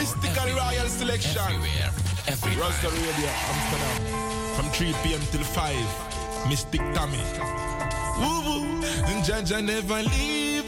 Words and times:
Mystical 0.00 0.56
Royal 0.56 0.88
Selection. 0.88 1.36
Everywhere. 1.38 1.90
Everywhere. 2.26 2.68
Rasta 2.68 2.88
Radio, 2.88 3.30
Amsterdam. 3.48 4.54
From 4.54 4.70
3 4.70 4.94
p.m. 5.02 5.20
till 5.30 5.44
5. 5.44 6.09
Mystic 6.48 6.80
Tommy. 6.94 7.18
Woo 8.18 8.40
woo, 8.46 8.64
and 9.06 9.24
Jaja 9.24 9.64
never 9.64 10.02
leave. 10.02 10.59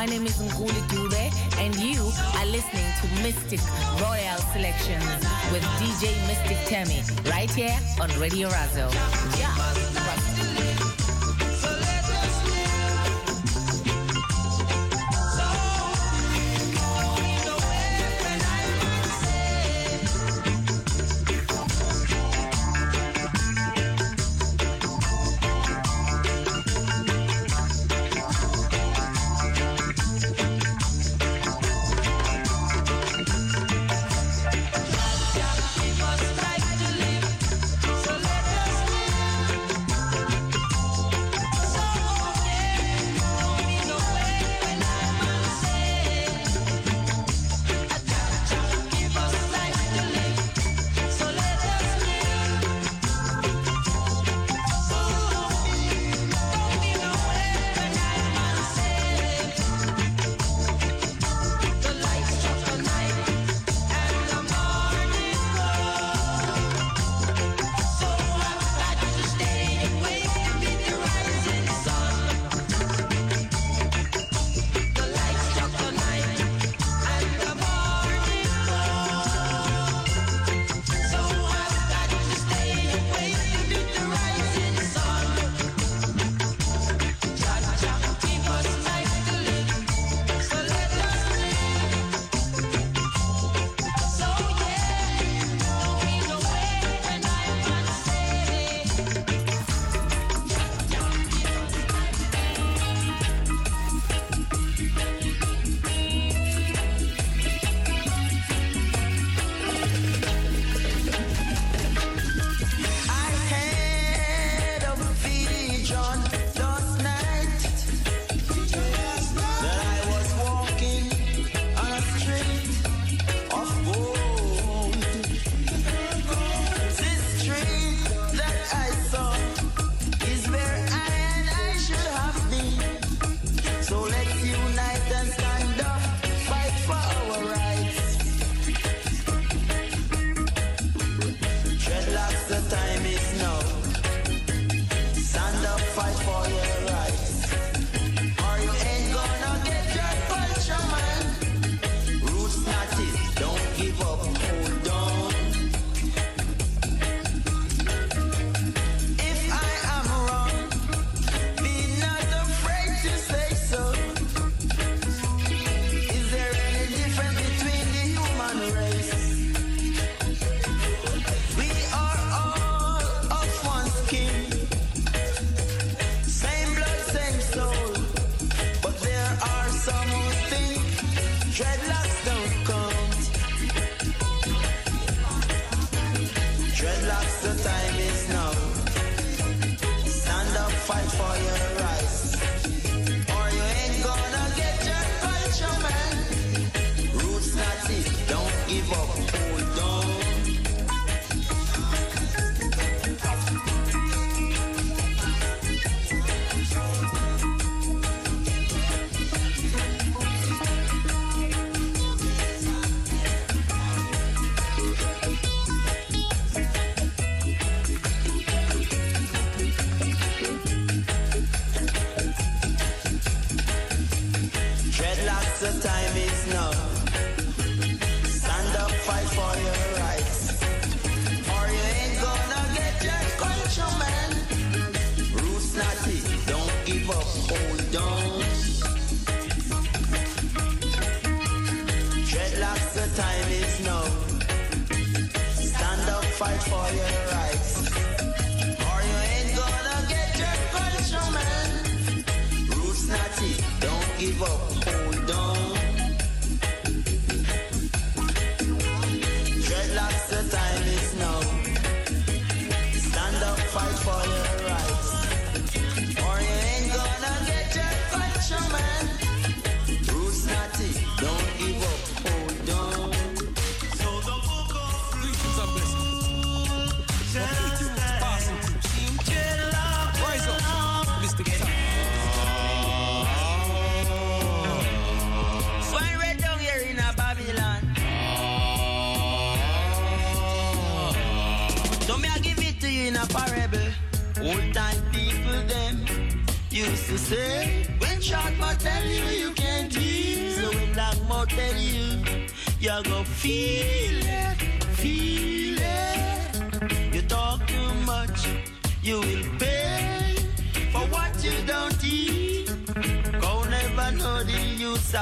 My 0.00 0.06
name 0.06 0.24
is 0.24 0.38
Nkulee 0.38 0.80
Dube, 0.88 1.58
and 1.58 1.76
you 1.76 2.00
are 2.38 2.46
listening 2.46 2.90
to 3.02 3.22
Mystic 3.22 3.60
Royal 4.00 4.38
Selections 4.54 5.04
with 5.52 5.62
DJ 5.76 6.16
Mystic 6.26 6.56
Temi, 6.64 7.02
right 7.30 7.50
here 7.50 7.78
on 8.00 8.08
Radio 8.18 8.48
Razo. 8.48 8.90
Yeah. 9.38 9.59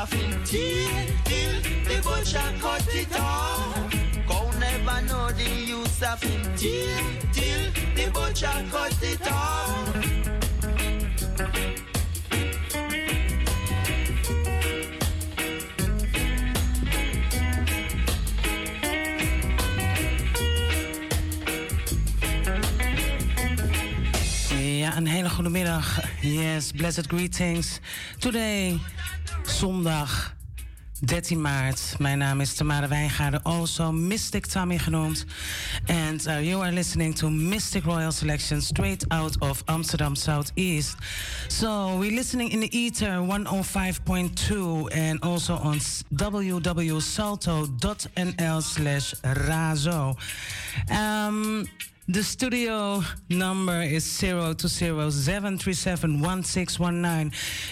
Of 0.03 0.11
till, 0.45 0.89
till 1.25 1.61
the 1.85 2.01
cut 2.61 2.87
it 2.95 3.21
off. 3.21 3.93
Go 4.29 4.51
never 4.59 5.03
know 5.07 5.31
the 5.33 5.51
use 5.67 6.03
of 6.03 6.23
it 6.23 6.57
till, 6.57 7.05
till 7.33 7.73
the 7.97 8.11
cut 8.71 9.03
it 9.03 9.33
off. 9.33 10.09
Een 24.97 25.07
hele 25.07 25.29
goede 25.29 25.51
middag. 25.51 26.01
Yes, 26.21 26.73
blessed 26.73 27.07
greetings. 27.07 27.79
Today, 28.19 28.81
zondag 29.59 30.37
13 31.01 31.41
maart. 31.41 31.95
Mijn 31.99 32.19
naam 32.19 32.41
is 32.41 32.55
Tamara 32.55 32.89
Wijngaarden, 32.89 33.43
also 33.43 33.93
Mystic 33.93 34.47
Tommy 34.47 34.79
genoemd. 34.79 35.25
And 35.87 36.27
uh, 36.27 36.41
you 36.41 36.63
are 36.63 36.73
listening 36.73 37.15
to 37.15 37.31
Mystic 37.31 37.85
Royal 37.85 38.13
Selection 38.13 38.63
straight 38.63 39.05
out 39.09 39.39
of 39.39 39.63
Amsterdam 39.65 40.15
Southeast. 40.15 40.97
So 41.49 41.97
we're 41.99 42.15
listening 42.15 42.51
in 42.51 42.61
the 42.61 42.77
ether 42.79 43.21
105.2 43.21 44.95
and 44.95 45.21
also 45.23 45.55
on 45.55 45.79
www.salto.nl 46.15 47.03
slash 48.63 49.15
razo. 49.23 50.17
Um, 50.91 51.69
the 52.11 52.23
studio 52.23 53.03
number 53.27 53.83
is 53.83 54.25
020-737-1619. 54.25 54.29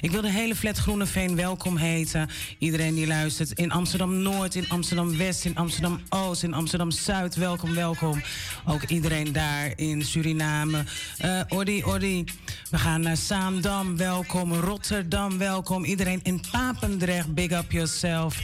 Ik 0.00 0.11
wil 0.11 0.21
de 0.21 0.31
hele 0.31 0.55
flat 0.57 0.78
Groene 0.78 1.07
Veen 1.07 1.37
welkom 1.37 1.76
heten. 1.76 2.28
Iedereen 2.59 2.95
die 2.95 3.07
luistert 3.07 3.52
in 3.52 3.73
Amsterdam-Noord, 3.73 4.55
in 4.55 4.69
Amsterdam-West, 4.69 5.45
in 5.45 5.57
Amsterdam-Oost, 5.57 6.43
in 6.43 6.55
Amsterdam-Zuid. 6.55 7.35
Welkom, 7.35 7.75
welkom. 7.75 8.23
Ook 8.64 8.83
iedereen 8.83 9.33
daar 9.33 9.73
in 9.76 10.02
Suriname. 10.02 10.85
Uh, 11.25 11.40
Odi, 11.49 11.85
Odi. 11.85 12.25
We 12.71 12.78
gaan 12.78 13.00
naar 13.00 13.16
Saandam, 13.16 13.97
welkom. 13.97 14.52
Rotterdam, 14.52 15.38
welkom. 15.38 15.85
Iedereen 15.85 16.21
in 16.23 16.40
Papendrecht, 16.50 17.35
big 17.35 17.50
up 17.50 17.73
yourself. 17.73 18.40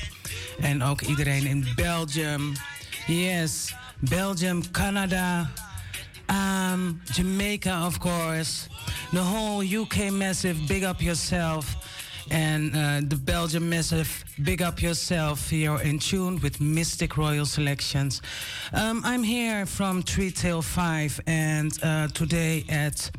En 0.61 0.83
ook 0.83 1.01
iedereen 1.01 1.47
in 1.47 1.67
Belgium. 1.75 2.53
Yes, 3.07 3.75
Belgium, 3.99 4.71
Canada 4.71 5.51
um, 6.29 7.01
Jamaica, 7.13 7.73
of 7.73 8.01
course, 8.01 8.69
the 9.13 9.23
whole 9.23 9.63
UK 9.63 10.13
massive, 10.13 10.59
big 10.69 10.85
up 10.85 11.03
yourself, 11.03 11.75
and 12.31 12.75
uh, 12.75 13.01
the 13.03 13.17
Belgium 13.17 13.69
massive, 13.69 14.25
big 14.43 14.63
up 14.63 14.81
yourself. 14.81 15.51
Here 15.51 15.77
in 15.81 15.99
tune 15.99 16.41
with 16.41 16.61
Mystic 16.61 17.17
Royal 17.17 17.47
Selections. 17.47 18.23
Um, 18.73 19.03
I'm 19.05 19.23
here 19.23 19.67
from 19.67 20.03
3 20.03 20.31
till 20.31 20.63
5, 20.63 21.21
and 21.27 21.73
uh, 21.83 22.09
today 22.09 22.65
at 22.69 23.11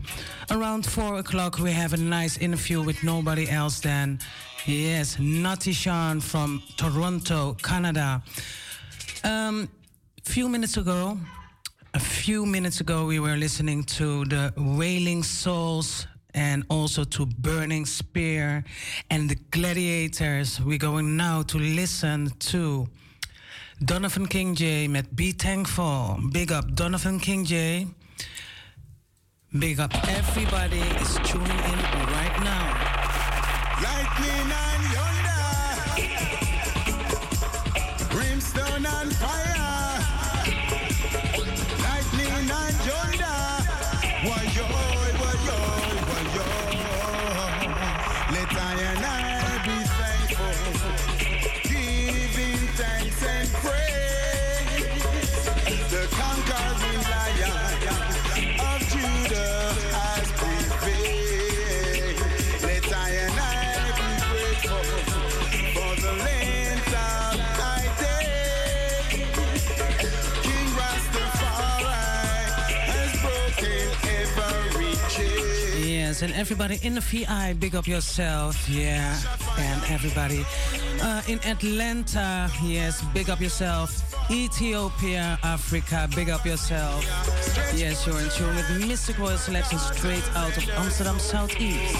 around 0.49 0.85
4 0.85 1.19
o'clock, 1.19 1.59
we 1.59 1.71
have 1.71 1.93
a 1.93 1.97
nice 1.97 2.37
interview 2.37 2.81
with 2.81 3.03
nobody 3.03 3.49
else 3.49 3.79
than, 3.79 4.19
yes, 4.65 5.17
Natty 5.19 5.73
Sean 5.73 6.19
from 6.19 6.63
Toronto, 6.77 7.55
Canada. 7.61 8.23
Um, 9.23 9.69
few 10.23 10.49
minutes 10.49 10.77
ago, 10.77 11.17
a 11.93 11.99
few 11.99 12.45
minutes 12.45 12.81
ago, 12.81 13.05
we 13.05 13.19
were 13.19 13.35
listening 13.35 13.83
to 13.83 14.25
the 14.25 14.53
Wailing 14.57 15.23
Souls 15.23 16.07
and 16.33 16.63
also 16.69 17.03
to 17.03 17.25
Burning 17.25 17.85
Spear 17.85 18.63
and 19.09 19.29
the 19.29 19.35
Gladiators. 19.51 20.59
We're 20.59 20.79
going 20.79 21.15
now 21.15 21.43
to 21.43 21.59
listen 21.59 22.31
to 22.51 22.87
Donovan 23.85 24.27
Kingjay 24.27 24.89
met 24.89 25.15
Be 25.15 25.31
Thankful. 25.31 26.19
Big 26.31 26.51
up 26.51 26.73
Donovan 26.73 27.19
Kingjay. 27.19 27.87
Big 29.59 29.79
up 29.79 29.93
everybody 30.07 30.79
is 30.79 31.19
tuning 31.23 31.45
in 31.45 31.79
right 32.17 32.37
now. 32.43 33.03
Lightning 33.83 34.51
and 34.51 35.12
and 76.21 76.33
everybody 76.33 76.79
in 76.83 76.93
the 76.95 77.01
VI, 77.01 77.53
big 77.53 77.75
up 77.75 77.87
yourself, 77.87 78.69
yeah, 78.69 79.17
and 79.57 79.81
everybody 79.89 80.45
uh, 81.01 81.21
in 81.27 81.39
Atlanta, 81.45 82.51
yes, 82.61 83.01
big 83.13 83.29
up 83.29 83.41
yourself. 83.41 83.89
Ethiopia, 84.29 85.39
Africa, 85.43 86.07
big 86.15 86.29
up 86.29 86.45
yourself. 86.45 87.03
Yes, 87.73 88.05
you're 88.05 88.19
in 88.19 88.29
tune 88.29 88.55
with 88.55 88.87
Mystic 88.87 89.17
Royal 89.17 89.37
Selection 89.37 89.79
straight 89.79 90.27
out 90.35 90.55
of 90.55 90.69
Amsterdam 90.69 91.19
Southeast. 91.19 91.95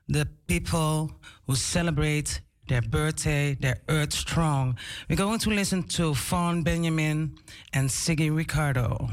the 0.07 0.25
people 0.47 1.11
who 1.45 1.55
celebrate 1.55 2.41
their 2.67 2.81
birthday, 2.81 3.55
their 3.59 3.77
Earth 3.89 4.13
Strong. 4.13 4.77
We're 5.09 5.15
going 5.15 5.39
to 5.39 5.49
listen 5.49 5.83
to 5.83 6.13
Fawn 6.13 6.63
Benjamin 6.63 7.37
and 7.73 7.89
Siggy 7.89 8.35
Ricardo. 8.35 9.09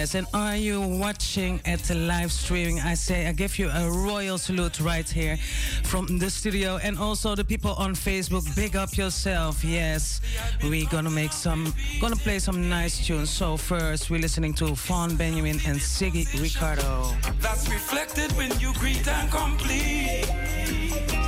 And 0.00 0.26
are 0.32 0.56
you 0.56 0.80
watching 0.80 1.60
at 1.66 1.80
the 1.80 1.94
live 1.94 2.32
streaming? 2.32 2.80
I 2.80 2.94
say 2.94 3.26
I 3.28 3.32
give 3.32 3.58
you 3.58 3.68
a 3.68 3.90
royal 3.90 4.38
salute 4.38 4.80
right 4.80 5.06
here 5.06 5.36
from 5.84 6.18
the 6.18 6.30
studio, 6.30 6.78
and 6.82 6.98
also 6.98 7.34
the 7.34 7.44
people 7.44 7.74
on 7.74 7.94
Facebook. 7.94 8.42
Big 8.56 8.76
up 8.76 8.96
yourself. 8.96 9.62
Yes, 9.62 10.22
we're 10.62 10.88
gonna 10.88 11.10
make 11.10 11.32
some, 11.32 11.74
gonna 12.00 12.16
play 12.16 12.38
some 12.38 12.70
nice 12.70 13.06
tunes. 13.06 13.28
So 13.28 13.58
first, 13.58 14.08
we're 14.08 14.20
listening 14.20 14.54
to 14.54 14.74
Fawn 14.74 15.16
Benjamin 15.16 15.60
and 15.66 15.78
Siggy 15.78 16.24
Ricardo. 16.40 17.12
That's 17.38 17.68
reflected 17.68 18.32
when 18.38 18.58
you 18.58 18.72
greet 18.74 19.06
and 19.06 19.30
complete 19.30 20.24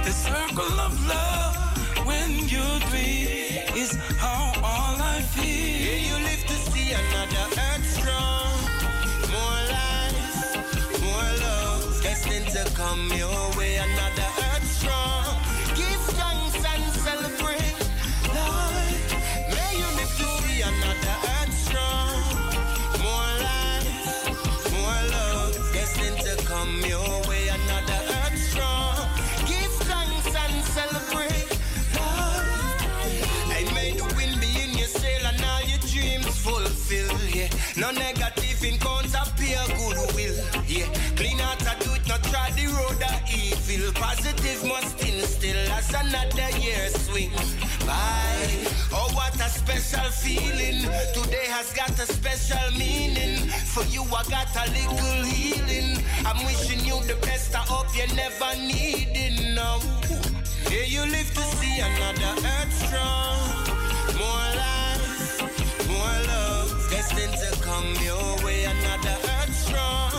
the 0.03 0.13
circle 0.13 0.81
of 0.81 0.93
love 1.07 2.07
when 2.07 2.49
you 2.49 2.63
is 3.75 3.99
come 12.93 13.13
your 13.15 13.52
Positive 43.95 44.65
must 44.65 45.01
instill 45.01 45.57
as 45.73 45.89
another 45.95 46.59
year 46.59 46.89
swing 46.89 47.31
by. 47.87 48.49
Oh, 48.93 49.11
what 49.15 49.35
a 49.37 49.49
special 49.49 50.11
feeling. 50.11 50.83
Today 51.15 51.47
has 51.49 51.73
got 51.73 51.91
a 51.91 52.07
special 52.07 52.79
meaning. 52.79 53.49
For 53.73 53.85
you, 53.85 54.03
I 54.05 54.23
got 54.29 54.55
a 54.57 54.71
little 54.71 55.25
healing. 55.25 56.03
I'm 56.25 56.45
wishing 56.45 56.85
you 56.85 57.03
the 57.05 57.17
best. 57.27 57.55
I 57.55 57.59
hope 57.59 57.89
you 57.97 58.07
never 58.15 58.55
need 58.57 59.09
it 59.15 59.55
now. 59.55 59.79
Here 60.69 60.85
you 60.85 61.03
live 61.03 61.31
to 61.35 61.43
see 61.57 61.81
another 61.81 62.35
earth 62.47 62.73
strong. 62.87 63.39
More 64.19 64.49
life, 64.63 65.89
more 65.89 66.19
love. 66.33 66.89
Destined 66.91 67.35
to 67.35 67.61
come 67.63 67.95
your 68.03 68.45
way. 68.45 68.65
Another 68.65 69.17
earth 69.37 69.55
strong. 69.55 70.13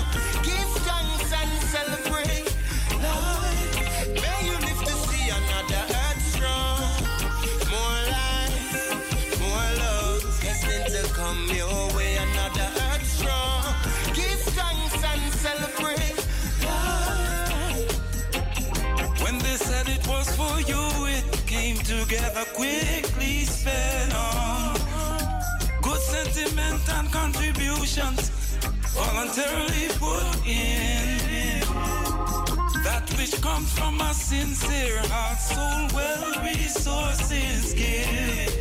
Give 0.43 0.71
thanks 0.85 1.33
and 1.33 1.51
celebrate. 1.73 2.42
You, 20.57 20.83
it 21.07 21.43
came 21.47 21.77
together 21.77 22.45
quickly, 22.53 23.45
sped 23.45 24.13
on. 24.13 24.75
Good 25.81 26.01
sentiment 26.01 26.81
and 26.89 27.11
contributions 27.11 28.29
voluntarily 28.95 29.87
put 29.99 30.47
in. 30.47 31.59
That 32.83 33.05
which 33.17 33.41
comes 33.41 33.71
from 33.77 33.99
a 34.01 34.13
sincere 34.13 34.99
heart, 35.07 35.39
soul, 35.39 35.87
well, 35.93 36.43
resources 36.43 37.73
give. 37.73 38.53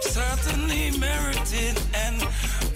Certainly 0.00 0.98
merited 0.98 1.80
and 1.94 2.22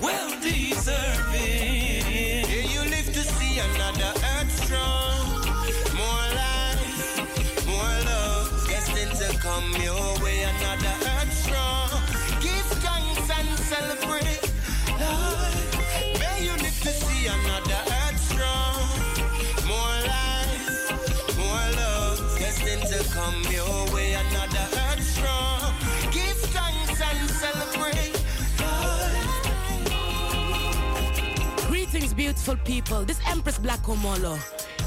well 0.00 0.30
deserving. 0.40 2.04
Yeah, 2.50 2.64
you 2.72 2.80
live 2.90 3.06
to 3.06 3.22
see 3.22 3.58
another 3.58 4.12
earth 4.34 4.64
strong. 4.64 5.23
come 9.44 9.72
your 9.82 10.18
way, 10.24 10.42
another. 10.42 10.96
Give 12.40 12.66
thanks 12.80 13.28
and 13.38 13.58
celebrate. 13.70 14.40
Lord, 15.00 15.54
may 16.18 16.44
you 16.46 16.52
live 16.64 16.78
to 16.86 16.92
see 17.04 17.26
another. 17.26 17.80
More 19.68 19.96
life, 20.14 21.36
more 21.36 21.66
love, 21.76 22.18
destined 22.38 22.86
to 22.88 22.98
come 23.12 23.38
your 23.52 23.94
way, 23.94 24.14
another. 24.14 24.66
Give 26.10 26.40
thanks 26.56 27.00
and 27.08 27.30
celebrate. 27.42 28.16
Lord. 28.60 29.12
Greetings, 31.68 32.14
beautiful 32.14 32.56
people. 32.64 33.04
This 33.04 33.20
Empress 33.28 33.58
Black 33.58 33.82
Omolo. 33.82 34.38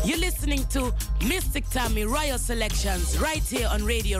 You're 0.06 0.20
listening 0.20 0.66
to 0.68 0.94
Mystic 1.28 1.70
Tammy 1.70 2.06
Royal 2.06 2.38
Selections 2.38 3.18
right 3.20 3.44
here 3.44 3.68
on 3.72 3.84
Radio 3.84 4.20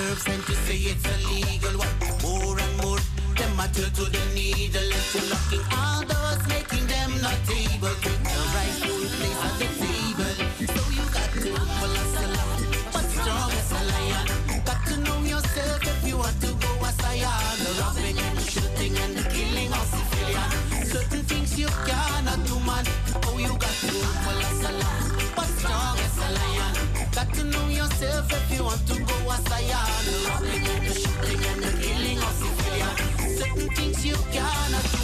herbs 0.00 0.26
and 0.28 0.42
to 0.44 0.54
say 0.64 0.78
it's 0.90 1.04
illegal. 1.14 1.74
What 1.80 1.92
more 2.22 2.58
and 2.58 2.74
more, 2.82 3.00
them 3.36 3.52
matter 3.56 3.88
to 3.98 4.04
the 4.16 4.24
needle 4.34 4.88
and 4.98 5.06
to 5.12 5.20
locking 5.32 5.64
all 5.76 6.02
those 6.12 6.42
making 6.48 6.86
them 6.86 7.10
not 7.20 7.40
able 7.48 7.94
to 8.04 8.12
the 8.32 8.40
rightful 8.56 9.02
place 9.16 9.42
at 9.48 9.54
the 9.60 9.68
table. 9.80 10.34
So 10.74 10.82
you 10.96 11.04
got 11.16 11.30
to 11.42 11.48
humble 11.56 11.94
as 12.02 12.12
a 12.22 12.26
lamb, 12.36 12.62
but 12.94 13.06
strong 13.16 13.50
as 13.60 13.70
a 13.78 13.82
lion. 13.92 14.26
Got 14.64 14.80
to 14.88 14.96
know 15.06 15.20
yourself 15.32 15.80
if 15.92 16.08
you 16.08 16.16
want 16.16 16.36
to 16.44 16.50
go 16.64 16.72
as 16.88 16.98
I 17.04 17.16
am. 17.32 17.56
The 17.64 17.70
robbing 17.80 18.18
and 18.26 18.36
the 18.38 18.44
shooting 18.54 18.94
and 19.04 19.12
the 19.18 19.24
killing 19.34 19.72
of 19.72 19.86
civilians. 19.94 20.92
Certain 20.92 21.22
things 21.30 21.58
you 21.58 21.68
cannot 21.86 22.40
do, 22.46 22.56
man. 22.68 22.84
Oh, 23.26 23.36
you 23.38 23.52
got 23.64 23.76
to 23.84 23.92
humble 24.06 24.40
as 24.48 24.60
a 24.70 24.72
lamb, 24.80 25.06
but 25.36 25.48
strong 25.58 25.96
as 26.06 26.16
a 26.26 26.28
lion. 26.38 26.72
Got 27.12 27.28
to 27.34 27.44
know 27.44 27.68
yourself 27.68 28.32
if 28.32 28.56
you 28.56 28.64
want 28.64 28.86
to 28.88 28.99
go 29.40 29.46
as 29.46 29.52
I 29.52 29.60
am. 34.94 34.99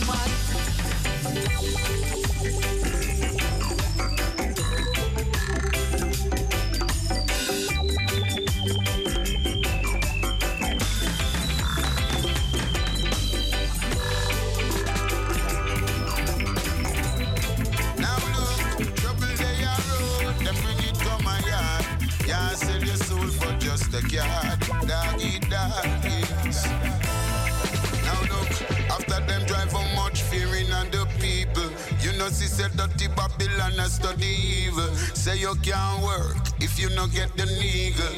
Say 35.26 35.38
you 35.38 35.54
can't 35.62 36.02
work 36.04 36.36
if 36.60 36.78
you 36.78 36.88
no 36.90 37.08
get 37.08 37.36
the 37.36 37.42
nigga. 37.44 38.08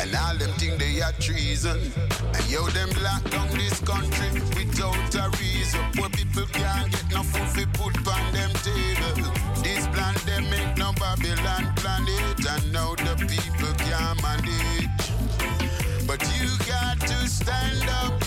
And 0.00 0.14
all 0.16 0.34
them 0.34 0.50
think 0.56 0.78
they 0.78 1.02
are 1.02 1.12
treason. 1.20 1.78
And 2.32 2.50
yo, 2.50 2.64
them 2.68 2.88
lock 3.02 3.22
down 3.30 3.48
this 3.50 3.80
country 3.80 4.30
without 4.56 5.14
a 5.14 5.28
reason. 5.38 5.80
Poor 5.94 6.08
people 6.08 6.46
can't 6.52 6.90
get 6.90 7.10
no 7.10 7.22
food 7.22 7.48
fi 7.52 7.64
put 7.76 7.96
on 8.08 8.32
them 8.32 8.50
table. 8.64 9.30
This 9.62 9.86
plan 9.88 10.14
they 10.24 10.40
make 10.48 10.76
no 10.78 10.92
Babylon 10.94 11.72
planet. 11.76 12.40
And 12.48 12.72
now 12.72 12.94
the 12.94 13.14
people 13.28 13.74
can't 13.84 14.22
manage. 14.22 14.88
But 16.06 16.22
you 16.40 16.48
got 16.66 16.98
to 17.00 17.28
stand 17.28 17.88
up 17.90 18.23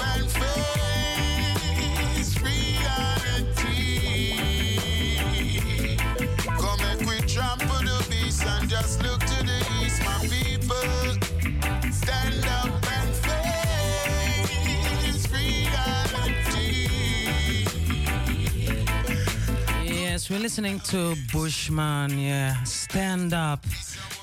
We're 20.30 20.40
listening 20.40 20.80
to 20.92 21.16
Bushman. 21.32 22.20
Yeah, 22.20 22.62
stand 22.64 23.34
up. 23.34 23.66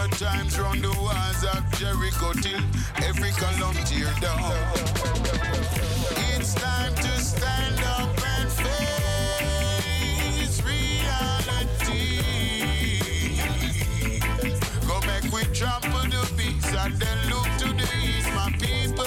Several 0.02 0.18
times 0.18 0.58
round 0.60 0.82
the 0.82 0.90
walls 1.00 1.44
of 1.44 1.64
Jericho 1.78 2.34
till 2.34 2.60
every 3.04 3.30
column 3.32 3.76
tear 3.86 4.12
down. 4.20 4.52
It's 6.34 6.54
time 6.56 6.96
to 6.96 7.20
stand 7.20 7.80
up 7.84 8.10
and 8.26 8.50
face 8.52 10.62
reality. 10.64 12.22
Go 14.88 15.00
back, 15.02 15.24
we 15.32 15.44
trample 15.54 16.02
the 16.10 16.28
beats 16.38 16.74
and 16.74 17.00
then 17.00 17.30
look 17.30 17.48
to 17.60 17.68
the 17.74 17.88
east, 18.04 18.32
my 18.34 18.52
people. 18.60 19.06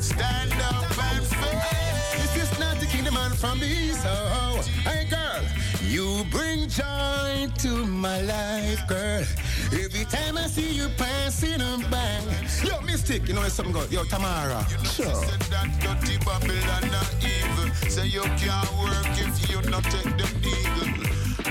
Stand 0.00 0.52
up 0.62 0.98
and 1.12 1.24
face. 1.26 2.34
This 2.34 2.50
is 2.50 2.58
not 2.58 2.80
the 2.80 2.86
kingdom 2.86 3.14
man 3.14 3.30
from 3.32 3.60
the 3.60 3.66
east. 3.66 4.04
Oh, 4.04 4.60
hey 4.82 5.04
girl, 5.08 5.44
you 5.82 6.24
bring 6.30 6.68
joy 6.68 7.46
to 7.58 7.86
my 7.86 8.20
life, 8.22 8.84
girl. 8.88 9.24
Every 9.72 10.04
time 10.04 10.38
I 10.38 10.46
see 10.46 10.72
you 10.72 10.88
passing 10.96 11.60
on 11.60 11.82
by. 11.90 12.20
Yo, 12.64 12.80
Mystic, 12.82 13.26
you 13.26 13.34
know 13.34 13.40
there's 13.40 13.52
something 13.52 13.74
going. 13.74 13.90
Yo, 13.90 14.04
Tamara. 14.04 14.64
Sure. 14.84 15.12
Said 15.14 15.40
that 15.50 15.68
dirty 15.80 16.18
Babylon 16.24 16.90
not 16.90 17.10
evil. 17.20 17.74
Say 17.90 18.06
you 18.06 18.22
can't 18.38 18.70
work 18.78 19.06
if 19.18 19.50
you 19.50 19.60
not 19.70 19.84
take 19.84 20.16
them 20.16 20.32
eagle. 20.40 20.90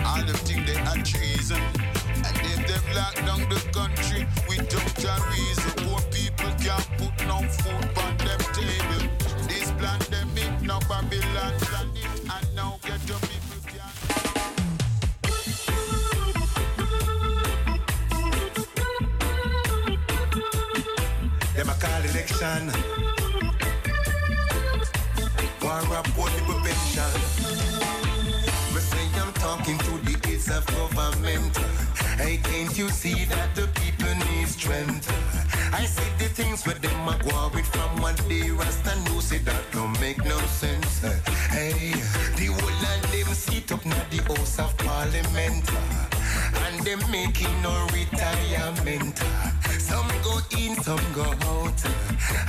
All 0.05 0.23
them 0.23 0.35
think 0.47 0.65
they 0.65 0.79
are 0.79 1.01
treason. 1.03 1.61
And 2.23 2.37
if 2.53 2.59
they 2.67 2.95
lock 2.95 3.15
down 3.15 3.49
the 3.49 3.61
country 3.73 4.25
without 4.47 5.03
a 5.03 5.15
reason, 5.31 5.71
poor 5.83 5.99
people 6.11 6.51
can't 6.63 6.87
put 6.97 7.15
no 7.27 7.41
food 7.59 7.85
on 7.99 8.17
them 8.17 8.39
table. 8.55 9.09
This 9.47 9.71
pandemic, 9.71 10.61
now 10.61 10.79
Babylon 10.87 11.53
plan 11.59 11.64
call 22.25 22.47
election. 22.57 22.71
War 25.61 25.81
report 25.81 26.31
the 26.33 26.41
prevention. 26.45 27.13
Me 28.73 28.79
say 28.79 29.07
I'm 29.19 29.33
talking 29.33 29.77
to 29.77 29.91
the 30.05 30.15
aides 30.29 30.49
of 30.49 30.65
government. 30.67 31.57
Hey, 32.17 32.37
can't 32.37 32.77
you 32.77 32.89
see 32.89 33.25
that 33.25 33.55
the 33.55 33.67
people 33.79 34.13
need 34.31 34.47
strength? 34.47 35.11
I 35.73 35.85
see 35.85 36.09
the 36.17 36.29
things 36.29 36.65
where 36.65 36.75
them 36.75 37.07
a 37.07 37.17
go 37.23 37.51
with 37.53 37.65
from 37.67 38.01
one 38.01 38.15
day 38.29 38.49
Rasta 38.51 38.95
know 39.05 39.19
say 39.19 39.39
that 39.39 39.63
don't 39.71 39.99
make 39.99 40.23
no 40.23 40.37
sense. 40.47 41.01
Hey, 41.49 41.91
the 42.37 42.47
whole 42.47 42.85
of 42.91 43.11
them 43.11 43.33
sit 43.33 43.71
up 43.71 43.85
na 43.85 43.95
the 44.09 44.21
House 44.23 44.59
of 44.59 44.77
Parliament. 44.77 46.14
And 46.63 46.79
them 46.85 46.99
making 47.11 47.61
no 47.61 47.87
retirement. 47.93 49.17
Some 49.79 50.07
go 50.23 50.39
in, 50.57 50.75
some 50.83 51.05
go 51.13 51.23
out. 51.23 51.79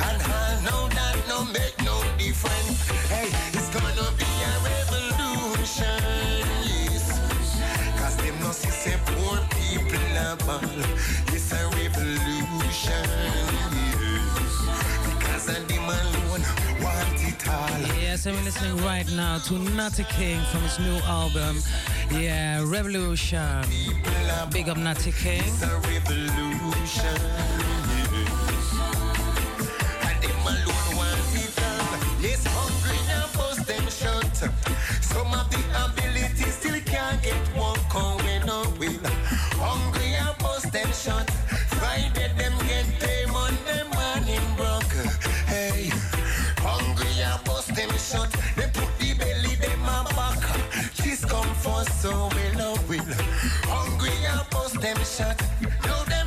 And 0.08 0.22
I 0.22 0.60
know 0.64 0.88
that 0.88 1.16
no 1.28 1.44
make 1.46 1.76
no 1.84 1.96
difference. 2.18 2.88
Hey, 3.08 3.28
it's 3.52 3.70
gonna 3.70 4.08
be 4.18 4.30
a 4.50 4.54
revolution. 4.70 6.02
Yes. 6.64 7.06
Cause 8.00 8.16
them 8.16 8.38
no 8.40 8.50
see 8.52 8.70
say 8.70 8.96
poor 9.06 9.38
people 9.56 10.18
are 10.18 10.36
ball. 10.46 10.60
It's 11.34 11.52
a 11.52 11.62
revolution. 11.76 13.45
Yes, 18.16 18.24
and 18.24 18.34
we're 18.34 18.44
listening 18.44 18.76
right 18.78 19.06
now 19.12 19.36
to 19.40 19.58
Natty 19.58 20.04
King 20.04 20.40
from 20.44 20.62
his 20.62 20.78
new 20.78 20.96
album. 21.04 21.58
Yeah, 22.10 22.64
Revolution. 22.64 23.62
Big 24.50 24.70
up 24.70 24.78
Natty 24.78 25.12
King. 25.12 25.42
Some 25.52 25.84
of 35.34 35.50
the 35.50 35.60
ability 35.84 36.15
so 52.06 52.28
will 52.36 52.54
no 52.56 52.70
will. 52.88 53.02
Hungry 53.74 54.14
and 54.30 54.40
post 54.50 54.80
them 54.80 54.96
shut. 54.98 55.36
Now 55.84 56.04
them 56.04 56.25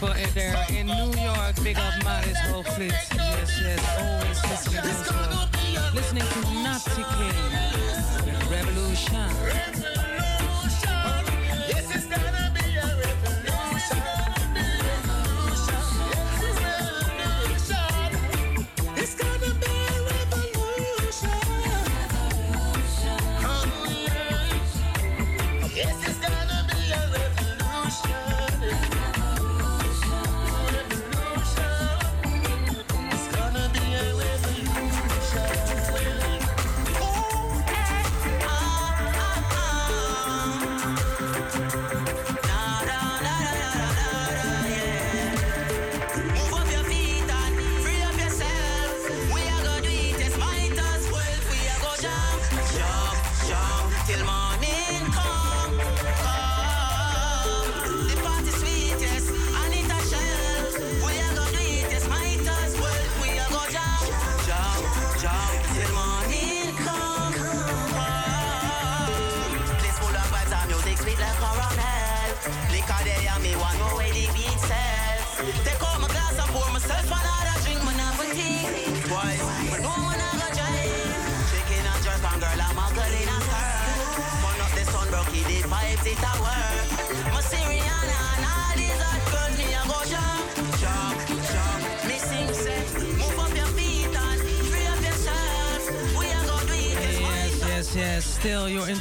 people 0.00 0.16
in 0.16 0.30
there 0.34 0.66
in 0.70 0.86
New 0.86 1.20
York. 1.20 1.62
Big 1.62 1.76
up 1.76 1.92
Maris 2.04 2.38
Hoflitz. 2.48 3.14
Yes, 3.14 3.60
yes, 3.62 3.80
always 4.00 4.42
listening 4.50 4.82
to 4.82 5.14
us. 5.14 5.94
Listening 5.94 6.22
to 6.22 6.40
Natty 6.62 7.02
King. 7.02 7.59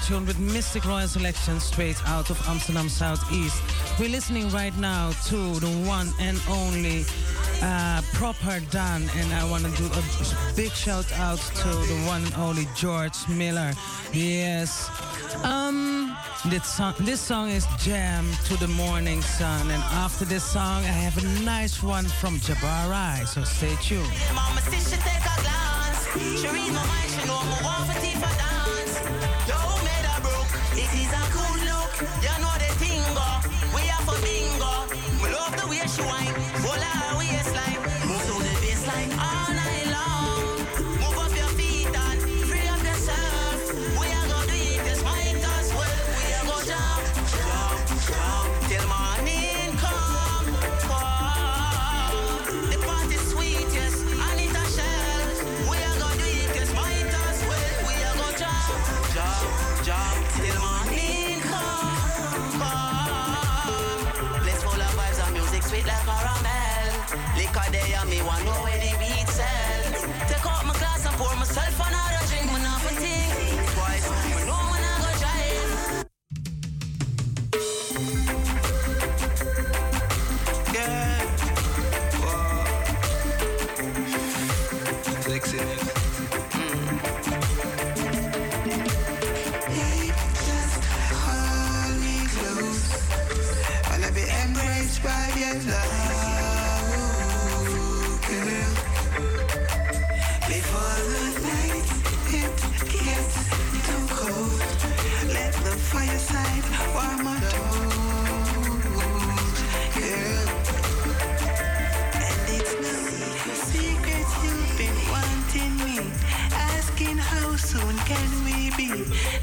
with 0.10 0.38
Mistic 0.38 0.86
Royal 0.88 1.07
Selection 1.07 1.60
straight 1.60 1.95
out 2.07 2.32
of 2.32 2.47
Amsterdam 2.47 2.89
Southeast. 2.89 3.62
We're 3.99 4.10
listening 4.10 4.49
right 4.49 4.76
now 4.80 5.12
to 5.28 5.60
the 5.60 5.70
one 5.88 6.12
and 6.20 6.41
only 6.49 7.05
uh, 7.62 8.01
Proper 8.14 8.60
Dan, 8.72 9.07
and 9.16 9.34
I 9.34 9.47
want 9.51 9.66
to 9.66 9.72
do 9.78 9.86
a 9.86 10.55
big 10.55 10.72
shout 10.72 11.12
out 11.14 11.38
to 11.38 11.68
the 11.68 12.03
one 12.07 12.24
and 12.24 12.34
only 12.36 12.68
George 12.76 13.28
Miller. 13.30 13.72
Yes. 14.12 14.89
Um, 15.43 16.18
this 16.47 16.66
song, 16.66 16.95
this 17.01 17.22
song 17.22 17.49
is 17.49 17.68
Jam 17.78 18.32
to 18.45 18.57
the 18.57 18.68
Morning 18.68 19.22
Sun, 19.22 19.70
and 19.70 19.84
after 19.93 20.26
this 20.26 20.43
song, 20.43 20.84
I 20.86 20.95
have 21.05 21.24
a 21.24 21.43
nice 21.43 21.84
one 21.84 22.05
from 22.05 22.38
Jabari, 22.39 23.28
so 23.28 23.43
stay 23.43 23.76
tuned. 23.84 24.10
This 30.92 31.02
is 31.02 31.14
a 31.14 31.32
good 31.32 31.66
look. 31.66 32.02
You 32.24 32.42
know 32.42 32.69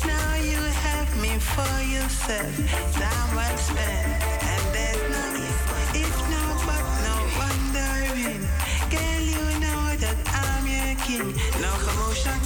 Now 0.07 0.35
you 0.37 0.61
have 0.87 1.11
me 1.23 1.39
for 1.39 1.75
yourself. 1.95 2.55
Time 2.95 3.37
and 4.53 4.65
there's 4.75 5.03
no 5.15 5.25
no 6.35 6.45
but 6.69 6.85
no 7.07 7.17
wondering. 7.41 8.43
Girl, 8.93 9.23
you 9.33 9.45
know 9.65 9.83
that 10.05 10.19
I'm 10.45 10.65
your 10.67 10.95
king. 11.07 11.29
No 11.61 11.73
commotion, 11.87 12.39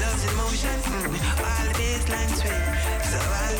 love's 0.00 0.24
mm, 0.24 1.14
So 3.10 3.18
I'll 3.42 3.58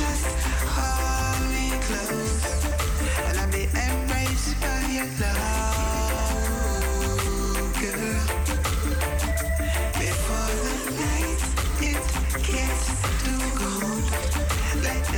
just 0.00 0.26
hold 0.74 1.42
me 1.52 1.66
close. 1.86 2.47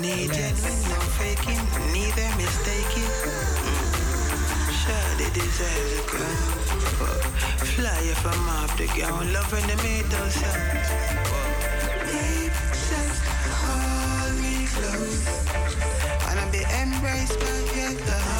Mission. 0.00 0.04
Only 0.04 0.28
genuine, 0.28 0.82
no 0.88 1.00
faking, 1.18 1.64
neither 1.92 2.28
mistaking. 2.36 3.10
Mm. 3.24 4.72
Sure, 4.80 5.10
they 5.18 5.30
deserve 5.34 5.88
the 5.96 6.02
crown. 6.06 6.52
Fly 7.74 8.00
if 8.04 8.26
I'm 8.26 8.48
off 8.60 8.76
the 8.78 8.86
ground, 8.88 9.32
loving 9.32 9.66
the 9.66 9.76
middle 9.82 10.30
sound. 10.30 10.62
Deep 12.08 12.52
just 12.88 13.22
hold 13.62 14.34
me 14.42 14.66
close. 14.74 15.24
Wanna 16.26 16.46
be 16.52 16.62
embraced 16.82 17.38
by 17.40 17.56
your 17.76 17.92
love, 18.08 18.31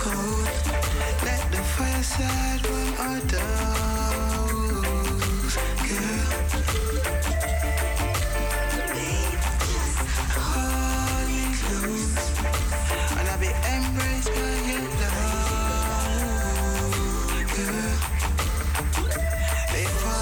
cold, 0.00 0.48
let 1.24 1.42
the 1.52 1.62
warm 2.68 2.92
our 2.98 3.20
girl. 3.28 3.90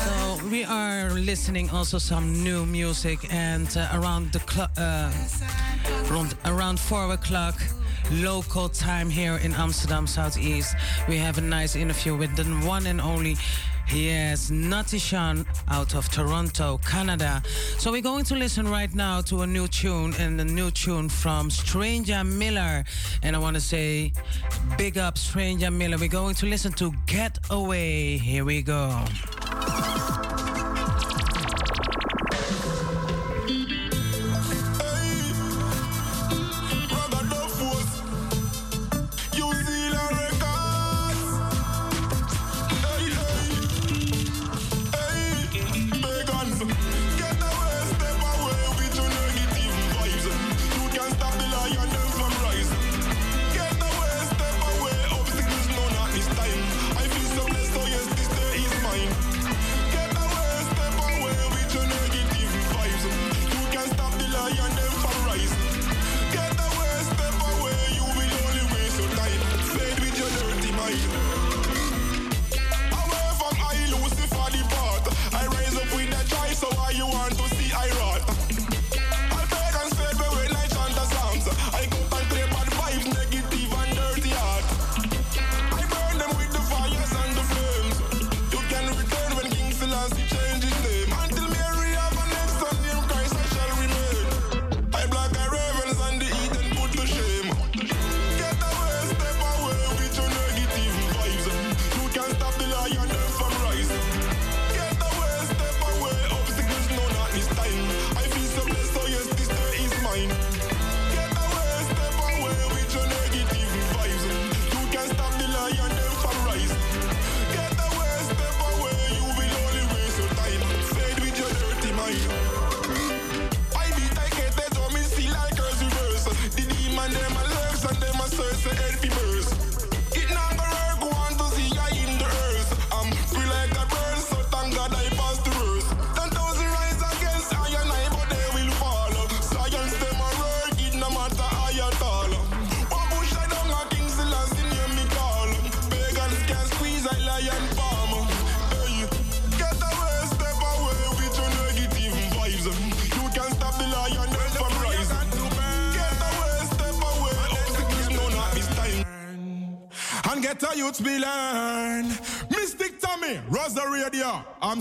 So 0.04 0.48
we 0.50 0.64
are 0.64 1.10
listening 1.10 1.70
also 1.70 1.98
some 1.98 2.42
new 2.42 2.66
music, 2.66 3.32
and 3.32 3.68
uh, 3.76 3.88
around 3.94 4.32
the 4.32 4.40
clock, 4.40 4.70
uh, 4.76 5.12
around, 6.10 6.34
around 6.44 6.80
four 6.80 7.12
o'clock 7.12 7.54
local 8.10 8.68
time 8.68 9.10
here 9.10 9.36
in 9.36 9.52
Amsterdam 9.54 10.06
Southeast, 10.06 10.74
we 11.08 11.16
have 11.16 11.38
a 11.38 11.40
nice 11.40 11.76
interview 11.76 12.16
with 12.16 12.34
the 12.36 12.44
one 12.66 12.86
and 12.86 13.00
only. 13.00 13.36
Yes, 13.92 14.50
Natty 14.50 14.98
Sean 14.98 15.46
out 15.68 15.94
of 15.94 16.10
Toronto, 16.10 16.78
Canada. 16.86 17.42
So 17.78 17.90
we're 17.90 18.02
going 18.02 18.24
to 18.26 18.34
listen 18.34 18.68
right 18.68 18.94
now 18.94 19.22
to 19.22 19.42
a 19.42 19.46
new 19.46 19.66
tune 19.66 20.14
and 20.18 20.38
a 20.40 20.44
new 20.44 20.70
tune 20.70 21.08
from 21.08 21.50
Stranger 21.50 22.22
Miller. 22.22 22.84
And 23.22 23.34
I 23.34 23.38
want 23.38 23.56
to 23.56 23.62
say 23.62 24.12
big 24.76 24.98
up 24.98 25.16
Stranger 25.16 25.70
Miller. 25.70 25.96
We're 25.96 26.08
going 26.08 26.34
to 26.36 26.46
listen 26.46 26.72
to 26.74 26.92
Get 27.06 27.38
Away. 27.50 28.18
Here 28.18 28.44
we 28.44 28.60
go. 28.60 29.04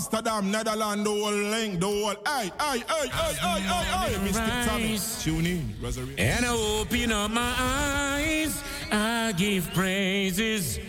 Amsterdam, 0.07 0.51
Netherlands, 0.51 1.03
the 1.03 1.09
whole 1.09 1.33
link, 1.33 1.81
the 1.81 1.85
whole. 1.85 2.15
Hey, 2.25 2.49
hey, 2.61 2.79
hey, 2.79 3.09
hey, 3.09 3.33
hey, 3.33 3.59
hey, 3.59 3.83
hey, 3.91 4.17
Mystic 4.23 4.53
Tommy. 4.65 4.97
Tune 5.19 5.45
in, 5.45 5.75
Radio. 5.81 6.07
And 6.17 6.45
I 6.45 6.49
open 6.53 7.11
up 7.11 7.29
my 7.31 7.53
eyes, 7.59 8.63
I 8.89 9.33
give 9.35 9.69
praises, 9.73 10.79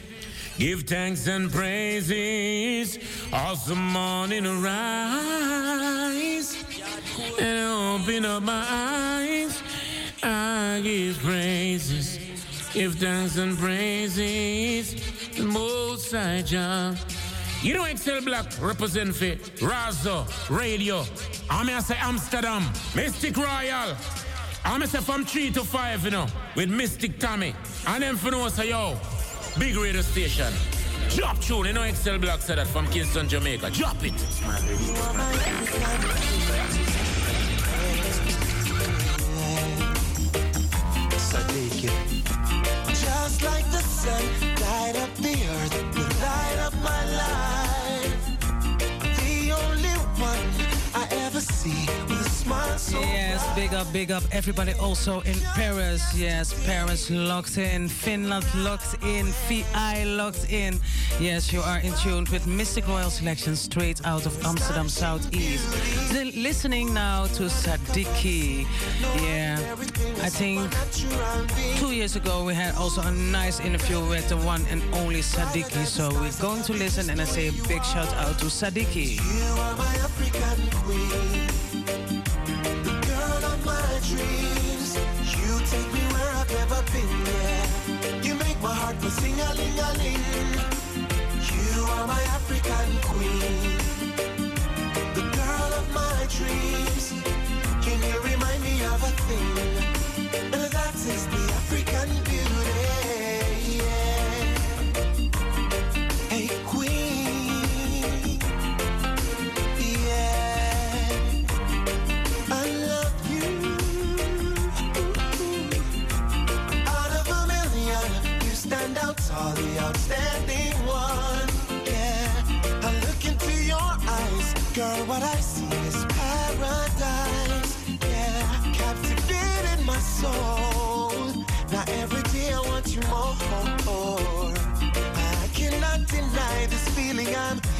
give 0.56 0.82
thanks 0.82 1.26
and 1.26 1.50
praises. 1.50 3.00
Awesome 3.32 3.88
morning 3.88 4.46
arise. 4.46 4.94
And 7.40 7.58
I 7.58 7.96
open 7.96 8.24
up 8.24 8.44
my 8.44 8.64
eyes, 8.70 9.60
I 10.22 10.80
give 10.84 11.18
praises, 11.18 12.20
give 12.72 12.94
thanks 12.94 13.36
and 13.36 13.58
praises. 13.58 14.94
The 15.34 15.42
most 15.44 16.12
high 16.12 16.42
Jah. 16.42 16.94
You 17.60 17.74
know 17.74 17.84
Excel 17.84 18.20
Black 18.22 18.46
represent 18.60 19.16
for 19.16 19.34
Razo 19.66 20.24
Radio. 20.48 21.04
I'm 21.50 21.66
here 21.66 21.80
say 21.80 21.96
Amsterdam, 21.98 22.62
Mistic 22.94 23.36
Royal. 23.36 23.96
I'm 24.64 24.86
say 24.86 25.00
from 25.00 25.24
3 25.24 25.50
to 25.52 25.64
5, 25.64 26.04
you 26.04 26.10
know, 26.12 26.26
with 26.54 26.70
Mystic 26.70 27.18
Tommy. 27.18 27.54
And 27.88 28.02
then 28.04 28.16
for 28.16 28.30
know 28.30 28.48
say, 28.48 28.70
yo, 28.70 28.96
big 29.58 29.76
radio 29.76 30.02
station. 30.02 30.52
Drop 31.10 31.40
tune, 31.40 31.66
you 31.66 31.72
know 31.72 31.82
Excel 31.82 32.18
Black 32.18 32.40
said 32.40 32.58
that 32.58 32.68
from 32.68 32.86
Kingston, 32.86 33.28
Jamaica. 33.28 33.70
Drop 33.70 33.96
it. 34.04 34.14
Just 43.28 43.42
like 43.42 43.70
the 43.70 43.82
sun 43.82 44.22
light 44.62 44.96
up 44.96 45.14
the 45.16 45.34
earth, 45.34 45.74
you 45.94 46.02
light 46.02 46.58
up 46.60 46.74
my 46.82 47.04
life. 47.14 47.77
Big 53.58 53.74
up, 53.74 53.92
big 53.92 54.12
up 54.12 54.22
everybody 54.30 54.72
also 54.74 55.20
in 55.22 55.34
Paris. 55.52 56.00
Yes, 56.16 56.54
Paris 56.64 57.10
locked 57.10 57.58
in, 57.58 57.88
Finland 57.88 58.46
locked 58.54 59.02
in, 59.02 59.26
VI 59.48 60.04
locked 60.04 60.52
in. 60.52 60.78
Yes, 61.18 61.52
you 61.52 61.60
are 61.62 61.80
in 61.80 61.92
tune 61.94 62.24
with 62.30 62.46
Mistic 62.46 62.86
Royal 62.86 63.10
Selection 63.10 63.56
straight 63.56 64.00
out 64.06 64.26
of 64.26 64.44
Amsterdam 64.44 64.88
Southeast. 64.88 65.66
Listening 66.36 66.94
now 66.94 67.26
to 67.34 67.48
Sadiki. 67.50 68.64
Yeah, 69.24 69.58
I 70.22 70.30
think 70.30 70.62
two 71.80 71.92
years 71.92 72.14
ago 72.14 72.44
we 72.44 72.54
had 72.54 72.76
also 72.76 73.02
a 73.02 73.10
nice 73.10 73.58
interview 73.58 73.98
with 74.08 74.28
the 74.28 74.36
one 74.36 74.64
and 74.70 74.82
only 74.94 75.20
Sadiki. 75.20 75.84
So 75.84 76.10
we're 76.20 76.40
going 76.40 76.62
to 76.62 76.74
listen 76.74 77.10
and 77.10 77.20
I 77.20 77.24
say 77.24 77.48
a 77.48 77.52
big 77.66 77.84
shout 77.84 78.14
out 78.14 78.38
to 78.38 78.46
Sadiki. 78.46 79.18
Sing 89.10 89.40
a 89.40 89.54
ling 89.54 89.67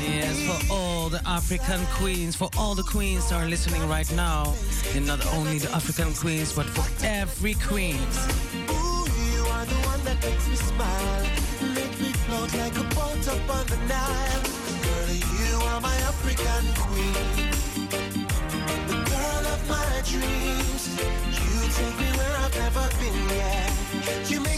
Yes, 0.00 0.38
for 0.46 0.72
all 0.72 1.08
the 1.08 1.20
African 1.26 1.84
queens, 1.86 2.36
for 2.36 2.48
all 2.56 2.74
the 2.74 2.82
queens 2.82 3.28
that 3.30 3.42
are 3.42 3.48
listening 3.48 3.86
right 3.88 4.10
now, 4.14 4.54
and 4.94 5.06
not 5.06 5.24
only 5.34 5.58
the 5.58 5.70
African 5.74 6.14
queens, 6.14 6.52
but 6.52 6.66
for 6.66 6.86
every 7.04 7.54
queen. 7.54 7.98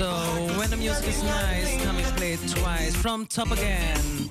So 0.00 0.08
when 0.56 0.70
the 0.70 0.76
music 0.78 1.08
is 1.08 1.22
nice, 1.22 1.84
come 1.84 1.96
and 1.96 2.16
play 2.16 2.32
it 2.32 2.40
twice 2.48 2.96
from 2.96 3.26
top 3.26 3.50
again. 3.50 4.30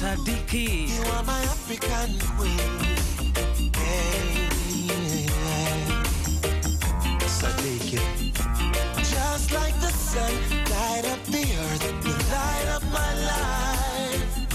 Sadiki. 0.00 0.88
You 0.88 1.02
are 1.12 1.22
my 1.24 1.38
African 1.42 2.18
queen. 2.38 2.56
Hey, 3.76 4.48
Sadiki. 7.28 8.00
Just 8.96 9.52
like 9.52 9.74
the 9.74 9.92
sun, 9.92 10.32
light 10.70 11.04
up 11.04 11.22
the 11.26 11.44
earth, 11.44 11.84
you 12.06 12.14
light 12.32 12.68
up 12.76 12.82
my 12.84 13.12
life. 13.28 14.48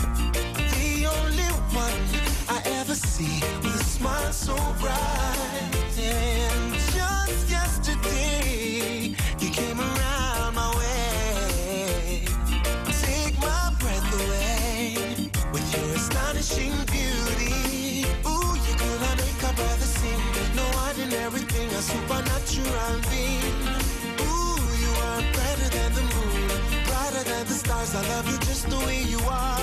The 0.74 1.06
only 1.06 1.52
one 1.78 2.02
I 2.50 2.64
ever 2.80 2.96
see 2.96 3.40
with 3.62 3.80
a 3.80 3.84
smile 3.84 4.34
so 4.34 4.56
bright. 4.80 5.15
Ooh, 22.88 24.62
you 24.84 24.92
are 25.08 25.22
brighter 25.34 25.70
than 25.78 25.92
the 25.98 26.02
moon, 26.14 26.50
brighter 26.86 27.24
than 27.24 27.46
the 27.48 27.54
stars. 27.54 27.96
I 27.96 28.02
love 28.10 28.30
you 28.32 28.38
just 28.46 28.70
the 28.70 28.78
way 28.86 29.02
you 29.02 29.20
are. 29.22 29.60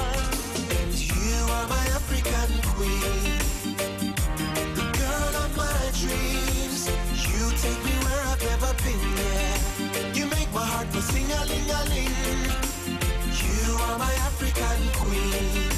And 0.80 0.92
you 0.92 1.38
are 1.56 1.68
my 1.68 1.84
African 1.98 2.50
queen, 2.74 3.38
the 4.74 4.86
girl 4.98 5.34
of 5.44 5.56
my 5.56 5.82
dreams. 6.02 6.88
You 7.30 7.42
take 7.62 7.80
me 7.84 7.94
where 8.04 8.22
I've 8.30 8.42
never 8.42 8.72
been, 8.82 9.02
yeah. 9.22 10.14
You 10.18 10.26
make 10.26 10.52
my 10.52 10.66
heart 10.66 10.88
go 10.92 10.98
sing 11.00 11.30
a 11.30 11.46
ling 11.46 11.70
a 11.70 11.80
ling. 11.94 12.50
You 13.38 13.74
are 13.86 13.98
my 13.98 14.14
African 14.28 14.80
queen, 14.98 15.71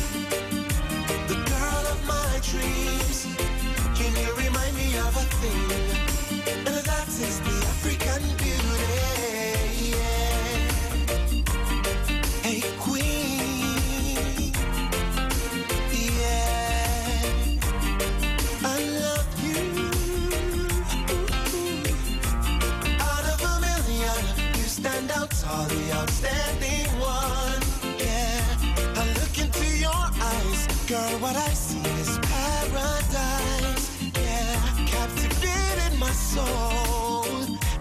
soul. 36.35 37.25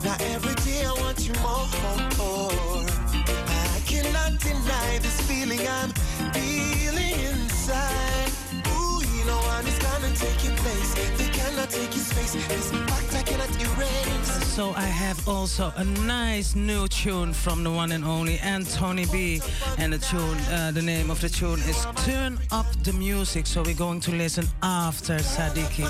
Now 0.03 0.15
every 0.33 0.55
day 0.65 0.85
I 0.85 0.93
want 1.01 1.19
you 1.27 1.33
more. 2.21 2.85
I 3.75 3.79
cannot 3.91 4.31
deny 4.39 4.89
this 4.99 5.17
feeling 5.27 5.63
I'm 5.67 5.89
feeling 6.35 7.22
have 15.13 15.27
also 15.27 15.71
a 15.75 15.83
nice 15.83 16.55
new 16.55 16.87
tune 16.87 17.33
from 17.33 17.63
the 17.63 17.69
one 17.69 17.91
and 17.91 18.03
only 18.03 18.39
Anthony 18.39 19.05
B. 19.11 19.41
And 19.77 19.93
the 19.93 19.99
tune, 19.99 20.37
uh, 20.49 20.71
the 20.73 20.81
name 20.81 21.11
of 21.11 21.21
the 21.21 21.29
tune 21.29 21.59
is 21.69 21.85
Turn 22.05 22.39
Up 22.51 22.65
the 22.83 22.93
Music. 22.93 23.45
So 23.45 23.61
we're 23.61 23.75
going 23.75 23.99
to 24.01 24.11
listen 24.11 24.45
after 24.63 25.17
Sadiki. 25.17 25.85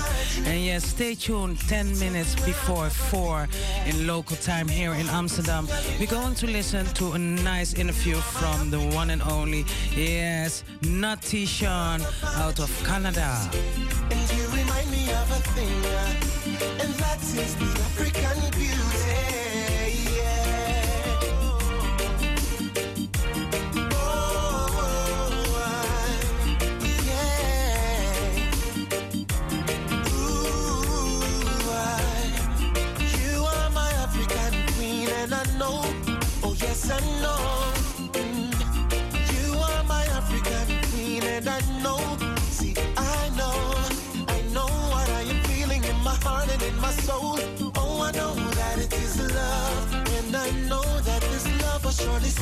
And 0.46 0.60
yes, 0.62 0.84
stay 0.84 1.14
tuned 1.14 1.58
10 1.60 1.98
minutes 1.98 2.34
before 2.44 2.90
4 2.90 3.48
in 3.86 4.06
local 4.06 4.36
time 4.36 4.68
here 4.68 4.92
in 4.92 5.06
Amsterdam. 5.08 5.68
We're 5.98 6.14
going 6.20 6.34
to 6.34 6.46
listen 6.46 6.84
to 7.00 7.12
a 7.12 7.18
nice 7.18 7.72
interview 7.74 8.16
from 8.16 8.70
the 8.70 8.80
one 8.94 9.08
and 9.10 9.22
only, 9.22 9.64
yes, 9.96 10.64
Natty 10.82 11.46
Sean 11.46 12.02
out 12.36 12.58
of 12.60 12.70
Canada. 12.84 13.30
And 14.10 14.32
you 14.36 14.46
remind 14.48 14.90
me 14.90 15.10
of 15.12 15.30
a 15.30 15.40
thing, 15.54 15.84
uh, 15.86 16.82
and 16.82 16.94
that 16.94 17.22
is 17.22 17.54
the 17.56 17.70
African 17.86 18.50
beauty. 18.60 18.83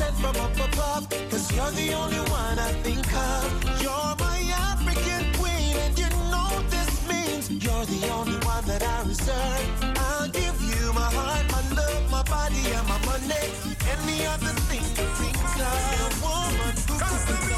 sent 0.03 0.15
from 0.17 0.35
up 0.45 0.55
above. 0.55 1.09
Cause 1.29 1.51
you're 1.55 1.71
the 1.71 1.93
only 1.93 2.23
one 2.31 2.59
I 2.59 2.71
think 2.85 3.05
of. 3.13 3.81
You're 3.81 4.15
my 4.25 4.39
African 4.71 5.23
queen, 5.39 5.75
and 5.83 5.97
you 5.97 6.09
know 6.31 6.51
this 6.69 6.91
means 7.09 7.43
you're 7.63 7.85
the 7.85 8.09
only 8.17 8.39
one 8.45 8.65
that 8.65 8.83
I 8.83 8.97
reserve. 9.07 9.65
I'll 9.97 10.29
give 10.29 10.57
you 10.71 10.93
my 10.93 11.09
heart, 11.17 11.45
my 11.55 11.63
love, 11.77 12.11
my 12.11 12.23
body, 12.23 12.63
and 12.77 12.87
my 12.87 12.99
money. 13.09 13.45
Any 13.93 14.25
other 14.33 14.53
thing 14.69 14.85
that 14.97 15.09
think 15.19 15.37
of 15.59 15.89
a 15.95 16.25
woman 16.25 16.75
who 16.87 17.52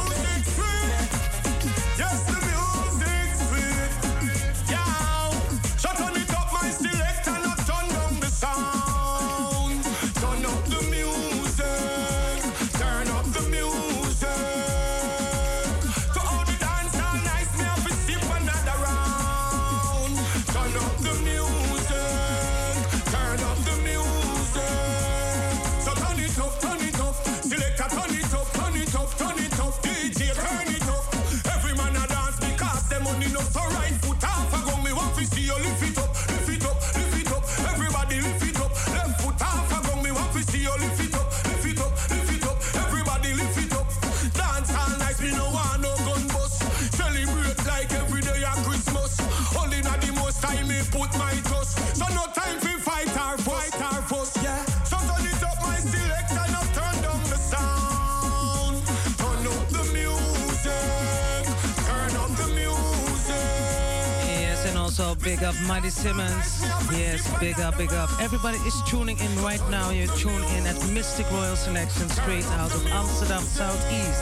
big 65.26 65.43
up 65.43 65.59
Mighty 65.61 65.89
Simmons. 65.89 66.61
Yes, 66.91 67.28
big 67.39 67.59
up, 67.59 67.80
big 67.80 67.91
up. 67.93 68.11
Everybody 68.21 68.59
is 68.59 68.80
tuning 68.84 69.17
in 69.17 69.41
right 69.41 69.59
now. 69.71 69.89
You're 69.89 70.13
tuned 70.15 70.45
in 70.55 70.67
at 70.67 70.76
Mistic 70.93 71.28
Royal 71.32 71.55
Selection 71.55 72.07
straight 72.09 72.45
out 72.61 72.71
of 72.71 72.86
Amsterdam 72.88 73.41
Southeast. 73.41 74.21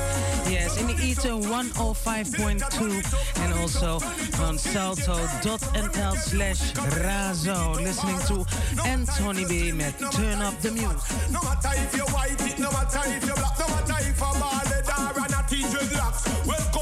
Yes, 0.50 0.78
in 0.80 0.88
the 0.88 0.96
ether 1.04 1.32
105.2 1.32 3.44
and 3.44 3.54
also 3.60 3.96
on 4.44 4.58
salto.nl 4.58 6.16
slash 6.16 6.72
razo. 7.04 7.76
Listening 7.76 8.20
to 8.30 8.46
Anthony 8.88 9.44
B. 9.46 9.74
met 9.74 10.00
Turn 10.14 10.42
Up 10.42 10.58
the 10.62 10.72
Music. 10.72 10.98
No 11.32 11.42
matter 11.44 11.74
if 11.84 11.94
you're 11.98 12.08
white, 12.16 12.40
no 12.58 12.72
matter 12.72 13.02
if 13.08 13.26
you're 13.26 13.36
black, 13.36 13.60
no 13.60 13.68
matter 13.68 13.98
if 14.10 14.24
I'm 14.24 14.40
bald 14.40 14.74
or 15.18 15.28
natty 15.30 15.64
dreadlocks. 15.64 16.73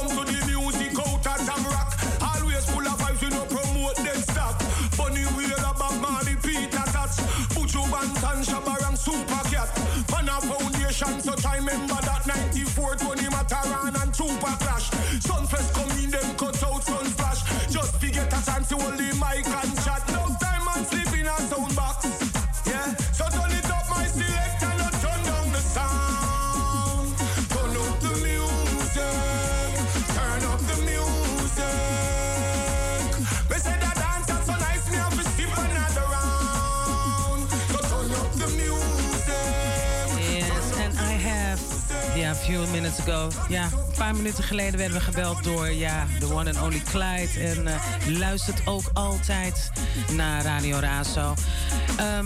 Foundation, 11.02 11.38
so 11.38 11.50
I 11.50 11.58
remember 11.58 11.96
that 11.96 12.28
94, 12.28 12.96
Tony 12.96 13.30
Matterhorn 13.30 13.96
and 13.96 14.14
Tupac 14.14 14.60
Clash. 14.60 14.90
Sumfest 15.26 15.74
come 15.74 15.90
in, 15.98 16.12
them 16.12 16.36
cut 16.38 16.64
out 16.64 16.84
sun 16.84 17.06
splash. 17.06 17.42
Just 17.72 18.00
to 18.02 18.12
get 18.12 18.28
a 18.28 18.46
chance 18.46 18.70
to 18.70 18.78
hold 18.78 18.98
the 18.98 19.10
mic 19.18 19.48
and 19.48 19.71
minutes 42.60 43.00
ago. 43.00 43.30
Ja, 43.50 43.64
een 43.64 43.98
paar 43.98 44.16
minuten 44.16 44.44
geleden 44.44 44.80
werden 44.80 44.98
we 44.98 45.04
gebeld 45.04 45.44
door, 45.44 45.72
ja, 45.72 46.08
the 46.20 46.34
one 46.34 46.50
and 46.50 46.62
only 46.62 46.82
Clyde. 46.92 47.40
En 47.40 47.68
eh, 47.68 48.18
luistert 48.18 48.68
ook 48.68 48.84
altijd 48.94 49.72
naar 50.12 50.44
Radio 50.44 50.78
Razo. 50.78 51.34
Ehm, 51.98 52.26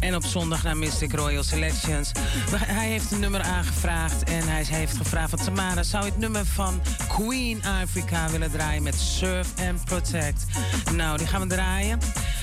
en 0.00 0.14
op 0.14 0.24
zondag 0.24 0.62
naar 0.62 0.76
Mystic 0.76 1.12
Royal 1.12 1.42
Selections. 1.42 2.12
Hij 2.56 2.88
heeft 2.88 3.12
een 3.12 3.20
nummer 3.20 3.42
aangevraagd 3.42 4.24
en 4.24 4.48
hij 4.48 4.64
heeft 4.68 4.96
gevraagd 4.96 5.30
van 5.30 5.38
Tamara... 5.38 5.82
zou 5.82 6.04
je 6.04 6.10
het 6.10 6.20
nummer 6.20 6.46
van 6.46 6.80
Queen 7.08 7.62
Africa 7.82 8.30
willen 8.30 8.50
draaien 8.50 8.82
met 8.82 8.94
Serve 8.94 9.50
and 9.68 9.84
Protect? 9.84 10.44
Nou, 10.92 11.18
die 11.18 11.26
gaan 11.26 11.40
we 11.40 11.46
draaien. 11.46 11.98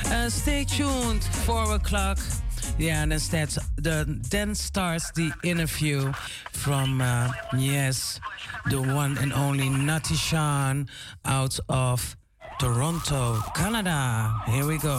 Eh, 0.09 0.17
stay 0.27 0.65
tuned, 0.65 1.29
4 1.45 1.53
o'clock. 1.53 2.17
Yeah, 2.81 3.03
and 3.03 3.11
then 3.11 3.19
starts 3.19 3.59
the 3.75 4.05
then 4.31 4.55
starts 4.55 5.11
the 5.11 5.31
interview 5.43 6.11
from 6.51 6.99
uh, 6.99 7.31
yes, 7.55 8.19
the 8.71 8.81
one 8.81 9.19
and 9.19 9.31
only 9.33 9.69
Natty 9.69 10.15
Sean 10.15 10.89
out 11.23 11.59
of 11.69 12.17
Toronto, 12.59 13.37
Canada. 13.55 14.33
Here 14.47 14.65
we 14.65 14.79
go. 14.79 14.97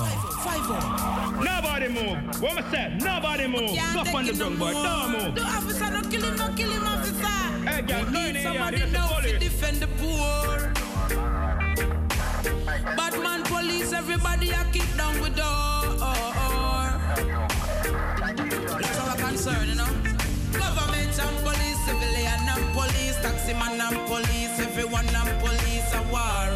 Nobody 1.43 1.89
move. 1.89 2.41
What 2.41 2.63
I 2.63 2.71
said? 2.71 3.03
Nobody 3.03 3.49
move. 3.49 3.71
Can't 3.71 4.07
Stop 4.07 4.15
on 4.15 4.27
the 4.27 4.31
take 4.31 4.39
drum, 4.39 4.59
no 4.61 4.65
boy. 4.65 4.73
Don't 4.75 5.13
move. 5.13 5.35
The 5.35 5.43
officer 5.43 5.91
no 5.91 6.03
kill 6.03 6.23
him, 6.23 6.37
no 6.37 6.55
kill 6.55 6.71
him, 6.71 6.87
officer. 6.87 7.69
Hey, 7.69 7.83
girl, 7.83 8.05
We 8.05 8.33
need 8.33 8.43
somebody 8.43 8.79
this 8.79 8.93
now 8.93 9.19
to 9.19 9.39
defend 9.41 9.79
the 9.79 9.89
poor. 9.99 10.73
Batman 12.97 13.43
police, 13.43 13.93
everybody 13.93 14.51
a 14.51 14.65
kick 14.73 14.87
down 14.97 15.21
with 15.21 15.35
door. 15.35 15.73
Concern, 19.43 19.69
you 19.71 19.75
know. 19.75 19.91
Government 20.55 21.19
and 21.19 21.37
police, 21.43 21.81
civilian 21.83 22.47
and 22.47 22.67
police, 22.79 23.19
taxi 23.27 23.53
man 23.55 23.75
and 23.75 23.99
police, 24.07 24.55
everyone 24.63 25.09
and 25.19 25.35
police 25.43 25.91
a 25.99 26.03
war. 26.15 26.47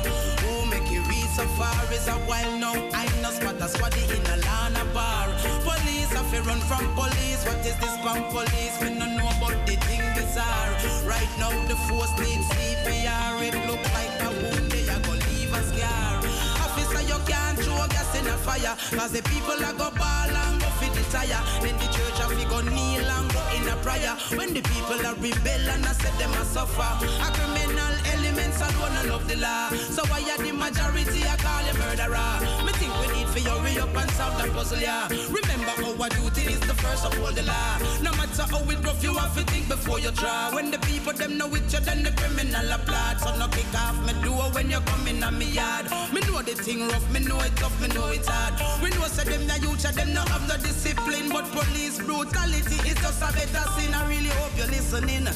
Who 0.46 0.70
make 0.70 0.88
you 0.88 1.02
reach 1.10 1.26
so 1.34 1.42
far 1.58 1.74
is 1.90 2.06
a 2.06 2.14
while 2.30 2.54
now. 2.62 2.78
I 2.94 3.10
know 3.22 3.34
spot 3.34 3.58
a 3.58 3.66
squaddy 3.66 4.06
in 4.06 4.22
a 4.30 4.36
lana 4.38 4.84
bar. 4.94 5.26
Police 5.66 6.14
have 6.14 6.30
to 6.30 6.42
run 6.46 6.60
from 6.70 6.86
police. 6.94 7.42
What 7.42 7.58
is 7.66 7.74
this 7.82 7.96
from 8.06 8.22
police? 8.30 8.78
We 8.78 8.94
no 8.94 9.06
know 9.18 9.34
about 9.34 9.58
the 9.66 9.74
thing 9.90 10.06
bizarre. 10.14 10.70
Right 11.10 11.32
now 11.42 11.50
the 11.66 11.74
force 11.90 12.14
needs 12.22 12.46
CPR. 12.54 13.42
It 13.50 13.58
look 13.66 13.82
like 13.98 14.14
a 14.22 14.30
wound 14.30 14.70
they 14.70 14.86
a 14.86 14.94
go 15.02 15.10
leave 15.26 15.50
a 15.50 15.62
scar. 15.74 16.22
Officer, 16.62 17.02
you 17.02 17.18
can't 17.26 17.58
throw 17.58 17.82
gas 17.90 18.14
in 18.14 18.28
a 18.30 18.36
fire. 18.46 18.78
Cause 18.94 19.10
the 19.10 19.22
people 19.26 19.58
a 19.58 19.74
go 19.74 19.90
ball 19.90 20.30
and 20.30 20.65
tire. 21.10 21.40
Then 21.62 21.76
the 21.78 21.86
church 21.86 22.20
a 22.20 22.24
fi 22.28 22.44
go 22.48 22.60
kneel 22.60 23.10
and 23.10 23.25
prayer. 23.86 24.16
When 24.34 24.50
the 24.52 24.62
people 24.62 24.98
are 25.06 25.14
rebel 25.22 25.64
and 25.70 25.86
I 25.86 25.92
said 25.94 26.14
them 26.18 26.34
a 26.34 26.44
suffer. 26.44 26.92
A 27.22 27.28
criminal 27.38 27.94
elements 28.14 28.58
alone 28.58 28.96
and 28.98 29.08
love 29.10 29.26
the 29.30 29.36
law. 29.38 29.70
So 29.94 30.02
why 30.10 30.26
are 30.26 30.42
the 30.42 30.50
majority 30.50 31.22
a 31.22 31.34
call 31.38 31.62
you 31.62 31.76
murderer? 31.78 32.34
Me 32.66 32.72
think 32.82 32.92
we 33.00 33.06
need 33.14 33.28
for 33.30 33.42
hurry 33.46 33.78
up 33.78 33.94
and 33.94 34.10
solve 34.18 34.34
that 34.38 34.50
puzzle, 34.50 34.82
yeah. 34.82 35.06
Remember 35.30 35.74
our 35.86 36.08
duty 36.18 36.50
is 36.50 36.60
the 36.66 36.74
first 36.82 37.06
of 37.06 37.14
all 37.22 37.30
the 37.30 37.44
law. 37.46 37.78
No 38.02 38.10
matter 38.18 38.42
how 38.50 38.66
it 38.66 38.80
rough, 38.82 39.02
you 39.04 39.14
have 39.14 39.34
to 39.38 39.42
think 39.52 39.68
before 39.68 40.00
you 40.00 40.10
try. 40.10 40.50
When 40.52 40.70
the 40.74 40.78
people 40.90 41.12
them 41.12 41.38
know 41.38 41.54
it, 41.54 41.70
you 41.72 41.80
then 41.80 42.02
the 42.02 42.10
criminal 42.18 42.66
applaud. 42.74 43.20
So 43.22 43.30
no 43.38 43.46
kick 43.48 43.70
off 43.74 43.96
me 44.02 44.12
door 44.24 44.50
when 44.50 44.70
you 44.70 44.80
come 44.80 45.06
in 45.06 45.22
on 45.22 45.38
me 45.38 45.46
yard. 45.46 45.86
Me 46.12 46.20
know 46.26 46.42
the 46.42 46.54
thing 46.58 46.88
rough, 46.88 47.06
me 47.14 47.20
know 47.20 47.38
it 47.38 47.54
tough, 47.56 47.76
me 47.80 47.88
know 47.94 48.08
it 48.10 48.26
hard. 48.26 48.54
We 48.82 48.90
know 48.90 49.06
say 49.06 49.24
them 49.30 49.46
the 49.46 49.56
youth, 49.62 49.82
them 49.82 50.12
no 50.12 50.22
have 50.32 50.46
the 50.50 50.58
discipline, 50.58 51.30
but 51.30 51.46
police 51.54 51.98
brutality 52.02 52.78
is 52.90 52.98
just 52.98 53.22
a 53.22 53.30
better 53.32 53.75
I 53.76 54.08
really 54.08 54.30
hope 54.40 54.56
you're 54.56 54.66
listening. 54.68 55.26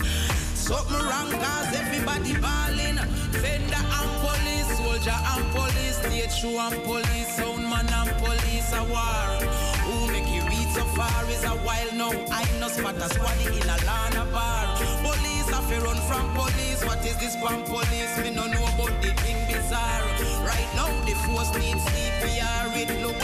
Something 0.56 1.04
wrong 1.04 1.30
cause 1.30 1.76
everybody 1.76 2.32
balling. 2.40 2.96
Fender 3.36 3.84
and 3.84 4.12
police, 4.24 4.70
soldier 4.80 5.12
and 5.12 5.44
police, 5.52 5.96
state 6.00 6.32
show 6.32 6.56
and 6.58 6.82
police, 6.84 7.36
sound 7.36 7.64
man 7.68 7.88
and 7.92 8.10
police 8.24 8.72
a 8.72 8.82
war. 8.88 9.28
Who 9.84 10.12
make 10.12 10.28
you 10.32 10.40
reach 10.48 10.72
so 10.72 10.84
far 10.96 11.24
is 11.28 11.44
a 11.44 11.52
while 11.66 11.92
now. 11.92 12.12
I 12.32 12.48
know 12.58 12.68
spot 12.68 12.96
a 12.96 13.08
squaddy 13.12 13.46
in 13.60 13.68
a 13.68 13.76
lana 13.84 14.24
bar. 14.32 14.64
Police 15.04 15.48
have 15.52 15.70
run 15.84 16.00
from 16.08 16.32
police. 16.32 16.80
What 16.84 17.04
is 17.04 17.16
this 17.20 17.36
from 17.36 17.62
police? 17.64 18.16
Me 18.24 18.30
no 18.30 18.46
know 18.46 18.64
about 18.72 18.94
the 19.02 19.12
thing 19.20 19.36
bizarre. 19.52 20.02
Right 20.48 20.70
now 20.74 20.88
the 21.04 21.12
force 21.28 21.52
needs 21.60 21.84
CPR. 21.92 22.72
It 22.80 23.04
look 23.04 23.20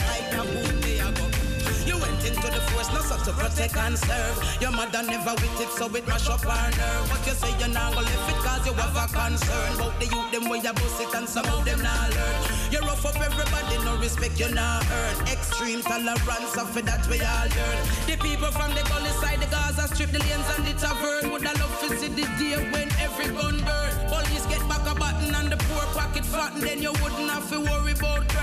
so 3.06 3.16
to 3.22 3.32
protect 3.38 3.76
and 3.76 3.96
serve. 3.96 4.36
Your 4.60 4.72
mother 4.72 5.02
never 5.02 5.34
with 5.38 5.60
it, 5.60 5.70
so 5.78 5.86
it 5.94 6.06
mash 6.08 6.28
up 6.28 6.42
her 6.42 6.70
nerve. 6.74 7.06
But 7.08 7.22
you 7.26 7.34
say 7.38 7.54
you're 7.58 7.70
not 7.70 7.94
gonna 7.94 8.06
live 8.06 8.28
it 8.30 8.38
cause 8.42 8.66
you 8.66 8.74
have 8.74 8.96
a 8.98 9.06
concern 9.06 9.74
about 9.78 9.94
the 10.00 10.06
youth, 10.10 10.30
them 10.32 10.48
where 10.50 10.58
you 10.58 10.72
bust 10.72 11.00
it 11.00 11.14
and 11.14 11.28
some 11.28 11.46
of 11.46 11.64
them 11.64 11.80
not 11.82 12.10
learn. 12.10 12.36
You 12.72 12.80
rough 12.80 13.06
up 13.06 13.20
everybody, 13.22 13.78
no 13.84 13.96
respect 13.98 14.38
you 14.40 14.50
not 14.50 14.84
earn. 14.90 15.14
Extreme 15.30 15.82
tolerance, 15.82 16.56
of 16.58 16.74
that 16.74 17.06
we 17.06 17.22
all 17.22 17.48
learn. 17.54 17.78
The 18.10 18.16
people 18.18 18.50
from 18.50 18.74
the 18.74 18.82
gully 18.90 19.14
side, 19.22 19.40
the 19.40 19.46
Gaza 19.46 19.86
strip, 19.94 20.10
the 20.10 20.18
lanes 20.18 20.48
and 20.58 20.66
the 20.66 20.74
tavern. 20.74 21.30
Would 21.30 21.46
I 21.46 21.54
love 21.62 21.74
to 21.86 21.96
see 21.96 22.10
the 22.10 22.26
day 22.42 22.58
when 22.74 22.90
every 22.98 23.30
gun 23.38 23.62
burn. 23.62 23.92
Police 24.10 24.46
get 24.46 24.62
back 24.68 24.82
a 24.90 24.94
button 24.94 25.34
and 25.34 25.48
the 25.52 25.58
poor 25.70 25.86
pocket 25.94 26.24
fat, 26.26 26.52
then 26.58 26.82
you 26.82 26.92
wouldn't 27.02 27.30
have 27.30 27.48
to 27.50 27.60
worry 27.60 27.92
about 27.92 28.35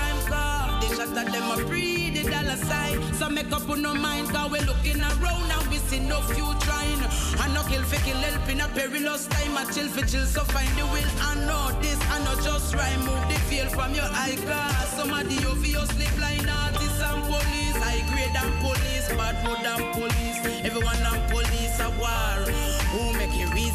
crime 1.12 1.24
car. 1.24 1.24
They 1.24 1.24
shot 1.24 1.26
at 1.26 1.32
them 1.32 1.50
a 1.50 1.68
breed 1.68 2.14
the 2.14 2.30
dollar 2.30 2.56
sign. 2.56 3.14
So 3.14 3.28
make 3.28 3.52
up 3.52 3.68
on 3.68 3.82
no 3.82 3.94
mind, 3.94 4.28
cause 4.30 4.50
we 4.50 4.60
looking 4.60 5.00
around 5.00 5.50
and 5.50 5.70
we 5.70 5.78
see 5.78 6.00
no 6.00 6.20
future 6.22 6.58
trying. 6.60 7.00
I 7.38 7.52
no 7.52 7.62
kill 7.64 7.82
for 7.82 8.00
kill 8.04 8.16
help 8.16 8.48
in 8.48 8.60
a 8.60 8.68
perilous 8.68 9.26
time. 9.26 9.56
I 9.56 9.64
chill 9.72 9.88
for 9.88 10.06
chill, 10.06 10.26
so 10.26 10.44
find 10.44 10.68
the 10.76 10.86
will. 10.86 11.10
I 11.20 11.34
know 11.46 11.80
this, 11.80 11.98
I 12.10 12.18
know 12.24 12.40
just 12.42 12.74
right. 12.74 12.98
Move 12.98 13.22
the 13.28 13.38
feel 13.48 13.66
from 13.68 13.94
your 13.94 14.08
eye 14.12 14.36
glass. 14.44 14.96
Some 14.96 15.12
of 15.12 15.28
the 15.28 15.48
obviously 15.48 16.06
blind 16.16 16.48
artists 16.48 17.00
and 17.00 17.22
police. 17.24 17.76
High 17.82 18.04
grade 18.10 18.36
and 18.36 18.54
police, 18.60 19.08
bad 19.08 19.36
road 19.46 19.64
and 19.64 19.84
police. 19.94 20.64
Everyone 20.64 20.96
and 20.96 21.30
police 21.30 21.80
a 21.80 21.90
war. 21.98 22.73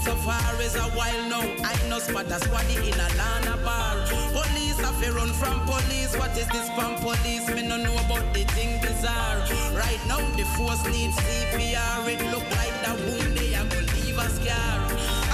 So 0.03 0.15
far 0.15 0.61
is 0.61 0.75
a 0.75 0.87
while 0.97 1.23
now. 1.29 1.43
I 1.63 1.75
know 1.89 1.99
spot 1.99 2.27
a 2.27 2.39
squaddy 2.39 2.77
in 2.77 2.99
a 2.99 3.09
Lana 3.19 3.57
bar. 3.63 3.95
Police 4.31 4.79
have 4.79 5.15
run 5.15 5.29
from 5.33 5.59
police. 5.65 6.15
What 6.17 6.31
is 6.37 6.47
this 6.47 6.69
from 6.71 6.95
police? 6.97 7.47
Me 7.49 7.67
no 7.67 7.77
know 7.77 7.93
about 8.05 8.33
the 8.33 8.43
thing 8.55 8.79
bizarre. 8.81 9.39
Right 9.73 10.01
now 10.07 10.21
the 10.37 10.45
force 10.55 10.83
needs 10.85 11.15
CPR. 11.17 12.07
It 12.07 12.21
look 12.31 12.47
like 12.59 12.75
that 12.83 12.97
wound 13.05 13.37
they 13.37 13.55
are 13.55 13.65
gonna 13.65 13.93
leave 13.99 14.17
a 14.17 14.29
scar. 14.29 14.77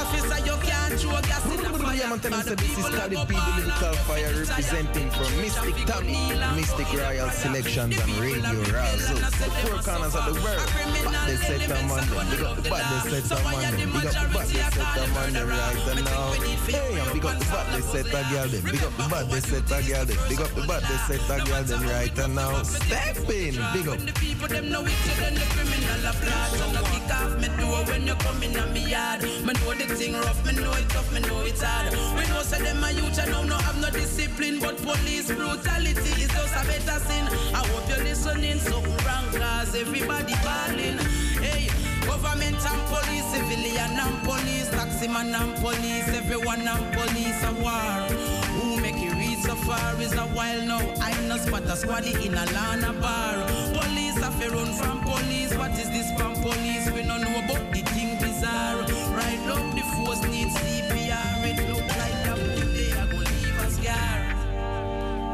Officer, 0.01 0.39
you 0.45 0.57
can't 0.67 0.93
throw 0.99 1.21
gas 1.21 1.45
in 1.45 1.61
the 1.61 1.84
fire. 1.85 1.95
Yeah, 1.95 2.09
man, 2.09 2.19
tell 2.19 2.31
me, 2.31 2.41
say 2.43 2.55
this 2.55 2.77
is 2.77 2.89
Cardi 2.89 3.15
B, 3.15 3.33
the 3.35 3.51
lyrical 3.57 3.93
fire, 4.09 4.33
representing 4.33 5.09
from 5.11 5.31
Mystic 5.41 5.77
Tommy, 5.85 6.17
Mistic 6.57 6.89
Royal 6.97 7.29
Selections 7.29 7.97
and 7.99 8.11
Radio 8.17 8.57
Razo. 8.73 9.15
The 9.15 9.49
four 9.61 9.77
corners 9.85 10.15
of 10.15 10.25
the 10.25 10.35
world. 10.41 10.67
But 11.05 11.27
they 11.27 11.37
set 11.37 11.61
them 11.69 11.91
on 11.91 12.01
them. 12.09 12.29
Big 12.29 12.41
up 12.41 12.55
the 12.55 12.69
bad, 12.69 12.85
they 12.89 13.21
set 13.21 13.25
them 13.29 13.45
on 13.45 13.61
them. 13.61 13.91
Big 13.93 14.05
up 14.05 14.15
the 14.15 14.27
bad, 14.33 14.47
they 14.47 14.65
set 14.73 14.89
them 14.95 15.17
on 15.17 15.33
them 15.33 15.49
right 15.49 15.87
and 15.91 16.05
now. 16.05 16.31
Hey, 16.65 16.99
and 16.99 17.09
big 17.13 17.25
up 17.25 17.37
the 17.39 17.45
bad, 17.45 17.67
they 17.73 17.81
set 17.81 18.07
a 18.07 18.21
girl 18.33 18.47
them. 18.47 18.63
Big 18.63 18.83
up 18.83 18.93
the 18.97 19.05
bad, 19.09 19.25
they 19.29 19.39
set 19.39 19.71
a 19.71 19.77
girl 19.85 20.05
them. 20.05 20.19
Big 20.29 20.41
up 20.41 20.51
the 20.55 20.61
bad, 20.65 20.83
they 20.83 20.99
set 21.07 21.29
a 21.29 21.37
girl 21.45 21.63
them 21.63 21.83
right 21.87 22.17
and 22.17 22.35
now. 22.35 22.63
Step 22.63 23.17
in, 23.29 23.55
big 23.73 23.87
up. 23.87 23.99
people 24.15 24.47
them 24.47 24.69
know 24.69 24.81
it 24.85 25.01
than 25.19 25.35
the 25.35 25.45
criminal 25.53 26.01
applaud. 26.09 26.49
So 26.57 26.65
no 26.71 26.81
kick 26.89 27.09
off 27.13 27.33
me 27.39 27.47
door 27.59 27.83
when 27.85 28.07
you 28.07 28.15
come 28.15 28.43
in 28.43 28.57
on 28.57 28.73
me 28.73 28.89
yard. 28.89 29.21
Me 29.23 29.53
know 29.53 29.73
the 29.73 29.85
thing 29.95 30.13
rough, 30.13 30.41
me 30.45 30.53
know 30.53 30.73
it 30.73 30.89
tough, 30.89 31.13
me 31.13 31.19
know 31.21 31.41
it's 31.41 31.61
hard. 31.61 31.74
We 32.15 32.27
know 32.29 32.41
say 32.41 32.61
them 32.63 32.83
a 32.83 32.91
youth 32.91 33.17
and 33.19 33.31
now 33.31 33.43
no 33.43 33.55
have 33.55 33.79
no 33.81 33.89
discipline, 33.89 34.59
but 34.59 34.77
police 34.77 35.31
brutality 35.31 36.11
is 36.23 36.29
just 36.29 36.55
a 36.55 36.63
better 36.67 36.99
sin. 37.05 37.27
I 37.53 37.61
hope 37.67 37.89
you're 37.89 38.03
listening, 38.03 38.59
something 38.59 38.97
wrong 39.05 39.27
cause 39.33 39.75
everybody 39.75 40.33
balling. 40.43 40.97
Hey. 41.41 41.69
Government 42.05 42.55
and 42.63 42.81
police, 42.87 43.25
civilian 43.33 43.97
and 43.97 44.23
police, 44.23 44.69
taxi 44.69 45.07
man 45.07 45.33
and 45.33 45.55
police, 45.57 46.07
everyone 46.09 46.61
and 46.67 46.93
police 46.93 47.43
a 47.43 47.51
war. 47.61 48.07
Who 48.53 48.79
make 48.79 48.95
it 48.95 49.13
reach 49.17 49.39
so 49.39 49.55
far 49.55 49.99
is 49.99 50.13
a 50.13 50.27
while 50.37 50.61
now. 50.61 50.81
I 51.01 51.11
know 51.27 51.37
spot 51.37 51.63
a 51.63 51.75
squaddy 51.75 52.13
in 52.23 52.35
a 52.35 52.45
Lana 52.53 52.93
bar. 53.01 53.47
Police 53.73 54.17
have 54.21 54.39
run 54.53 54.71
from 54.73 55.01
police. 55.01 55.55
What 55.57 55.71
is 55.71 55.89
this 55.89 56.11
from 56.17 56.35
police? 56.35 56.91
We 56.91 57.03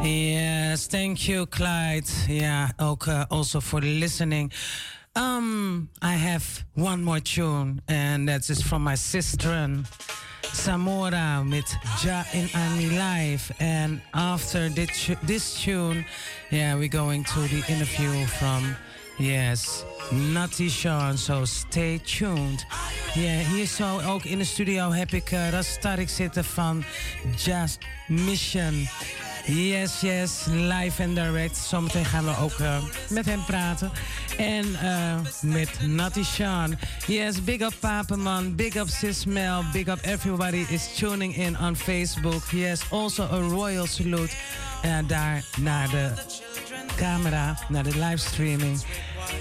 Yes, 0.04 0.88
thank 0.88 1.28
you, 1.28 1.46
Clyde. 1.46 2.08
Ja, 2.28 2.72
ook 2.78 3.06
uh, 3.06 3.24
also 3.28 3.60
for 3.60 3.82
listening. 3.82 4.52
Um, 5.14 5.90
I 6.02 6.16
have 6.16 6.64
one 6.74 7.04
more 7.04 7.22
tune, 7.22 7.82
and 7.86 8.28
that 8.28 8.50
is 8.50 8.62
from 8.64 8.84
my 8.84 8.96
sister 8.96 9.70
Samora 10.54 11.44
with 11.50 11.76
Ja 12.04 12.24
in 12.34 12.50
Army 12.54 12.90
Life. 12.90 13.52
And 13.60 14.02
after 14.14 14.70
this, 14.70 15.10
this 15.24 15.62
tune, 15.62 16.06
yeah, 16.50 16.76
we're 16.76 16.88
going 16.88 17.24
to 17.24 17.40
the 17.42 17.64
interview 17.68 18.26
from 18.26 18.76
yes, 19.20 19.86
Natty 20.12 20.70
Sean. 20.70 21.18
So 21.18 21.46
stay 21.46 22.00
tuned. 22.00 22.66
Ja, 23.14 23.44
hier 23.54 23.68
zo 23.68 24.00
ook 24.00 24.24
in 24.24 24.38
de 24.38 24.46
studio 24.46 24.92
heb 24.92 25.12
ik 25.12 25.32
uh, 25.32 25.50
Rastarik 25.50 26.10
zitten 26.10 26.46
van 26.46 26.84
Just 27.38 27.80
Mission. 28.08 28.88
Yes, 29.46 30.02
yes, 30.02 30.46
live 30.50 31.04
and 31.04 31.16
direct. 31.16 31.58
Zometeen 31.58 32.06
gaan 32.06 32.26
we 32.26 32.38
ook 32.38 32.58
uh, 32.60 32.78
met 33.10 33.26
hem 33.26 33.46
praten. 33.46 33.92
En 34.38 34.66
uh, 34.84 35.16
met 35.42 35.70
Natty 35.88 36.24
Sean. 36.24 36.78
Yes, 37.08 37.44
big 37.44 37.62
up 37.62 37.74
Papenman, 37.80 38.56
big 38.56 38.76
up 38.76 38.88
Sismel, 38.88 39.64
big 39.72 39.88
up 39.88 40.00
everybody 40.02 40.66
is 40.70 40.94
tuning 40.98 41.36
in 41.36 41.60
on 41.60 41.76
Facebook. 41.76 42.44
Yes, 42.52 42.82
also 42.92 43.24
a 43.24 43.40
royal 43.40 43.86
salute 43.86 44.34
uh, 44.86 44.98
daar 45.08 45.44
naar 45.58 45.90
de 45.90 46.12
camera, 46.96 47.58
naar 47.70 47.84
de 47.84 47.98
livestreaming. 47.98 48.82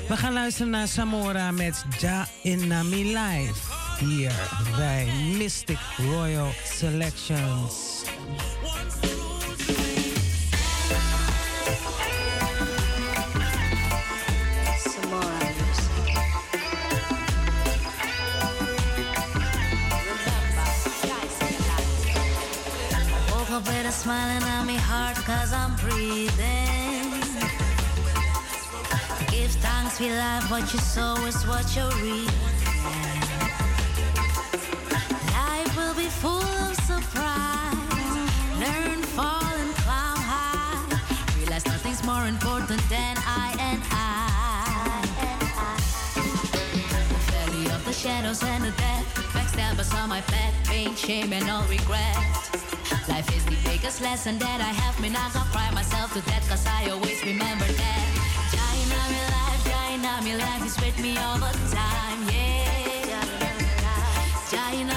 We 0.09 0.17
gaan 0.17 0.33
luisteren 0.33 0.71
naar 0.71 0.89
Samora 0.89 1.51
met 1.51 1.85
Ja 1.99 2.29
Inami 2.43 3.05
Live. 3.05 3.55
Hier 3.99 4.33
bij 4.77 5.09
Mystic 5.37 5.79
Royal 5.97 6.49
Selections. 6.65 8.03
Up 23.61 23.67
with 23.67 23.87
a 23.87 23.93
smiling 23.93 24.43
on 24.43 24.67
me 24.67 24.77
heart 24.77 25.17
cause 25.17 25.53
I'm 25.53 25.75
breathing. 25.77 27.11
Give 29.31 29.51
thanks 29.61 29.99
for 29.99 30.05
life, 30.05 30.51
what 30.51 30.73
you 30.73 30.79
sow 30.79 31.15
is 31.27 31.43
what 31.47 31.67
you 31.77 31.85
reap. 32.03 32.31
Life 35.37 35.77
will 35.77 35.95
be 35.95 36.09
full 36.23 36.51
of 36.67 36.75
surprise. 36.91 37.77
Learn, 38.63 39.03
fall, 39.17 39.55
and 39.63 39.75
climb 39.85 40.23
high. 40.33 41.01
Realize 41.39 41.67
nothing's 41.67 42.05
more 42.05 42.27
important 42.27 42.83
than 42.89 43.17
I 43.19 43.57
and 43.59 43.83
I. 43.91 45.03
The 47.13 47.21
valley 47.33 47.67
of 47.75 47.85
the 47.85 47.93
shadows 47.93 48.43
and 48.43 48.65
the 48.65 48.73
death. 48.73 49.07
Backstabbers 49.35 49.93
on 50.01 50.09
my 50.09 50.21
path. 50.23 50.55
Pain, 50.65 50.95
shame, 50.95 51.33
and 51.33 51.51
all 51.51 51.65
regret. 51.65 52.41
Life 53.11 53.37
is 53.37 53.45
the 53.45 53.59
biggest 53.69 54.01
lesson 54.01 54.39
that 54.39 54.61
I 54.61 54.73
have. 54.81 54.95
Me 55.01 55.09
not 55.09 55.33
gonna 55.33 55.51
cry 55.51 55.69
myself 55.73 56.15
to 56.15 56.21
death, 56.31 56.49
cause 56.49 56.65
I 56.65 56.91
always 56.91 57.21
remember 57.25 57.67
that. 57.67 58.07
Dying 58.55 58.89
me 59.11 59.21
life, 59.35 59.65
dying 59.67 60.25
me 60.25 60.37
life 60.37 60.65
is 60.65 60.77
with 60.79 60.97
me 61.03 61.19
all 61.19 61.37
the 61.39 61.51
time, 61.75 62.21
yeah. 62.31 62.71
Dying 64.53 64.91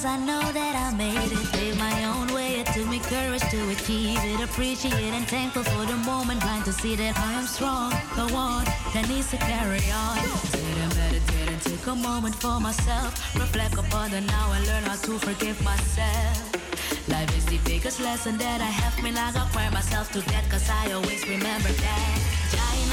cause 0.00 0.06
I 0.06 0.16
know 0.24 0.40
that 0.40 0.74
I 0.76 0.96
made 0.96 1.30
it. 1.30 1.52
Live 1.56 1.78
my 1.78 2.04
own 2.04 2.32
way, 2.32 2.60
it 2.60 2.66
took 2.72 2.86
me 2.88 3.00
courage 3.00 3.42
to 3.50 3.60
achieve 3.70 4.18
it. 4.24 4.40
Appreciate 4.40 5.12
and 5.18 5.26
thankful 5.26 5.62
for 5.62 5.84
the 5.84 5.96
moment. 5.96 6.40
Blind 6.40 6.64
to 6.64 6.72
see 6.72 6.96
that 6.96 7.18
I 7.18 7.32
am 7.34 7.46
strong. 7.46 7.90
The 8.16 8.26
one 8.32 8.64
that 8.94 9.08
needs 9.08 9.30
to 9.30 9.36
carry 9.36 9.84
on. 9.92 10.16
Sit 10.52 10.76
and 10.84 10.94
meditate 10.96 11.48
and 11.48 11.62
take 11.62 11.86
a 11.86 11.94
moment 11.94 12.34
for 12.36 12.58
myself. 12.60 13.12
Reflect 13.34 13.74
upon 13.74 14.10
the 14.10 14.20
now 14.22 14.52
and 14.52 14.66
learn 14.66 14.84
how 14.84 14.96
to 14.96 15.18
forgive 15.18 15.60
myself. 15.62 17.08
Life 17.08 17.36
is 17.36 17.44
the 17.46 17.58
biggest 17.64 18.00
lesson 18.00 18.38
that 18.38 18.60
I 18.60 18.70
have. 18.80 19.02
Me 19.02 19.10
not 19.10 19.34
gonna 19.34 19.50
cry 19.52 19.68
myself 19.70 20.10
to 20.12 20.20
death 20.32 20.48
cause 20.50 20.68
I 20.70 20.92
always 20.92 21.22
remember 21.28 21.72
that. 21.84 22.40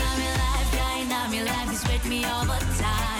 On 0.07 0.19
me 0.19 0.29
life, 0.43 1.13
on 1.19 1.31
me 1.31 1.43
life 1.43 1.71
is 1.71 1.83
with 1.87 2.05
me 2.07 2.25
all 2.25 2.45
the 2.45 2.59
time, 2.77 3.16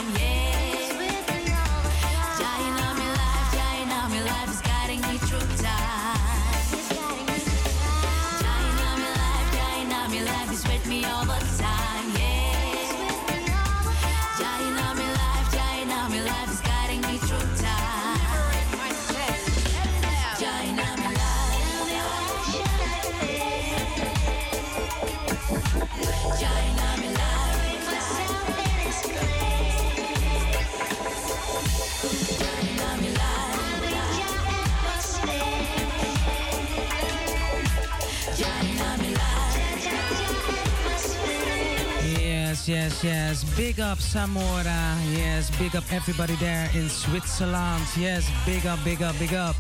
Yes. 43.04 43.44
Big 43.56 43.80
up 43.80 44.00
Samora. 44.00 44.98
Yes, 45.12 45.50
big 45.58 45.76
up 45.76 45.84
everybody 45.92 46.36
there 46.36 46.70
in 46.74 46.90
Switzerland. 46.90 47.84
Yes, 47.96 48.30
big 48.46 48.66
up, 48.66 48.84
big 48.84 49.02
up, 49.02 49.18
big 49.20 49.34
up. 49.34 49.56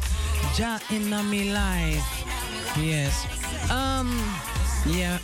Ja 0.57 0.79
in 0.89 1.09
my 1.09 1.21
life. 1.21 2.23
Yes. 2.77 3.25
Um, 3.69 4.09
yeah, 4.85 5.19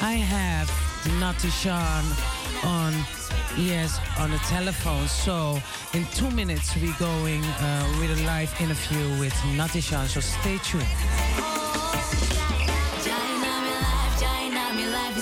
I 0.00 0.14
have 0.14 0.68
Natty 1.20 1.50
Sean 1.50 2.04
on, 2.64 2.92
yes, 3.56 3.98
on 4.18 4.30
the 4.30 4.38
telephone. 4.48 5.06
So 5.06 5.60
in 5.94 6.04
two 6.14 6.30
minutes 6.30 6.74
we 6.76 6.92
going 6.98 7.44
uh, 7.44 7.96
with 8.00 8.18
a 8.18 8.24
live 8.24 8.52
interview 8.60 9.20
with 9.20 9.34
Natty 9.56 9.80
Sean. 9.80 10.06
So 10.06 10.20
stay 10.20 10.58
tuned. 10.58 10.86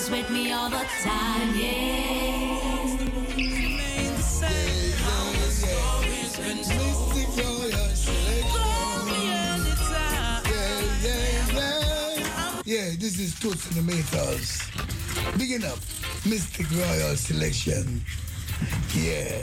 With 0.09 0.29
me 0.29 0.51
all 0.51 0.69
the 0.69 0.83
time, 1.03 1.55
yeah. 1.55 2.30
This 13.01 13.17
is 13.17 13.39
Toots 13.39 13.65
and 13.65 13.77
the 13.77 13.91
Maytals. 13.91 14.61
Bigging 15.35 15.63
up 15.63 15.79
Mistic 16.21 16.69
Royal 16.69 17.15
Selection. 17.15 17.99
Yeah. 18.93 19.41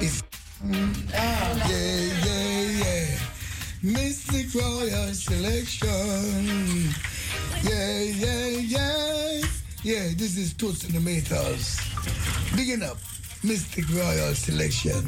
It's 0.00 0.22
ah, 1.12 1.68
yeah, 1.68 2.08
yeah, 2.24 2.80
yeah. 2.80 3.18
Mistic 3.84 4.54
Royal 4.54 5.12
Selection. 5.12 6.88
Yeah, 7.62 8.00
yeah, 8.00 8.48
yeah. 8.48 9.42
Yeah, 9.82 10.08
this 10.16 10.38
is 10.38 10.54
Toots 10.54 10.84
and 10.84 10.94
the 10.94 11.00
Maytals. 11.00 11.76
Bigging 12.56 12.82
up 12.82 12.96
Mistic 13.44 13.94
Royal 13.94 14.34
Selection. 14.34 15.04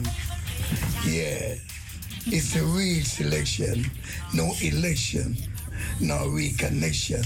Yeah. 1.07 1.55
It's 2.27 2.55
a 2.55 2.63
real 2.65 3.03
selection, 3.03 3.91
no 4.35 4.53
election, 4.61 5.37
no 6.01 6.19
reconnection. 6.29 7.25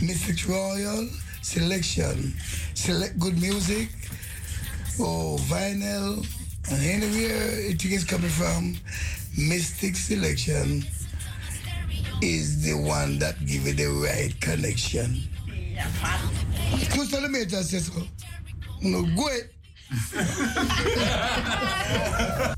Mistic 0.00 0.48
Royal 0.48 1.08
Selection. 1.42 2.34
Select 2.74 3.18
good 3.18 3.40
music, 3.40 3.88
oh, 5.00 5.36
vinyl, 5.48 6.24
and 6.70 6.82
anywhere 6.82 7.58
it 7.58 7.84
is 7.84 8.04
coming 8.04 8.30
from. 8.30 8.76
Mistic 9.36 9.96
Selection 9.96 10.84
is 12.22 12.62
the 12.64 12.74
one 12.74 13.18
that 13.18 13.44
give 13.46 13.66
you 13.66 13.72
the 13.74 13.86
right 13.86 14.40
connection. 14.40 15.22
Me 17.28 17.44
that 17.44 17.64
says? 17.64 17.90
No, 18.80 19.02
go 19.16 19.28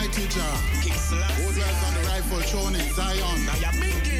Almighty 0.00 0.26
Jah. 0.28 0.40
Who 1.36 1.52
dwells 1.52 1.84
on 1.84 1.92
the 1.94 2.00
rightful 2.08 2.40
throne 2.40 2.74
in 2.74 2.88
Zion. 2.94 3.46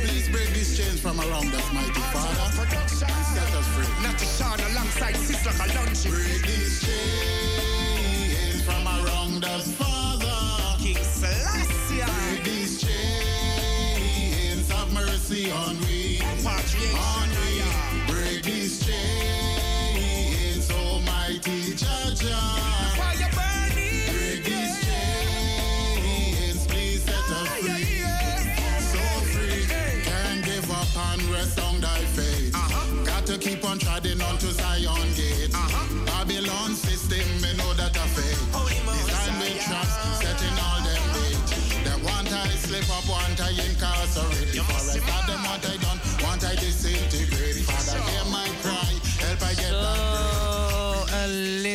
Please 0.05 0.29
break 0.29 0.51
these 0.51 0.77
chains 0.77 1.01
from 1.01 1.19
around 1.19 1.55
us, 1.55 1.73
mighty 1.73 2.01
Father. 2.13 2.67
Set 2.87 3.55
us 3.55 3.67
free. 3.69 3.89
Natty 4.03 4.27
Sean 4.27 4.61
alongside 4.73 5.15
Sizzla 5.15 5.53
Kalonji. 5.53 6.11
Break 6.11 6.43
these 6.47 6.83
chains 6.85 8.63
from 8.63 8.87
around 8.87 9.43
us, 9.45 9.73
Father. 9.73 10.83
King 10.83 11.03
Selassie. 11.03 12.05
Break 12.05 12.45
these 12.45 12.83
chains. 12.83 14.69
Have 14.71 14.93
mercy 14.93 15.51
on 15.51 15.81
we. 15.81 15.90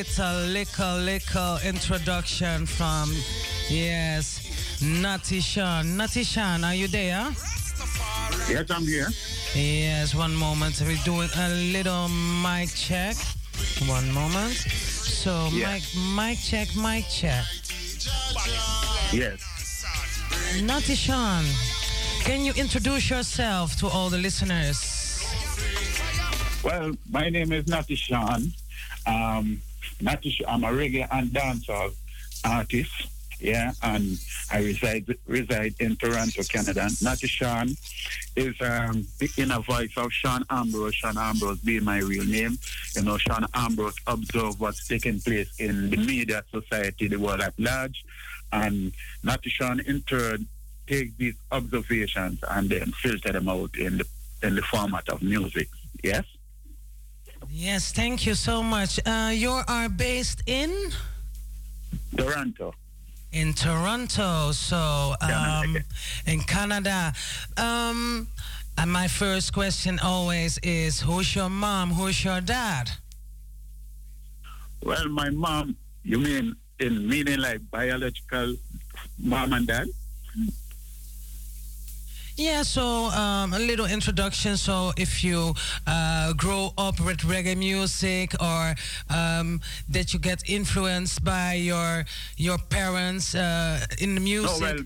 Little, 0.04 0.42
little, 0.48 0.98
little 0.98 1.58
introduction 1.64 2.66
from 2.66 3.10
yes, 3.70 4.82
Natty 4.82 5.40
Sean. 5.40 5.96
Natty 5.96 6.24
Sean, 6.24 6.66
are 6.66 6.76
you 6.76 6.90
there? 6.90 7.26
Yes, 8.50 8.70
I'm 8.70 8.84
here. 8.84 9.08
Yes, 9.54 10.14
one 10.14 10.36
moment. 10.36 10.82
We're 10.86 10.98
doing 11.06 11.30
a 11.38 11.50
little 11.72 12.10
mic 12.10 12.70
check. 12.76 13.16
One 13.88 14.12
moment. 14.12 14.54
So 14.54 15.48
Yeah. 15.54 15.72
mic, 15.74 15.84
mic 15.96 16.40
check, 16.40 16.76
mic 16.76 17.06
check. 17.10 17.46
Yes. 19.14 19.40
Natty 20.62 20.96
Sean, 20.96 21.46
can 22.26 22.44
you 22.44 22.52
introduce 22.54 23.10
yourself 23.10 23.78
to 23.78 23.88
all 23.88 24.10
the 24.10 24.18
listeners? 24.18 25.24
Well, 26.64 26.92
my 27.10 27.30
name 27.30 27.54
is 27.54 27.66
Natty 27.68 27.96
Sean. 27.96 28.52
Um, 29.08 29.62
Natty 30.02 30.30
Sh- 30.32 30.42
I'm 30.48 30.64
a 30.64 30.68
reggae 30.68 31.08
and 31.12 31.30
dancehall 31.30 31.94
artist. 32.44 32.92
Yeah, 33.40 33.74
and 33.84 34.18
I 34.50 34.60
reside 34.60 35.14
reside 35.28 35.76
in 35.80 35.98
Toronto, 35.98 36.42
Canada. 36.44 36.88
Natty 37.02 37.28
Sean 37.28 37.68
is 38.36 38.56
um, 38.62 39.06
the 39.20 39.30
inner 39.38 39.60
voice 39.60 39.92
of 39.98 40.12
Sean 40.14 40.46
Ambrose. 40.50 40.96
Sean 40.96 41.18
Ambrose 41.18 41.60
being 41.60 41.84
my 41.84 42.00
real 42.00 42.24
name. 42.24 42.58
You 42.96 43.02
know, 43.04 43.18
Sean 43.18 43.46
Ambrose 43.54 43.96
observe 44.08 44.60
what's 44.62 44.88
taking 44.88 45.20
place 45.20 45.52
in 45.60 45.90
the 45.90 45.98
media 45.98 46.44
society, 46.50 47.10
the 47.10 47.18
world 47.18 47.42
at 47.42 47.54
large, 47.60 48.06
and 48.54 48.94
Natty 49.24 49.50
Sean 49.50 49.82
in 49.82 50.02
turn 50.04 50.48
take 50.88 51.18
these 51.18 51.36
observations 51.52 52.40
and 52.52 52.70
then 52.70 52.92
filter 52.94 53.34
them 53.34 53.50
out 53.50 53.76
in 53.78 53.98
the 53.98 54.06
in 54.44 54.56
the 54.56 54.62
format 54.62 55.10
of 55.10 55.22
music. 55.22 55.68
Yes. 56.04 56.24
Yes, 57.50 57.92
thank 57.92 58.26
you 58.26 58.36
so 58.36 58.62
much. 58.64 59.00
Uh, 59.06 59.32
you 59.34 59.62
are 59.68 59.90
based 59.90 60.44
in 60.46 60.72
Toronto. 62.18 62.74
in 63.32 63.54
Toronto, 63.54 64.52
so 64.52 65.16
um, 65.22 65.78
in 66.26 66.42
Canada. 66.42 67.14
Um, 67.58 68.28
and 68.78 68.92
my 68.92 69.08
first 69.08 69.54
question 69.54 70.00
always 70.04 70.58
is, 70.60 71.00
who's 71.02 71.36
your 71.36 71.50
mom? 71.50 71.92
Who's 71.92 72.24
your 72.24 72.42
dad? 72.42 72.92
Well, 74.84 75.08
my 75.10 75.30
mom, 75.30 75.76
you 76.04 76.20
mean 76.20 76.56
in 76.80 77.08
meaning 77.08 77.40
like 77.40 77.62
biological 77.72 78.56
mom 79.18 79.54
and 79.54 79.66
dad? 79.66 79.88
Yeah, 82.38 82.64
so 82.64 83.06
um, 83.12 83.54
a 83.54 83.60
little 83.60 83.86
introduction. 83.86 84.58
So, 84.58 84.92
if 84.98 85.24
you 85.24 85.54
uh, 85.88 86.34
grow 86.34 86.74
up 86.78 87.00
with 87.00 87.20
reggae 87.20 87.56
music, 87.56 88.34
or 88.42 88.76
um, 89.10 89.62
that 89.88 90.14
you 90.14 90.20
get 90.20 90.50
influenced 90.50 91.24
by 91.24 91.54
your 91.54 92.04
your 92.36 92.58
parents 92.58 93.36
uh, 93.36 93.80
in 94.00 94.16
the 94.16 94.22
music. 94.22 94.62
No, 94.62 94.68
well, 94.68 94.84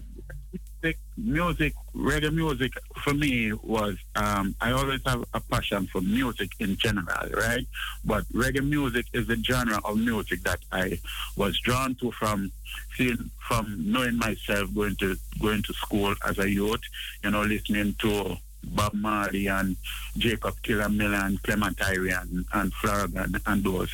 music, 0.82 1.00
music, 1.18 1.74
reggae 1.96 2.34
music 2.34 2.72
for 3.04 3.14
me 3.14 3.54
was, 3.54 3.98
um, 4.16 4.56
I 4.62 4.72
always 4.72 5.02
have 5.06 5.26
a 5.34 5.40
passion 5.40 5.88
for 5.88 6.02
music 6.02 6.52
in 6.60 6.78
general, 6.78 7.30
right? 7.34 7.66
But 8.06 8.24
reggae 8.34 8.68
music 8.68 9.06
is 9.14 9.28
the 9.28 9.36
genre 9.38 9.80
of 9.84 9.98
music 9.98 10.42
that 10.44 10.60
I 10.72 11.00
was 11.36 11.60
drawn 11.60 11.96
to 11.96 12.12
from 12.12 12.52
seeing, 12.96 13.30
from 13.48 13.92
knowing 13.92 14.18
myself 14.18 14.74
going 14.74 14.96
to 14.98 15.18
going 15.42 15.64
to 15.64 15.74
school 15.74 16.14
as 16.28 16.40
a 16.40 16.50
youth, 16.50 16.82
you 17.24 17.32
know, 17.32 17.44
listening 17.44 17.96
to 18.00 18.38
Bob 18.64 18.94
Marley 18.94 19.48
and 19.48 19.76
Jacob 20.18 20.56
Killamilla 20.62 21.26
and 21.26 21.42
Clement 21.44 21.78
Irie 21.78 22.22
and, 22.22 22.46
and 22.54 23.42
and 23.46 23.64
those 23.64 23.92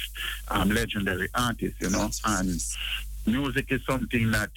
um, 0.49 0.69
legendary 0.69 1.29
artists, 1.35 1.79
you 1.79 1.89
know. 1.89 2.09
And 2.25 2.59
music 3.25 3.71
is 3.71 3.83
something 3.85 4.31
that 4.31 4.49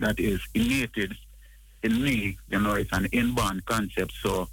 that 0.00 0.18
is 0.18 0.40
innate 0.54 0.96
in 1.82 2.02
me, 2.02 2.36
you 2.48 2.60
know, 2.60 2.74
it's 2.74 2.92
an 2.92 3.06
inborn 3.06 3.62
concept. 3.66 4.12
So 4.20 4.48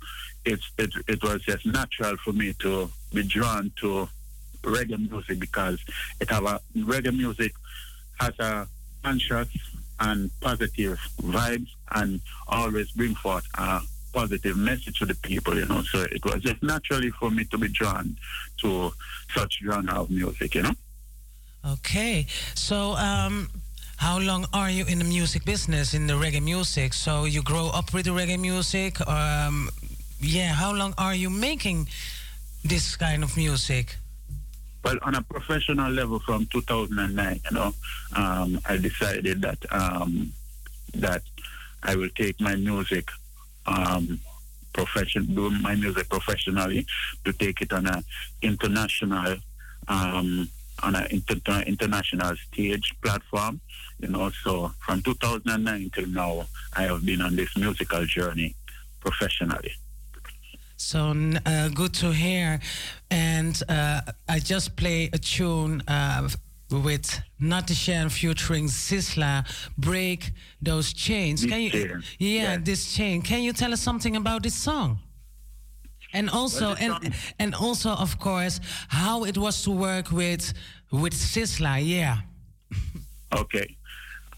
it's 0.45 0.69
it, 0.77 0.91
it 1.07 1.23
was 1.23 1.41
just 1.43 1.65
natural 1.65 2.15
for 2.17 2.33
me 2.33 2.53
to 2.59 2.89
be 3.13 3.23
drawn 3.23 3.71
to 3.81 4.07
reggae 4.61 5.09
music 5.09 5.39
because 5.39 5.79
it 6.19 6.29
have 6.29 6.45
a 6.45 6.59
reggae 6.77 7.15
music 7.15 7.53
has 8.19 8.37
a 8.39 8.67
conscious 9.03 9.47
and 9.99 10.29
positive 10.41 10.99
vibes 11.21 11.69
and 11.91 12.19
always 12.47 12.91
bring 12.91 13.15
forth 13.15 13.45
a 13.55 13.81
positive 14.13 14.57
message 14.57 14.97
to 14.99 15.05
the 15.05 15.15
people, 15.15 15.55
you 15.55 15.65
know. 15.65 15.81
So 15.83 16.01
it 16.01 16.23
was 16.25 16.41
just 16.41 16.61
naturally 16.63 17.11
for 17.11 17.29
me 17.29 17.45
to 17.45 17.57
be 17.57 17.67
drawn 17.69 18.15
to 18.61 18.91
such 19.33 19.59
genre 19.63 20.01
of 20.01 20.09
music, 20.09 20.55
you 20.55 20.63
know. 20.63 20.73
Okay. 21.67 22.25
So, 22.53 22.95
um, 22.95 23.49
how 24.05 24.19
long 24.19 24.45
are 24.53 24.69
you 24.69 24.85
in 24.85 24.99
the 24.99 25.03
music 25.03 25.43
business, 25.45 25.95
in 25.95 26.05
the 26.05 26.13
reggae 26.13 26.39
music? 26.39 26.93
So 26.93 27.25
you 27.25 27.41
grow 27.41 27.71
up 27.73 27.91
with 27.91 28.05
the 28.05 28.11
reggae 28.11 28.39
music. 28.39 29.01
Um, 29.07 29.67
yeah. 30.19 30.53
How 30.53 30.71
long 30.71 30.93
are 30.99 31.15
you 31.15 31.31
making 31.31 31.87
this 32.63 32.95
kind 32.95 33.23
of 33.23 33.35
music? 33.35 33.95
Well, 34.83 34.97
on 35.01 35.15
a 35.15 35.23
professional 35.23 35.91
level, 35.91 36.19
from 36.19 36.45
2009, 36.45 37.41
you 37.49 37.57
know, 37.57 37.73
um, 38.15 38.59
I 38.69 38.77
decided 38.77 39.41
that 39.41 39.57
um, 39.71 40.31
that 40.93 41.23
I 41.81 41.95
will 41.95 42.13
take 42.15 42.39
my 42.39 42.55
music 42.55 43.09
um, 43.65 44.19
profession, 44.71 45.33
do 45.33 45.49
my 45.49 45.73
music 45.73 46.09
professionally, 46.09 46.85
to 47.23 47.33
take 47.33 47.59
it 47.63 47.73
on 47.73 47.87
a 47.87 48.03
international, 48.43 49.37
um, 49.87 50.47
on 50.83 50.93
an 50.93 51.07
inter- 51.09 51.63
international 51.65 52.35
stage 52.35 52.93
platform. 53.01 53.59
You 53.99 54.09
know, 54.09 54.29
so 54.43 54.71
from 54.79 55.01
2009 55.01 55.91
till 55.93 56.07
now, 56.07 56.45
I 56.75 56.83
have 56.83 57.05
been 57.05 57.21
on 57.21 57.35
this 57.35 57.55
musical 57.57 58.05
journey 58.05 58.55
professionally. 58.99 59.71
So 60.77 61.13
uh, 61.45 61.69
good 61.69 61.93
to 61.95 62.11
hear. 62.11 62.59
And 63.09 63.61
uh, 63.69 64.01
I 64.27 64.39
just 64.39 64.75
play 64.75 65.09
a 65.13 65.17
tune 65.17 65.81
uh, 65.87 66.27
with 66.71 67.21
Natty 67.39 67.73
Sean 67.73 68.09
featuring 68.09 68.65
Sizzla, 68.67 69.45
Break 69.77 70.31
Those 70.61 70.93
Chains. 70.93 71.41
This 71.41 71.49
Can 71.51 71.61
you, 71.61 71.69
chain, 71.69 72.03
Yeah, 72.19 72.41
yeah. 72.41 72.57
this 72.57 72.93
chain. 72.93 73.21
Can 73.21 73.43
you 73.43 73.53
tell 73.53 73.71
us 73.71 73.81
something 73.81 74.15
about 74.15 74.43
this 74.43 74.55
song? 74.55 74.99
And 76.13 76.29
also, 76.29 76.75
Well, 76.79 76.99
and 77.03 77.13
and 77.39 77.55
also, 77.55 77.89
of 77.91 78.19
course, 78.19 78.59
how 78.87 79.25
it 79.25 79.37
was 79.37 79.63
to 79.63 79.71
work 79.71 80.11
with 80.11 80.53
with 80.91 81.13
Sizzla. 81.13 81.79
Yeah. 81.85 82.17
Okay. 83.33 83.75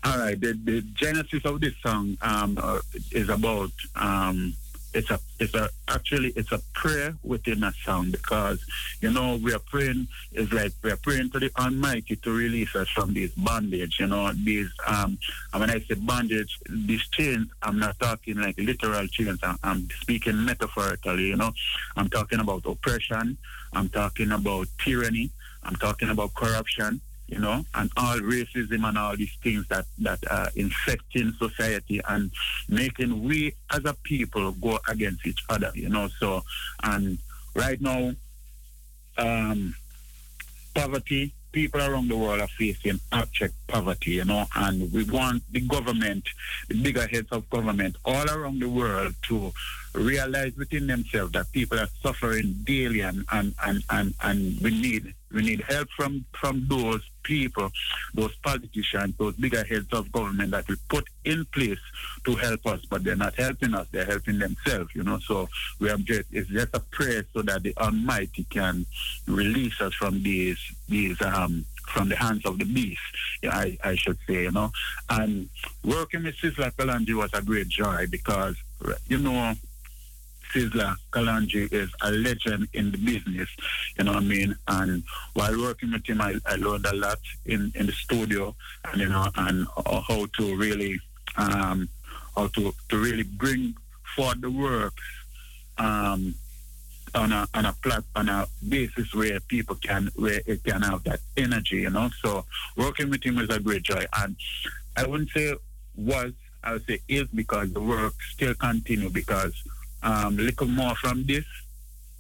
All 0.04 0.18
right. 0.18 0.40
The, 0.40 0.54
the 0.64 0.82
genesis 0.94 1.44
of 1.46 1.60
this 1.60 1.74
song 1.86 2.18
um, 2.22 2.58
uh, 2.62 2.80
is 3.12 3.30
about 3.30 3.72
um, 3.96 4.54
it's 4.94 5.10
a 5.12 5.20
it's 5.40 5.54
a 5.54 5.70
actually 5.88 6.30
it's 6.36 6.52
a 6.52 6.60
prayer 6.74 7.16
within 7.24 7.64
a 7.64 7.72
song 7.84 8.10
because 8.10 8.64
you 9.02 9.12
know 9.12 9.36
we 9.36 9.54
are 9.54 9.60
praying 9.60 10.08
is 10.32 10.52
like 10.52 10.72
we 10.82 10.92
are 10.92 10.98
praying 10.98 11.30
to 11.32 11.40
the 11.40 11.52
Almighty 11.60 12.16
to 12.16 12.32
release 12.32 12.76
us 12.76 12.90
from 12.90 13.14
this 13.14 13.32
bondage. 13.32 14.00
You 14.00 14.08
know 14.08 14.32
these 14.34 14.70
um 14.86 15.18
when 15.56 15.70
I 15.70 15.80
say 15.80 15.96
bondage, 15.96 16.58
these 16.70 17.08
chains, 17.10 17.48
I'm 17.62 17.80
not 17.80 18.00
talking 18.00 18.38
like 18.38 18.58
literal 18.58 19.08
chains. 19.08 19.40
I'm, 19.44 19.58
I'm 19.64 19.88
speaking 20.02 20.44
metaphorically. 20.46 21.28
You 21.28 21.36
know, 21.36 21.52
I'm 21.96 22.10
talking 22.10 22.40
about 22.40 22.66
oppression. 22.66 23.38
I'm 23.74 23.90
talking 23.90 24.32
about 24.32 24.68
tyranny. 24.80 25.32
I'm 25.64 25.76
talking 25.76 26.10
about 26.10 26.34
corruption 26.34 27.02
you 27.28 27.40
know, 27.40 27.64
and 27.76 27.92
all 27.98 28.18
racism 28.20 28.88
and 28.88 28.98
all 28.98 29.16
these 29.16 29.36
things 29.44 29.68
that 29.68 29.86
that 30.00 30.20
are 30.32 30.50
infecting 30.56 31.34
society 31.34 32.02
and 32.08 32.32
making 32.70 33.24
we 33.24 33.54
as 33.72 33.84
a 33.86 33.94
people 34.04 34.52
go 34.54 34.80
against 34.90 35.26
each 35.28 35.44
other, 35.50 35.72
you 35.76 35.90
know. 35.90 36.08
So, 36.20 36.44
and 36.84 37.18
right 37.54 37.80
now, 37.82 38.14
um, 39.18 39.76
poverty, 40.74 41.34
people 41.52 41.82
around 41.82 42.08
the 42.08 42.16
world 42.18 42.40
are 42.40 42.48
facing 42.48 43.00
abject 43.12 43.56
poverty, 43.68 44.12
you 44.12 44.26
know, 44.26 44.46
and 44.56 44.92
we 44.94 45.04
want 45.04 45.44
the 45.52 45.62
government, 45.62 46.24
the 46.70 46.82
bigger 46.82 47.08
heads 47.08 47.30
of 47.32 47.50
government 47.50 47.96
all 48.06 48.30
around 48.30 48.60
the 48.60 48.70
world 48.70 49.16
to 49.24 49.52
realize 49.98 50.56
within 50.58 50.88
themselves 50.88 51.32
that 51.34 51.52
people 51.52 51.80
are 51.80 51.90
suffering 52.02 52.56
daily 52.64 53.02
and, 53.02 53.26
and, 53.32 53.54
and, 53.66 53.84
and, 53.90 54.14
and 54.22 54.62
we 54.62 54.72
need 54.72 55.14
we 55.34 55.42
need 55.42 55.62
help 55.62 55.90
from, 55.90 56.24
from 56.40 56.66
those 56.70 57.02
people, 57.24 57.70
those 58.14 58.34
politicians, 58.38 59.14
those 59.18 59.36
bigger 59.36 59.64
heads 59.66 59.92
of 59.92 60.10
government 60.12 60.52
that 60.52 60.68
we 60.70 60.76
put 60.88 61.06
in 61.26 61.46
place 61.54 61.80
to 62.26 62.36
help 62.36 62.66
us, 62.66 62.82
but 62.90 63.04
they're 63.04 63.18
not 63.18 63.36
helping 63.36 63.74
us, 63.74 63.88
they're 63.92 64.06
helping 64.06 64.40
themselves, 64.40 64.90
you 64.96 65.04
know. 65.04 65.20
So 65.20 65.50
we 65.80 65.90
are 65.90 65.98
just 65.98 66.30
it's 66.32 66.50
just 66.50 66.74
a 66.74 66.80
prayer 66.80 67.26
so 67.34 67.42
that 67.42 67.64
the 67.64 67.74
Almighty 67.78 68.46
can 68.50 68.86
release 69.28 69.82
us 69.82 69.94
from 69.94 70.24
these 70.24 70.60
these 70.88 71.22
um 71.22 71.66
from 71.88 72.10
the 72.10 72.16
hands 72.16 72.46
of 72.46 72.60
the 72.60 72.66
beast, 72.66 73.00
I, 73.44 73.78
I 73.84 73.96
should 73.96 74.18
say, 74.28 74.44
you 74.44 74.52
know. 74.52 74.72
And 75.10 75.50
working 75.84 76.24
with 76.24 76.36
Sizzla 76.36 76.72
Kalonji 76.74 77.14
was 77.14 77.32
a 77.34 77.42
great 77.42 77.70
joy 77.70 78.08
because 78.10 78.56
you 79.08 79.18
know 79.18 79.56
Sizzla 80.54 80.96
Kalonji 81.12 81.72
is 81.72 81.90
a 82.02 82.12
legend 82.12 82.68
in 82.74 82.92
the 82.92 82.98
business, 82.98 83.50
you 83.98 84.06
know 84.06 84.14
what 84.14 84.24
I 84.24 84.26
mean? 84.26 84.56
And 84.68 85.04
while 85.34 85.58
working 85.60 85.92
with 85.92 86.06
him, 86.08 86.22
I, 86.22 86.36
I 86.46 86.56
learned 86.56 86.86
a 86.86 86.96
lot 86.96 87.20
in, 87.46 87.72
in 87.76 87.86
the 87.86 87.92
studio, 87.92 88.56
and 88.86 89.02
you 89.02 89.10
know, 89.10 89.28
and 89.36 89.68
uh, 89.78 90.02
how 90.02 90.26
to 90.38 90.56
really, 90.56 91.00
um, 91.38 91.90
how 92.36 92.48
to, 92.48 92.74
to 92.90 92.98
really 92.98 93.24
bring 93.24 93.76
forward 94.16 94.42
the 94.42 94.52
works, 94.52 95.04
um, 95.78 96.36
on 97.16 97.32
a 97.32 97.48
on 97.54 97.66
a 97.66 97.74
plat 97.82 98.04
on 98.16 98.30
a 98.30 98.46
basis 98.68 99.14
where 99.14 99.40
people 99.40 99.76
can 99.76 100.10
where 100.16 100.42
it 100.46 100.64
can 100.64 100.82
have 100.82 101.04
that 101.06 101.20
energy, 101.38 101.78
you 101.78 101.90
know. 101.90 102.10
So 102.22 102.46
working 102.76 103.10
with 103.10 103.24
him 103.24 103.36
was 103.38 103.50
a 103.50 103.60
great 103.60 103.84
joy, 103.84 104.06
and 104.20 104.36
I 104.96 105.06
wouldn't 105.08 105.30
say 105.32 105.56
was 105.96 106.34
I 106.64 106.74
would 106.74 106.86
say 106.86 107.00
is 107.08 107.28
because 107.34 107.72
the 107.74 107.80
work 107.80 108.14
still 108.34 108.54
continue 108.56 109.10
because 109.10 109.54
um, 110.08 110.38
little 110.38 110.68
more 110.68 110.96
from 110.96 111.26
this, 111.26 111.46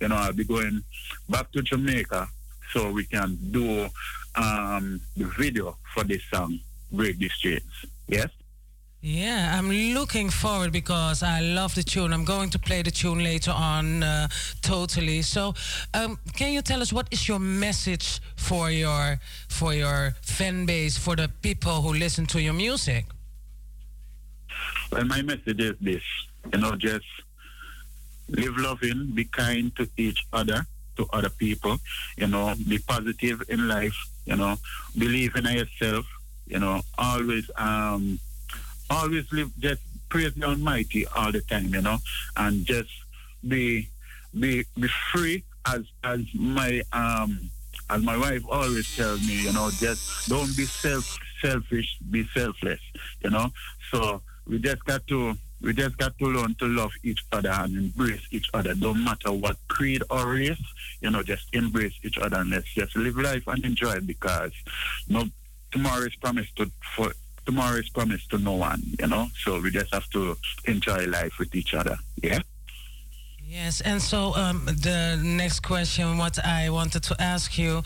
you 0.01 0.09
know, 0.09 0.15
I'll 0.15 0.33
be 0.33 0.43
going 0.43 0.83
back 1.29 1.51
to 1.53 1.61
Jamaica 1.61 2.27
so 2.73 2.91
we 2.91 3.05
can 3.05 3.37
do 3.51 3.87
um, 4.35 4.99
the 5.15 5.25
video 5.39 5.77
for 5.93 6.03
this 6.03 6.21
song, 6.31 6.59
Break 6.91 7.17
These 7.17 7.37
Chains. 7.37 7.85
Yes? 8.07 8.29
Yeah, 9.01 9.55
I'm 9.57 9.69
looking 9.69 10.29
forward 10.29 10.73
because 10.73 11.23
I 11.23 11.39
love 11.39 11.75
the 11.75 11.83
tune. 11.83 12.11
I'm 12.11 12.25
going 12.25 12.49
to 12.49 12.59
play 12.59 12.81
the 12.81 12.91
tune 12.91 13.23
later 13.23 13.51
on, 13.51 14.03
uh, 14.03 14.27
totally. 14.61 15.21
So, 15.21 15.53
um, 15.93 16.19
can 16.33 16.51
you 16.51 16.61
tell 16.61 16.81
us 16.81 16.91
what 16.91 17.07
is 17.11 17.27
your 17.27 17.39
message 17.39 18.19
for 18.35 18.69
your 18.71 19.19
for 19.47 19.73
your 19.73 20.15
fan 20.23 20.65
base, 20.65 20.97
for 20.97 21.15
the 21.15 21.29
people 21.41 21.81
who 21.83 21.93
listen 21.93 22.25
to 22.27 22.41
your 22.41 22.53
music? 22.53 23.05
Well, 24.91 25.05
my 25.05 25.21
message 25.21 25.59
is 25.59 25.75
this, 25.79 26.03
you 26.51 26.59
know, 26.59 26.75
just 26.75 27.05
live 28.29 28.57
loving, 28.57 29.11
be 29.13 29.25
kind 29.25 29.75
to 29.75 29.87
each 29.97 30.25
other, 30.33 30.65
to 30.97 31.07
other 31.13 31.29
people, 31.29 31.77
you 32.17 32.27
know, 32.27 32.53
be 32.67 32.77
positive 32.79 33.43
in 33.49 33.67
life, 33.67 33.95
you 34.25 34.35
know, 34.35 34.55
believe 34.97 35.35
in 35.35 35.45
yourself, 35.45 36.05
you 36.45 36.59
know, 36.59 36.81
always 36.97 37.49
um 37.57 38.19
always 38.89 39.31
live 39.31 39.51
just 39.59 39.81
praise 40.09 40.33
the 40.35 40.45
Almighty 40.45 41.05
all 41.07 41.31
the 41.31 41.41
time, 41.41 41.73
you 41.73 41.81
know, 41.81 41.97
and 42.37 42.65
just 42.65 42.89
be 43.47 43.89
be 44.37 44.65
be 44.79 44.87
free 45.11 45.43
as 45.65 45.81
as 46.03 46.21
my 46.33 46.81
um 46.93 47.49
as 47.89 48.01
my 48.03 48.17
wife 48.17 48.43
always 48.49 48.93
tells 48.95 49.25
me, 49.27 49.43
you 49.43 49.53
know, 49.53 49.69
just 49.71 50.27
don't 50.29 50.55
be 50.57 50.65
self 50.65 51.17
selfish, 51.41 51.97
be 52.09 52.27
selfless, 52.33 52.79
you 53.23 53.29
know. 53.29 53.51
So 53.91 54.21
we 54.47 54.59
just 54.59 54.83
got 54.85 55.05
to 55.07 55.37
we 55.61 55.73
just 55.73 55.97
got 55.97 56.17
to 56.19 56.25
learn 56.25 56.55
to 56.55 56.65
love 56.65 56.91
each 57.03 57.19
other 57.31 57.49
and 57.49 57.75
embrace 57.77 58.21
each 58.31 58.49
other. 58.53 58.73
Don't 58.75 59.03
matter 59.03 59.31
what 59.31 59.57
creed 59.67 60.03
or 60.09 60.27
race, 60.33 60.61
you 61.01 61.09
know, 61.09 61.23
just 61.23 61.45
embrace 61.53 61.93
each 62.03 62.17
other 62.17 62.37
and 62.37 62.49
let's 62.51 62.73
just 62.73 62.95
live 62.95 63.17
life 63.17 63.43
and 63.47 63.63
enjoy 63.65 63.93
it 63.93 64.07
because 64.07 64.51
no 65.07 65.25
tomorrow 65.71 66.05
is 66.05 66.15
promised 66.15 66.55
to 66.57 66.71
for 66.95 67.11
tomorrow 67.45 67.77
is 67.77 67.89
promised 67.89 68.29
to 68.29 68.37
no 68.37 68.53
one, 68.53 68.81
you 68.99 69.07
know. 69.07 69.27
So 69.43 69.59
we 69.59 69.71
just 69.71 69.93
have 69.93 70.09
to 70.11 70.37
enjoy 70.65 71.05
life 71.07 71.33
with 71.39 71.55
each 71.55 71.73
other. 71.73 71.97
Yeah. 72.21 72.39
Yes, 73.47 73.79
and 73.79 74.01
so 74.01 74.35
um, 74.35 74.65
the 74.65 75.17
next 75.23 75.61
question, 75.61 76.17
what 76.17 76.37
I 76.45 76.69
wanted 76.69 77.03
to 77.03 77.15
ask 77.21 77.57
you, 77.57 77.81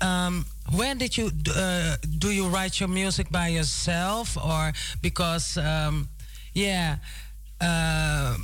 um, 0.00 0.46
when 0.76 0.98
did 0.98 1.16
you 1.16 1.30
uh, 1.56 1.96
do 2.18 2.30
you 2.30 2.46
write 2.46 2.78
your 2.78 2.88
music 2.88 3.30
by 3.30 3.48
yourself 3.48 4.36
or 4.36 4.72
because 5.00 5.56
um, 5.58 6.08
yeah, 6.54 6.96
uh, 7.60 8.36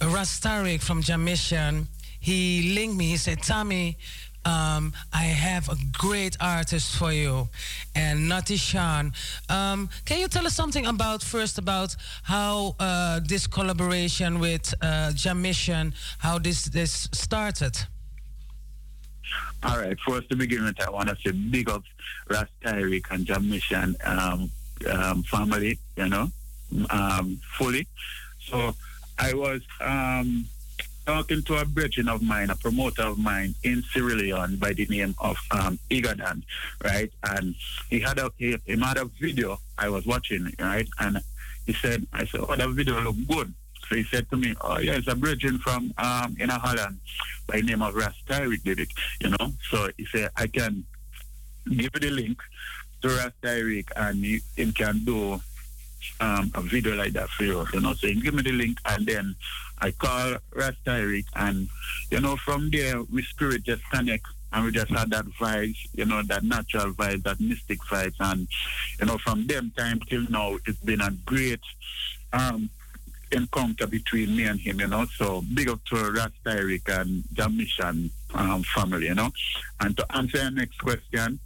Rastarik 0.00 0.82
from 0.82 1.02
Jam 1.02 1.24
Mission, 1.24 1.88
he 2.20 2.74
linked 2.74 2.96
me. 2.96 3.08
He 3.08 3.16
said, 3.16 3.42
"Tommy, 3.42 3.96
um, 4.44 4.92
I 5.12 5.24
have 5.24 5.68
a 5.68 5.76
great 5.92 6.36
artist 6.40 6.96
for 6.96 7.12
you, 7.12 7.48
and 7.94 8.28
Natty 8.28 8.56
Sean. 8.56 9.12
Um, 9.48 9.88
can 10.04 10.20
you 10.20 10.28
tell 10.28 10.46
us 10.46 10.54
something 10.54 10.86
about 10.86 11.22
first 11.22 11.58
about 11.58 11.96
how 12.22 12.74
uh, 12.78 13.20
this 13.26 13.46
collaboration 13.46 14.38
with 14.38 14.74
uh, 14.80 15.12
how 16.18 16.38
this 16.38 16.64
this 16.64 17.08
started?" 17.12 17.76
All 19.62 19.78
right. 19.78 19.98
First 20.06 20.30
to 20.30 20.36
begin 20.36 20.64
with, 20.64 20.80
I 20.80 20.90
want 20.90 21.08
to 21.08 21.16
say 21.16 21.32
big 21.32 21.68
up 21.68 21.82
Ras 22.30 22.46
Tyrick 22.64 23.10
and 23.10 23.26
Jammission 23.26 23.96
Um, 24.04 24.50
um, 24.88 25.22
family, 25.24 25.78
you 25.96 26.08
know, 26.08 26.30
um, 26.90 27.40
fully. 27.56 27.86
So 28.40 28.74
I 29.18 29.34
was 29.34 29.60
um, 29.80 30.46
talking 31.06 31.42
to 31.42 31.56
a 31.56 31.64
brethren 31.64 32.08
of 32.08 32.22
mine, 32.22 32.50
a 32.50 32.56
promoter 32.56 33.02
of 33.02 33.18
mine 33.18 33.54
in 33.64 33.82
Sierra 33.82 34.14
Leone 34.14 34.56
by 34.56 34.72
the 34.72 34.86
name 34.86 35.14
of 35.18 35.36
um, 35.50 35.78
Igadan, 35.90 36.42
right? 36.84 37.10
And 37.24 37.54
he 37.88 38.00
had 38.00 38.18
a 38.18 38.30
he, 38.36 38.56
he 38.66 38.78
had 38.78 38.98
a 38.98 39.06
video 39.20 39.58
I 39.76 39.88
was 39.88 40.06
watching, 40.06 40.52
right? 40.58 40.88
And 41.00 41.18
he 41.66 41.72
said, 41.74 42.06
I 42.12 42.24
said, 42.26 42.40
oh, 42.48 42.56
that 42.56 42.68
video 42.70 43.00
look 43.00 43.16
good. 43.28 43.52
So 43.88 43.96
he 43.96 44.04
said 44.04 44.28
to 44.30 44.36
me, 44.36 44.54
oh, 44.60 44.78
yeah, 44.78 44.96
it's 44.96 45.08
a 45.08 45.14
brethren 45.14 45.58
from 45.58 45.92
um, 45.96 46.36
in 46.38 46.50
Holland 46.50 46.98
by 47.46 47.60
the 47.60 47.62
name 47.62 47.82
of 47.82 47.94
Rastyric 47.94 48.62
did 48.62 48.80
it, 48.80 48.88
you 49.20 49.30
know? 49.30 49.52
So 49.70 49.88
he 49.96 50.04
said, 50.06 50.30
I 50.36 50.46
can 50.46 50.84
give 51.66 51.90
you 51.94 52.00
the 52.00 52.10
link 52.10 52.38
to 53.02 53.08
Rastyric 53.08 53.88
and 53.96 54.18
you, 54.18 54.40
can 54.74 55.04
do 55.04 55.40
um, 56.20 56.50
a 56.54 56.60
video 56.60 56.94
like 56.94 57.12
that 57.12 57.28
for 57.30 57.44
you, 57.44 57.66
you 57.72 57.80
know. 57.80 57.92
He 57.92 58.20
give 58.20 58.34
me 58.34 58.42
the 58.42 58.52
link 58.52 58.78
and 58.86 59.06
then 59.06 59.34
I 59.80 59.92
call 59.92 60.36
Rastyric 60.52 61.26
and, 61.36 61.68
you 62.10 62.20
know, 62.20 62.36
from 62.36 62.70
there, 62.70 63.02
we 63.02 63.22
spirit 63.22 63.64
just 63.64 63.82
connect 63.90 64.26
and 64.52 64.64
we 64.64 64.72
just 64.72 64.90
had 64.90 65.10
that 65.10 65.26
vibes, 65.26 65.76
you 65.94 66.04
know, 66.04 66.22
that 66.22 66.42
natural 66.42 66.92
vibes, 66.92 67.22
that 67.24 67.40
mystic 67.40 67.78
vibes. 67.80 68.14
And, 68.20 68.48
you 68.98 69.06
know, 69.06 69.18
from 69.18 69.46
them 69.46 69.72
time 69.76 70.00
till 70.08 70.26
now, 70.30 70.56
it's 70.66 70.80
been 70.80 71.00
a 71.00 71.10
great 71.26 71.60
um, 72.32 72.70
encounter 73.30 73.86
between 73.86 74.34
me 74.34 74.44
and 74.44 74.58
him, 74.58 74.80
you 74.80 74.88
know. 74.88 75.06
So 75.16 75.44
big 75.54 75.68
up 75.68 75.84
to 75.86 75.96
Rastyric 75.96 76.88
and 77.00 77.24
Jam 77.32 77.56
Mission 77.56 78.10
um, 78.34 78.62
family, 78.62 79.06
you 79.06 79.14
know. 79.14 79.30
And 79.80 79.96
to 79.96 80.16
answer 80.16 80.38
your 80.38 80.50
next 80.50 80.78
question, 80.78 81.38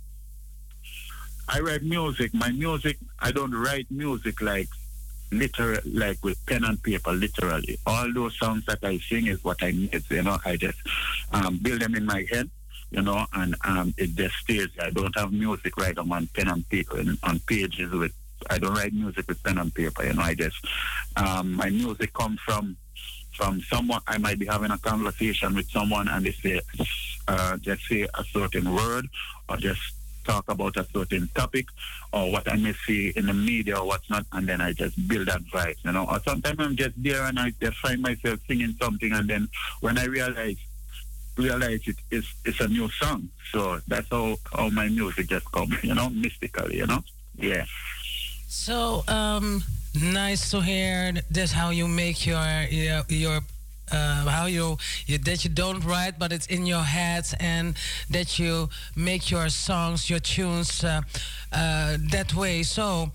I 1.52 1.60
write 1.60 1.82
music. 1.82 2.32
My 2.32 2.50
music, 2.50 2.96
I 3.20 3.30
don't 3.30 3.54
write 3.54 3.86
music 3.90 4.40
like 4.40 4.68
literal, 5.30 5.80
like 5.84 6.22
with 6.24 6.44
pen 6.46 6.64
and 6.64 6.82
paper, 6.82 7.12
literally. 7.12 7.78
All 7.86 8.10
those 8.12 8.38
songs 8.38 8.64
that 8.66 8.78
I 8.82 8.98
sing 8.98 9.26
is 9.26 9.44
what 9.44 9.62
I 9.62 9.72
make, 9.72 10.08
you 10.10 10.22
know. 10.22 10.38
I 10.46 10.56
just 10.56 10.78
um, 11.32 11.58
build 11.62 11.80
them 11.80 11.94
in 11.94 12.06
my 12.06 12.26
head, 12.30 12.50
you 12.90 13.02
know, 13.02 13.26
and 13.34 13.54
um, 13.64 13.92
it 13.98 14.14
just 14.14 14.34
stays. 14.36 14.68
I 14.80 14.90
don't 14.90 15.14
have 15.18 15.30
music 15.32 15.76
right 15.76 15.96
on 15.98 16.08
pen 16.34 16.48
and 16.48 16.66
paper, 16.70 17.02
on 17.22 17.38
pages 17.40 17.92
with. 17.92 18.12
I 18.48 18.58
don't 18.58 18.74
write 18.74 18.94
music 18.94 19.28
with 19.28 19.42
pen 19.42 19.58
and 19.58 19.74
paper, 19.74 20.04
you 20.06 20.14
know. 20.14 20.22
I 20.22 20.34
just 20.34 20.56
um, 21.16 21.52
my 21.52 21.68
music 21.68 22.14
comes 22.14 22.40
from 22.40 22.76
from 23.34 23.60
someone. 23.62 24.00
I 24.06 24.16
might 24.16 24.38
be 24.38 24.46
having 24.46 24.70
a 24.70 24.78
conversation 24.78 25.54
with 25.54 25.68
someone, 25.70 26.08
and 26.08 26.24
they 26.24 26.32
say, 26.32 26.60
uh, 27.28 27.58
just 27.58 27.86
say 27.86 28.02
a 28.14 28.24
certain 28.32 28.74
word, 28.74 29.06
or 29.48 29.58
just 29.58 29.80
talk 30.24 30.48
about 30.48 30.76
a 30.76 30.86
certain 30.92 31.28
topic 31.34 31.66
or 32.12 32.30
what 32.30 32.50
I 32.50 32.56
may 32.56 32.74
see 32.86 33.12
in 33.16 33.26
the 33.26 33.34
media 33.34 33.78
or 33.78 33.86
what's 33.86 34.08
not, 34.10 34.26
and 34.32 34.48
then 34.48 34.60
I 34.60 34.72
just 34.72 34.96
build 35.08 35.28
that 35.28 35.42
vibe, 35.52 35.76
you 35.84 35.92
know. 35.92 36.06
Or 36.08 36.20
sometimes 36.20 36.58
I'm 36.60 36.76
just 36.76 37.00
there 37.02 37.24
and 37.24 37.38
I 37.38 37.52
just 37.60 37.78
find 37.78 38.00
myself 38.02 38.40
singing 38.46 38.74
something, 38.80 39.12
and 39.12 39.28
then 39.28 39.48
when 39.80 39.98
I 39.98 40.04
realize 40.04 40.56
realize 41.36 41.80
it 41.86 41.96
is 42.10 42.26
it's 42.44 42.60
a 42.60 42.68
new 42.68 42.88
song. 42.90 43.28
So 43.52 43.80
that's 43.88 44.08
how, 44.10 44.36
how 44.52 44.68
my 44.70 44.88
music 44.88 45.28
just 45.28 45.50
comes, 45.52 45.82
you 45.82 45.94
know, 45.94 46.10
mystically, 46.10 46.78
you 46.78 46.86
know. 46.86 47.02
Yeah. 47.36 47.64
So 48.48 49.02
um, 49.08 49.62
nice 50.00 50.50
to 50.50 50.60
hear. 50.60 51.12
That's 51.30 51.52
how 51.52 51.70
you 51.70 51.88
make 51.88 52.26
your 52.26 52.66
your, 52.70 53.02
your 53.08 53.40
uh, 53.90 54.28
how 54.28 54.46
you, 54.46 54.76
you 55.06 55.18
that 55.18 55.44
you 55.44 55.50
don't 55.50 55.84
write, 55.84 56.18
but 56.18 56.32
it's 56.32 56.46
in 56.46 56.66
your 56.66 56.82
head, 56.82 57.24
and 57.40 57.76
that 58.10 58.38
you 58.38 58.68
make 58.94 59.30
your 59.30 59.48
songs, 59.48 60.08
your 60.08 60.20
tunes 60.20 60.84
uh, 60.84 61.02
uh, 61.52 61.96
that 62.10 62.34
way. 62.34 62.62
So, 62.62 63.10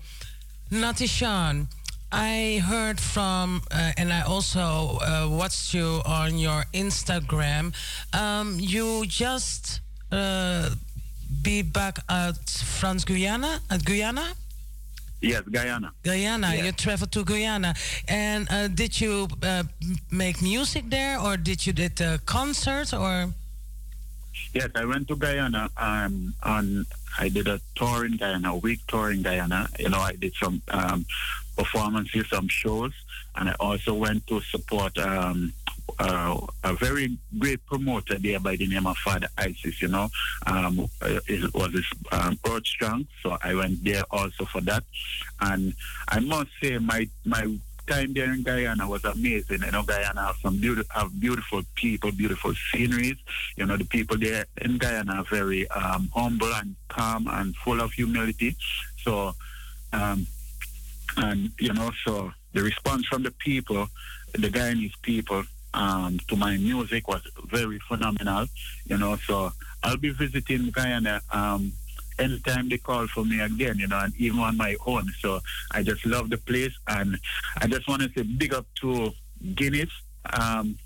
Natty 0.70 1.06
Sean, 1.06 1.68
I 2.10 2.62
heard 2.64 3.00
from, 3.00 3.62
uh, 3.70 3.92
and 3.96 4.12
I 4.12 4.22
also 4.22 4.98
uh, 5.00 5.28
watched 5.30 5.74
you 5.74 6.00
on 6.06 6.38
your 6.38 6.64
Instagram. 6.72 7.74
Um, 8.14 8.56
you 8.58 9.04
just 9.06 9.80
uh, 10.10 10.70
be 11.42 11.62
back 11.62 11.98
at 12.08 12.48
France 12.48 13.04
Guyana, 13.04 13.60
at 13.70 13.84
Guyana. 13.84 14.34
Yes, 15.20 15.42
Guyana. 15.42 15.92
Guyana. 16.02 16.54
Yes. 16.54 16.64
You 16.64 16.72
traveled 16.72 17.12
to 17.12 17.24
Guyana, 17.24 17.74
and 18.06 18.46
uh, 18.50 18.68
did 18.68 19.00
you 19.00 19.26
uh, 19.42 19.64
make 20.10 20.40
music 20.40 20.84
there, 20.90 21.18
or 21.18 21.36
did 21.36 21.66
you 21.66 21.72
did 21.72 22.00
a 22.00 22.18
concert, 22.18 22.94
or? 22.94 23.34
Yes, 24.54 24.70
I 24.74 24.84
went 24.84 25.08
to 25.08 25.16
Guyana 25.16 25.68
um, 25.76 26.32
and 26.44 26.86
I 27.18 27.28
did 27.28 27.48
a 27.48 27.60
tour 27.74 28.06
in 28.06 28.16
Guyana, 28.16 28.52
a 28.52 28.56
week 28.56 28.80
tour 28.86 29.10
in 29.10 29.22
Guyana. 29.22 29.68
You 29.78 29.88
know, 29.88 29.98
I 29.98 30.12
did 30.12 30.34
some 30.34 30.62
um, 30.68 31.04
performances, 31.56 32.28
some 32.28 32.48
shows, 32.48 32.92
and 33.34 33.48
I 33.48 33.54
also 33.58 33.94
went 33.94 34.26
to 34.28 34.40
support 34.40 34.96
um, 34.98 35.52
uh, 35.98 36.38
a 36.64 36.74
very 36.74 37.18
great 37.38 37.64
promoter 37.66 38.18
there 38.18 38.40
by 38.40 38.56
the 38.56 38.66
name 38.66 38.86
of 38.86 38.96
Father 38.98 39.28
Isis. 39.36 39.82
You 39.82 39.88
know, 39.88 40.08
um, 40.46 40.88
uh, 41.02 41.20
it 41.26 41.52
was 41.54 41.72
his 41.72 41.86
um, 42.12 42.38
Strong, 42.64 43.06
so 43.22 43.36
I 43.42 43.54
went 43.54 43.84
there 43.84 44.04
also 44.10 44.44
for 44.44 44.60
that. 44.62 44.84
And 45.40 45.74
I 46.08 46.20
must 46.20 46.50
say, 46.62 46.78
my 46.78 47.08
my 47.24 47.58
time 47.88 48.12
there 48.12 48.32
in 48.32 48.42
Guyana 48.42 48.86
was 48.86 49.04
amazing. 49.04 49.62
You 49.62 49.70
know, 49.70 49.82
Guyana 49.82 50.26
have 50.26 50.36
some 50.42 50.58
beautiful, 50.58 50.94
have 50.94 51.18
beautiful 51.18 51.62
people, 51.74 52.12
beautiful 52.12 52.52
sceneries. 52.70 53.16
You 53.56 53.66
know, 53.66 53.76
the 53.76 53.84
people 53.84 54.18
there 54.18 54.46
in 54.60 54.78
Guyana 54.78 55.14
are 55.14 55.24
very 55.24 55.68
um, 55.70 56.10
humble 56.14 56.52
and 56.54 56.76
calm 56.88 57.26
and 57.28 57.56
full 57.56 57.80
of 57.80 57.92
humility. 57.92 58.56
So, 58.98 59.34
um, 59.92 60.26
and 61.16 61.50
you 61.58 61.72
know, 61.72 61.90
so 62.04 62.32
the 62.52 62.62
response 62.62 63.06
from 63.06 63.22
the 63.22 63.30
people, 63.32 63.88
the 64.32 64.48
Guyanese 64.48 65.00
people, 65.02 65.44
um, 65.74 66.18
to 66.28 66.36
my 66.36 66.56
music 66.56 67.08
was 67.08 67.22
very 67.46 67.78
phenomenal. 67.80 68.46
You 68.86 68.98
know, 68.98 69.16
so 69.16 69.52
I'll 69.82 69.96
be 69.96 70.10
visiting 70.10 70.70
Guyana. 70.70 71.20
Um, 71.32 71.72
anytime 72.18 72.68
they 72.68 72.78
call 72.78 73.06
for 73.06 73.24
me 73.24 73.40
again, 73.40 73.78
you 73.78 73.86
know, 73.86 73.98
and 73.98 74.14
even 74.16 74.40
on 74.40 74.56
my 74.56 74.76
own. 74.86 75.08
So 75.20 75.40
I 75.70 75.82
just 75.82 76.04
love 76.04 76.30
the 76.30 76.38
place, 76.38 76.72
and 76.88 77.18
I 77.60 77.66
just 77.66 77.88
want 77.88 78.02
to 78.02 78.10
say 78.14 78.22
big 78.22 78.54
up 78.54 78.66
to 78.80 79.12
Guinness, 79.54 79.90
um, 80.32 80.78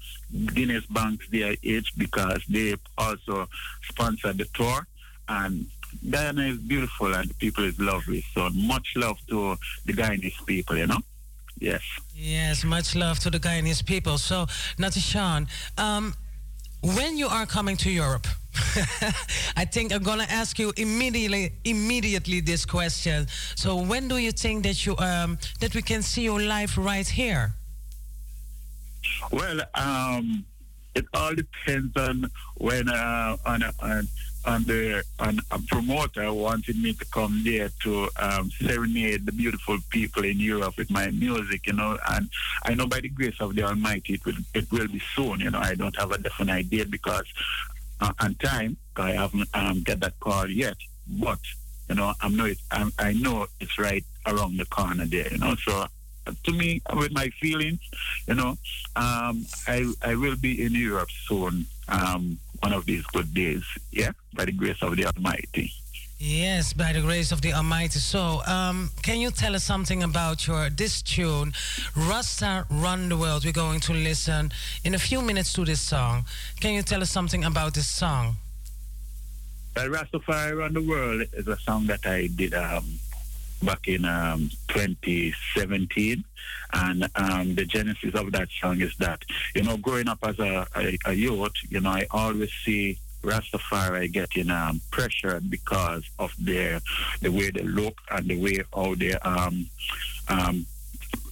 Guinness 0.55 0.85
Banks 0.87 1.27
DIH 1.29 1.87
because 1.97 2.43
they 2.49 2.77
also 2.99 3.49
sponsored 3.89 4.39
the 4.39 4.47
tour, 4.55 4.87
and 5.29 5.67
Guyana 6.09 6.43
is 6.43 6.59
beautiful 6.59 7.15
and 7.15 7.29
the 7.29 7.35
people 7.35 7.65
is 7.65 7.79
lovely. 7.79 8.25
So 8.35 8.49
much 8.51 8.95
love 8.97 9.19
to 9.29 9.57
the 9.85 9.93
Guyanese 9.93 10.45
people, 10.47 10.77
you 10.77 10.87
know. 10.87 10.99
Yes. 11.59 11.83
Yes, 12.23 12.63
much 12.63 12.95
love 12.95 13.19
to 13.21 13.31
the 13.31 13.41
Guyanese 13.41 13.85
people. 13.85 14.17
So, 14.17 14.47
Natty 14.79 15.01
Sean, 15.01 15.49
um, 15.77 16.15
when 16.81 17.19
you 17.19 17.27
are 17.27 17.47
coming 17.47 17.77
to 17.79 17.91
Europe, 17.91 18.29
I 19.57 19.65
think 19.65 19.93
I'm 19.93 20.05
gonna 20.05 20.27
ask 20.29 20.57
you 20.57 20.73
immediately 20.77 21.55
immediately 21.65 22.41
this 22.41 22.65
question. 22.65 23.27
So 23.57 23.77
when 23.77 24.07
do 24.07 24.19
you 24.19 24.31
think 24.31 24.63
that 24.63 24.87
you 24.87 24.97
um, 24.99 25.37
that 25.61 25.75
we 25.75 25.83
can 25.83 26.03
see 26.03 26.23
your 26.23 26.41
life 26.41 26.79
right 26.79 27.09
here? 27.09 27.55
Well, 29.33 29.61
um, 29.75 30.45
it 30.95 31.07
all 31.15 31.35
depends 31.35 31.97
on 31.97 32.31
when 32.57 32.89
uh, 32.89 33.37
on 33.45 33.65
on 33.81 34.07
on 34.45 34.65
the 34.65 35.05
on 35.21 35.41
a 35.51 35.59
promoter 35.61 36.33
wanted 36.33 36.77
me 36.77 36.93
to 36.93 37.05
come 37.07 37.43
there 37.45 37.71
to 37.83 38.09
um, 38.21 38.51
serenade 38.51 39.27
the 39.27 39.33
beautiful 39.33 39.79
people 39.91 40.25
in 40.25 40.39
Europe 40.41 40.77
with 40.77 40.91
my 40.91 41.11
music, 41.11 41.67
you 41.67 41.73
know. 41.75 41.99
And 42.11 42.29
I 42.65 42.75
know 42.75 42.87
by 42.87 43.01
the 43.01 43.09
grace 43.09 43.41
of 43.41 43.55
the 43.55 43.63
Almighty, 43.63 44.15
it 44.15 44.25
will 44.25 44.35
it 44.55 44.71
will 44.73 44.89
be 44.89 45.01
soon. 45.15 45.41
You 45.41 45.51
know, 45.51 45.61
I 45.61 45.75
don't 45.75 45.97
have 45.97 46.11
a 46.13 46.19
definite 46.19 46.53
idea 46.53 46.87
because 46.87 47.27
uh, 48.01 48.13
on 48.21 48.35
time 48.37 48.77
I 48.97 49.13
haven't 49.13 49.49
um, 49.55 49.83
get 49.83 50.01
that 50.01 50.19
call 50.21 50.49
yet, 50.51 50.77
but 51.09 51.39
you 51.89 51.95
know, 51.95 52.13
I'm 52.21 52.37
know 52.37 52.47
it, 52.47 52.59
I'm, 52.71 52.93
I 52.99 53.13
know 53.13 53.47
it's 53.61 53.79
right 53.79 54.05
around 54.27 54.57
the 54.57 54.67
corner 54.67 55.05
there. 55.05 55.29
You 55.31 55.39
know, 55.39 55.55
so 55.57 55.87
to 56.45 56.53
me, 56.53 56.81
with 56.95 57.13
my 57.13 57.29
feelings, 57.41 57.81
you 58.27 58.35
know, 58.35 58.57
um, 58.97 59.47
I 59.67 59.93
I 60.03 60.15
will 60.15 60.37
be 60.37 60.65
in 60.65 60.75
Europe 60.75 61.11
soon. 61.27 61.67
Um, 61.89 62.39
one 62.63 62.73
of 62.73 62.87
these 62.87 63.05
good 63.07 63.35
days, 63.35 63.63
yeah, 63.91 64.13
by 64.35 64.45
the 64.45 64.53
grace 64.53 64.81
of 64.83 64.97
the 64.97 65.05
Almighty. 65.07 65.73
Yes, 66.19 66.73
by 66.73 66.93
the 66.93 67.01
grace 67.01 67.33
of 67.33 67.41
the 67.43 67.53
Almighty. 67.53 67.99
So, 67.99 68.43
um, 68.47 68.91
can 69.03 69.19
you 69.19 69.33
tell 69.33 69.57
us 69.57 69.65
something 69.65 70.05
about 70.05 70.47
your 70.47 70.71
this 70.71 71.03
tune, 71.03 71.53
Rasta 71.97 72.65
Run 72.71 73.09
the 73.09 73.17
World? 73.17 73.45
We're 73.45 73.53
going 73.53 73.81
to 73.81 73.93
listen 73.93 74.53
in 74.85 74.95
a 74.95 74.99
few 74.99 75.21
minutes 75.21 75.53
to 75.55 75.65
this 75.65 75.81
song. 75.81 76.25
Can 76.61 76.75
you 76.75 76.83
tell 76.83 77.03
us 77.03 77.11
something 77.11 77.43
about 77.43 77.75
this 77.75 77.89
song? 77.89 78.37
Well, 79.75 79.89
Rastafari 79.89 80.57
Run 80.57 80.75
the 80.75 80.83
World 80.83 81.23
is 81.33 81.49
a 81.49 81.57
song 81.59 81.87
that 81.89 82.07
I 82.07 82.29
did 82.29 82.55
um, 82.55 82.85
back 83.63 83.89
in 83.89 84.05
um, 84.05 84.51
2017. 84.69 86.25
And 86.75 87.09
um, 87.17 87.55
the 87.55 87.65
genesis 87.65 88.15
of 88.15 88.33
that 88.33 88.49
song 88.61 88.81
is 88.81 88.97
that, 88.97 89.23
you 89.55 89.63
know, 89.63 89.77
growing 89.77 90.09
up 90.09 90.19
as 90.23 90.39
a, 90.39 90.67
a, 90.75 90.99
a 91.07 91.13
youth, 91.13 91.53
you 91.69 91.81
know, 91.81 91.91
I 91.91 92.07
always 92.11 92.51
see 92.65 92.99
Rastafari 93.23 94.11
getting 94.11 94.51
um, 94.51 94.81
pressured 94.91 95.49
because 95.51 96.05
of 96.19 96.33
their 96.39 96.81
the 97.21 97.31
way 97.31 97.51
they 97.51 97.63
look 97.63 97.97
and 98.11 98.27
the 98.27 98.41
way 98.41 98.63
how 98.75 98.95
they 98.95 99.15
um, 99.15 99.67
um, 100.29 100.67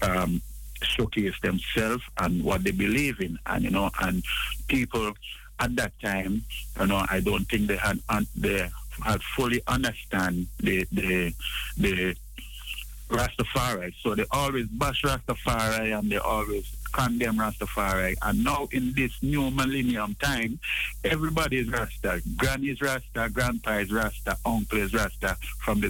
um, 0.02 0.42
showcase 0.82 1.34
themselves 1.42 2.02
and 2.18 2.44
what 2.44 2.64
they 2.64 2.70
believe 2.70 3.20
in, 3.20 3.38
and 3.46 3.64
you 3.64 3.70
know, 3.70 3.90
and 4.00 4.22
people 4.68 5.12
at 5.58 5.74
that 5.76 5.92
time, 6.00 6.42
you 6.78 6.86
know, 6.86 7.04
I 7.10 7.20
don't 7.20 7.44
think 7.44 7.66
they 7.66 7.76
had 7.76 7.98
un- 8.08 8.26
had 9.00 9.22
fully 9.22 9.62
understand 9.66 10.46
the 10.58 10.86
the 10.92 11.34
the 11.76 12.16
Rastafari. 13.10 13.92
So 14.02 14.14
they 14.14 14.24
always 14.30 14.66
bash 14.66 15.02
Rastafari 15.02 15.98
and 15.98 16.10
they 16.10 16.16
always 16.16 16.64
condemn 16.92 17.38
Rastafari. 17.38 18.16
And 18.22 18.44
now 18.44 18.68
in 18.72 18.92
this 18.94 19.12
new 19.22 19.50
millennium 19.50 20.14
time, 20.20 20.58
everybody 21.04 21.58
is 21.58 21.68
Rasta. 21.68 22.22
Granny 22.36 22.68
is 22.68 22.80
Rasta, 22.80 23.28
grandpa 23.32 23.78
is 23.78 23.92
Rasta, 23.92 24.36
uncle 24.46 24.78
is 24.78 24.94
Rasta. 24.94 25.36
From 25.58 25.80
the, 25.80 25.88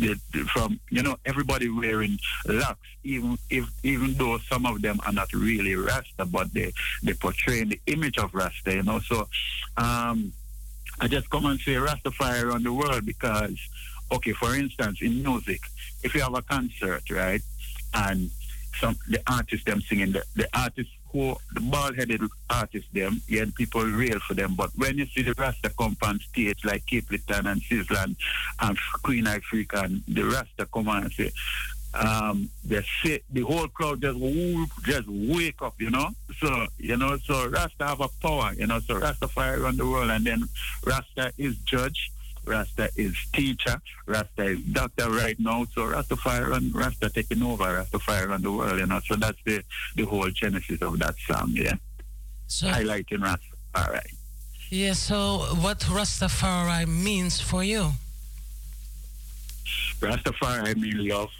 the 0.00 0.18
from 0.52 0.80
you 0.90 1.02
know 1.02 1.16
everybody 1.24 1.68
wearing 1.68 2.18
locks, 2.46 2.88
even 3.04 3.38
if 3.50 3.70
even 3.82 4.14
though 4.14 4.38
some 4.38 4.66
of 4.66 4.82
them 4.82 5.00
are 5.06 5.12
not 5.12 5.32
really 5.32 5.74
Rasta, 5.74 6.24
but 6.24 6.52
they 6.52 6.72
they 7.02 7.14
portray 7.14 7.64
the 7.64 7.80
image 7.86 8.18
of 8.18 8.34
Rasta. 8.34 8.74
You 8.74 8.82
know, 8.82 8.98
so 9.00 9.28
um, 9.76 10.32
I 11.02 11.08
just 11.08 11.28
come 11.30 11.46
and 11.46 11.58
say 11.58 11.72
Rastafari 11.72 12.44
around 12.44 12.62
the 12.62 12.72
world 12.72 13.04
because, 13.04 13.58
okay, 14.12 14.30
for 14.30 14.54
instance, 14.54 15.02
in 15.02 15.20
music, 15.20 15.60
if 16.04 16.14
you 16.14 16.20
have 16.20 16.34
a 16.34 16.42
concert, 16.42 17.02
right, 17.10 17.42
and 17.92 18.30
some 18.80 18.96
the 19.08 19.20
artists 19.26 19.64
them 19.64 19.80
singing 19.80 20.12
the, 20.12 20.24
the 20.36 20.48
artists 20.54 20.92
who 21.10 21.36
the 21.54 21.60
bald 21.60 21.96
headed 21.96 22.22
artists 22.48 22.88
them, 22.92 23.20
yeah, 23.26 23.44
people 23.56 23.82
rail 23.82 24.20
for 24.20 24.34
them. 24.34 24.54
But 24.54 24.70
when 24.76 24.96
you 24.96 25.06
see 25.06 25.22
the 25.22 25.34
Rasta 25.36 25.70
come 25.76 25.96
on 26.04 26.20
stage 26.20 26.64
like 26.64 26.86
Cape 26.86 27.08
Capleton 27.08 27.50
and 27.50 27.60
Sizzlan 27.62 28.14
and 28.60 28.78
Queen 29.02 29.24
Ifrica 29.24 29.82
and 29.84 30.02
the 30.06 30.22
Rasta 30.22 30.66
come 30.72 30.88
on 30.88 31.02
and 31.02 31.12
say, 31.12 31.32
um, 31.94 32.48
they 32.64 32.82
say 33.02 33.20
the 33.30 33.42
whole 33.42 33.68
crowd 33.68 34.00
just 34.00 34.18
woo, 34.18 34.66
just 34.84 35.08
wake 35.08 35.60
up, 35.60 35.74
you 35.78 35.90
know. 35.90 36.10
So 36.38 36.66
you 36.78 36.96
know, 36.96 37.18
so 37.18 37.48
Rasta 37.48 37.86
have 37.86 38.00
a 38.00 38.08
power, 38.20 38.52
you 38.54 38.66
know. 38.66 38.80
So 38.80 38.96
Rasta 38.96 39.28
fire 39.28 39.62
around 39.62 39.76
the 39.78 39.86
world, 39.86 40.10
and 40.10 40.24
then 40.24 40.48
Rasta 40.86 41.32
is 41.36 41.56
judge, 41.58 42.10
Rasta 42.44 42.90
is 42.96 43.14
teacher, 43.32 43.80
Rasta 44.06 44.44
is 44.44 44.60
doctor 44.60 45.10
right 45.10 45.38
now. 45.38 45.66
So 45.74 45.82
Rastafari 45.82 46.56
and 46.56 46.74
Rasta 46.74 47.10
taking 47.10 47.42
over 47.42 47.64
Rastafari 47.64 48.26
around 48.26 48.44
the 48.44 48.52
world, 48.52 48.78
you 48.78 48.86
know. 48.86 49.00
So 49.04 49.16
that's 49.16 49.38
the 49.44 49.62
the 49.96 50.04
whole 50.04 50.30
genesis 50.30 50.80
of 50.82 50.98
that 50.98 51.14
song, 51.26 51.50
yeah. 51.52 51.74
So 52.46 52.68
highlighting 52.68 53.20
Rastafari. 53.20 54.14
Yeah, 54.70 54.94
so 54.94 55.40
what 55.60 55.80
Rastafari 55.80 56.86
means 56.88 57.38
for 57.38 57.62
you? 57.62 57.92
Rastafari 60.00 60.74
means 60.76 60.96
love, 60.96 61.30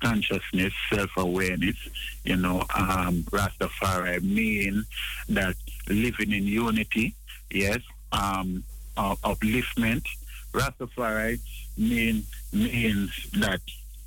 consciousness, 0.00 0.72
self-awareness. 0.92 1.76
You 2.24 2.36
know, 2.36 2.60
um, 2.74 3.24
Rastafari 3.30 4.22
mean 4.22 4.84
that 5.28 5.56
living 5.88 6.32
in 6.32 6.44
unity, 6.44 7.14
yes, 7.50 7.80
um, 8.12 8.64
uh, 8.96 9.16
upliftment. 9.16 10.04
Rastafari 10.52 11.40
mean 11.76 12.24
means 12.52 13.10
that 13.38 13.60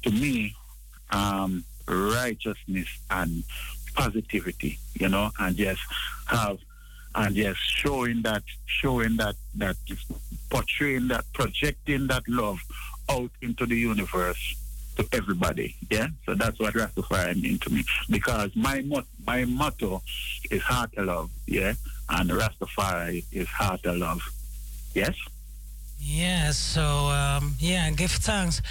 to 0.04 0.12
me, 0.12 0.56
um, 1.12 1.64
righteousness 1.88 2.88
and 3.10 3.44
positivity. 3.96 4.80
You 4.96 5.10
know, 5.10 5.32
and 5.40 5.56
just 5.56 5.82
have 6.28 6.60
and 7.16 7.36
just 7.36 7.60
showing 7.60 8.22
that, 8.24 8.44
showing 8.66 9.18
that, 9.18 9.36
that 9.56 9.76
portraying 10.50 11.08
that, 11.10 11.26
projecting 11.34 12.08
that 12.08 12.28
love 12.28 12.60
out 13.10 13.30
into 13.42 13.66
the 13.66 13.76
universe 13.76 14.56
to 14.98 15.08
everybody. 15.12 15.76
Yeah, 15.90 16.08
so 16.26 16.36
that's 16.36 16.60
what 16.60 16.74
Rastafari 16.74 17.42
mean 17.42 17.60
to 17.60 17.70
me 17.70 17.84
because 18.10 18.56
my 18.56 18.82
mot- 18.82 19.08
my 19.26 19.46
motto 19.46 20.02
is 20.52 20.62
heart 20.62 20.92
love. 20.98 21.30
Yeah, 21.48 21.74
and 22.10 22.30
Rastafari 22.30 23.24
is 23.32 23.48
heart 23.48 23.86
love. 23.86 24.22
Yes. 24.94 25.16
Yeah, 26.00 26.52
so 26.52 26.84
um, 26.84 27.56
yeah, 27.60 27.90
give 27.92 28.12
thanks. 28.12 28.62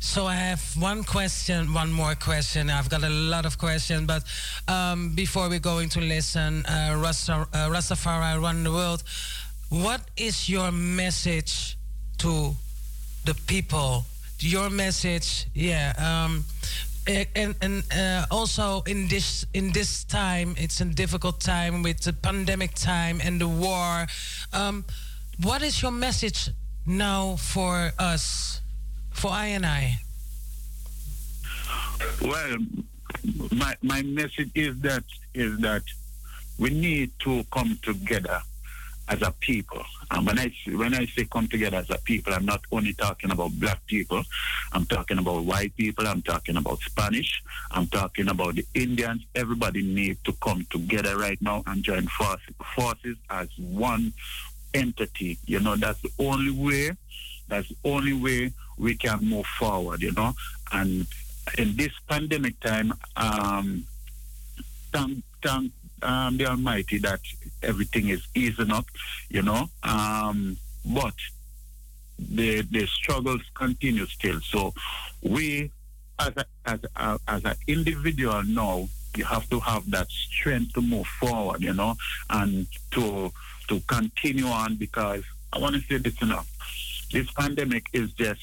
So 0.00 0.26
I 0.26 0.34
have 0.34 0.60
one 0.76 1.04
question, 1.04 1.72
one 1.72 1.92
more 1.92 2.16
question. 2.16 2.68
I've 2.70 2.88
got 2.90 3.04
a 3.04 3.08
lot 3.08 3.46
of 3.46 3.56
questions, 3.56 4.04
but 4.04 4.24
um, 4.66 5.14
before 5.14 5.48
we're 5.48 5.60
going 5.60 5.90
to 5.90 6.00
listen, 6.00 6.66
uh, 6.66 6.98
Rasta, 7.00 7.34
uh, 7.34 7.68
Rastafari 7.70 8.42
around 8.42 8.64
the 8.64 8.72
world, 8.72 9.04
what 9.68 10.00
is 10.16 10.48
your 10.48 10.72
message 10.72 11.78
to 12.18 12.56
the 13.24 13.34
people? 13.46 14.04
Your 14.42 14.70
message, 14.70 15.46
yeah. 15.54 15.92
Um, 15.98 16.44
and 17.06 17.54
and 17.60 17.84
uh, 17.96 18.26
also 18.30 18.82
in 18.86 19.06
this 19.06 19.46
in 19.54 19.72
this 19.72 20.02
time, 20.04 20.54
it's 20.58 20.80
a 20.80 20.84
difficult 20.84 21.40
time 21.40 21.82
with 21.82 22.00
the 22.00 22.12
pandemic 22.12 22.74
time 22.74 23.20
and 23.22 23.40
the 23.40 23.46
war. 23.46 24.06
Um, 24.52 24.84
what 25.42 25.62
is 25.62 25.80
your 25.80 25.92
message 25.92 26.50
now 26.86 27.36
for 27.36 27.92
us, 27.98 28.60
for 29.10 29.30
I 29.30 29.46
and 29.46 29.64
I? 29.64 29.98
Well, 32.20 32.56
my 33.52 33.76
my 33.82 34.02
message 34.02 34.50
is 34.56 34.80
that 34.80 35.04
is 35.34 35.58
that 35.58 35.82
we 36.58 36.70
need 36.70 37.12
to 37.20 37.44
come 37.52 37.78
together 37.82 38.42
as 39.08 39.22
a 39.22 39.32
people. 39.40 39.82
And 40.10 40.26
when 40.26 40.38
I 40.38 40.52
when 40.66 40.94
I 40.94 41.06
say 41.06 41.24
come 41.24 41.48
together 41.48 41.78
as 41.78 41.90
a 41.90 41.98
people, 41.98 42.32
I'm 42.34 42.44
not 42.44 42.60
only 42.70 42.92
talking 42.92 43.30
about 43.30 43.52
black 43.52 43.84
people. 43.86 44.22
I'm 44.72 44.86
talking 44.86 45.18
about 45.18 45.44
white 45.44 45.76
people. 45.76 46.06
I'm 46.06 46.22
talking 46.22 46.56
about 46.56 46.80
Spanish. 46.80 47.42
I'm 47.70 47.86
talking 47.86 48.28
about 48.28 48.54
the 48.54 48.66
Indians. 48.74 49.24
Everybody 49.34 49.82
needs 49.82 50.22
to 50.24 50.32
come 50.34 50.66
together 50.70 51.16
right 51.18 51.40
now 51.40 51.62
and 51.66 51.82
join 51.82 52.06
forces, 52.06 52.54
forces 52.74 53.16
as 53.30 53.48
one 53.58 54.12
entity. 54.74 55.38
You 55.46 55.60
know, 55.60 55.76
that's 55.76 56.00
the 56.02 56.10
only 56.18 56.50
way. 56.50 56.92
That's 57.48 57.68
the 57.68 57.76
only 57.84 58.12
way 58.12 58.52
we 58.78 58.96
can 58.96 59.24
move 59.24 59.46
forward. 59.58 60.02
You 60.02 60.12
know, 60.12 60.34
and 60.72 61.06
in 61.58 61.76
this 61.76 61.92
pandemic 62.08 62.60
time, 62.60 62.94
um, 63.16 63.84
thank, 64.92 65.22
thank 65.42 65.72
um, 66.02 66.36
the 66.36 66.46
Almighty 66.46 66.98
that 66.98 67.20
everything 67.62 68.08
is 68.08 68.26
easing 68.34 68.70
up, 68.70 68.86
you 69.28 69.42
know. 69.42 69.68
Um, 69.82 70.56
but 70.84 71.14
the 72.18 72.62
the 72.62 72.86
struggles 72.86 73.42
continue 73.54 74.06
still. 74.06 74.40
So 74.40 74.74
we, 75.22 75.70
as 76.18 76.32
a, 76.36 76.44
as 76.66 76.80
a, 76.96 77.18
as 77.28 77.44
an 77.44 77.54
individual 77.66 78.42
now, 78.44 78.88
you 79.16 79.24
have 79.24 79.48
to 79.50 79.60
have 79.60 79.90
that 79.90 80.08
strength 80.10 80.74
to 80.74 80.80
move 80.80 81.06
forward, 81.06 81.62
you 81.62 81.74
know, 81.74 81.96
and 82.30 82.66
to 82.92 83.32
to 83.68 83.80
continue 83.80 84.46
on 84.46 84.76
because 84.76 85.22
I 85.52 85.58
want 85.58 85.74
to 85.76 85.82
say 85.82 85.98
this, 85.98 86.20
enough. 86.22 86.48
this 87.12 87.30
pandemic 87.32 87.86
is 87.92 88.10
just 88.12 88.40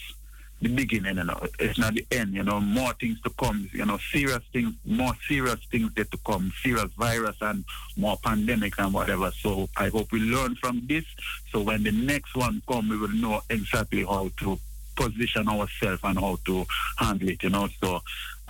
the 0.62 0.70
beginning, 0.70 1.18
you 1.18 1.24
know. 1.24 1.48
It's 1.60 1.80
not 1.80 1.94
the 1.94 2.06
end, 2.12 2.34
you 2.34 2.44
know. 2.44 2.60
More 2.60 2.94
things 2.94 3.20
to 3.22 3.30
come, 3.32 3.70
you 3.74 3.86
know. 3.86 3.98
Serious 4.12 4.44
things, 4.52 4.74
more 4.86 5.14
serious 5.28 5.60
things 5.72 5.94
that 5.96 6.12
to 6.12 6.18
come. 6.26 6.52
Serious 6.62 6.92
virus 6.98 7.38
and 7.42 7.64
more 7.96 8.18
pandemic 8.24 8.74
and 8.80 8.94
whatever. 8.94 9.32
So 9.32 9.70
I 9.78 9.90
hope 9.90 10.12
we 10.12 10.20
learn 10.20 10.56
from 10.56 10.82
this. 10.88 11.06
So 11.52 11.62
when 11.62 11.84
the 11.84 11.92
next 11.92 12.36
one 12.36 12.62
come, 12.68 12.90
we 12.90 12.98
will 12.98 13.10
know 13.10 13.42
exactly 13.50 14.04
how 14.04 14.32
to 14.40 14.60
position 14.96 15.48
ourselves 15.48 16.02
and 16.04 16.20
how 16.20 16.38
to 16.46 16.66
handle 16.98 17.30
it, 17.30 17.42
you 17.42 17.50
know. 17.50 17.70
So 17.82 18.02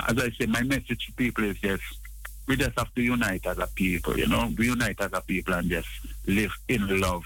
as 0.08 0.18
I 0.18 0.30
say, 0.32 0.48
my 0.48 0.64
message 0.64 1.06
to 1.06 1.14
people 1.14 1.44
is 1.44 1.60
just 1.60 1.84
we 2.48 2.56
just 2.58 2.78
have 2.80 2.94
to 2.96 3.02
unite 3.02 3.46
as 3.46 3.60
a 3.60 3.68
people, 3.68 4.18
you 4.18 4.26
know. 4.26 4.52
We 4.58 4.66
unite 4.66 5.00
as 5.00 5.14
a 5.14 5.22
people 5.22 5.54
and 5.54 5.70
just 5.70 5.88
live 6.26 6.52
in 6.68 7.00
love 7.00 7.24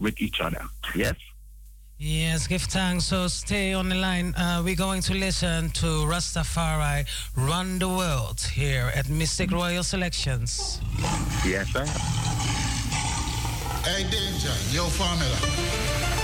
with 0.00 0.20
each 0.20 0.40
other. 0.40 0.64
Yes. 0.94 1.14
Yes, 1.98 2.46
give 2.46 2.62
thanks. 2.62 3.06
So 3.06 3.26
stay 3.26 3.72
on 3.72 3.88
the 3.88 3.94
line. 3.94 4.34
Uh, 4.34 4.60
we're 4.62 4.76
going 4.76 5.00
to 5.02 5.14
listen 5.14 5.70
to 5.70 5.86
Rastafari 6.04 7.06
Run 7.36 7.78
the 7.78 7.88
World 7.88 8.40
here 8.40 8.92
at 8.94 9.06
Mistic 9.06 9.50
Royal 9.50 9.82
Selections. 9.82 10.80
Yes, 11.44 11.68
sir. 11.72 11.86
Hey, 13.88 14.02
Danger, 14.10 14.52
yo, 14.76 14.84
formula. 14.92 15.38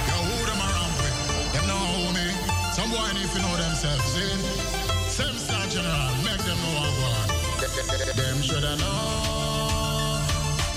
Yo, 0.09 0.17
who 0.29 0.37
them 0.45 0.61
around 0.61 0.93
with? 1.01 1.53
Them 1.55 1.67
know 1.67 1.81
who 1.95 2.13
me. 2.13 2.29
Some 2.73 2.91
boy 2.91 3.09
need 3.17 3.31
to 3.31 3.41
know 3.41 3.57
themselves, 3.57 4.05
see? 4.13 4.29
Same 5.09 5.37
star 5.39 5.67
general, 5.69 6.13
make 6.23 6.43
them 6.45 6.59
know 6.61 6.85
what 6.85 6.93
one. 7.01 7.29
them 8.17 8.43
shoulda 8.43 8.77
know. 8.77 10.21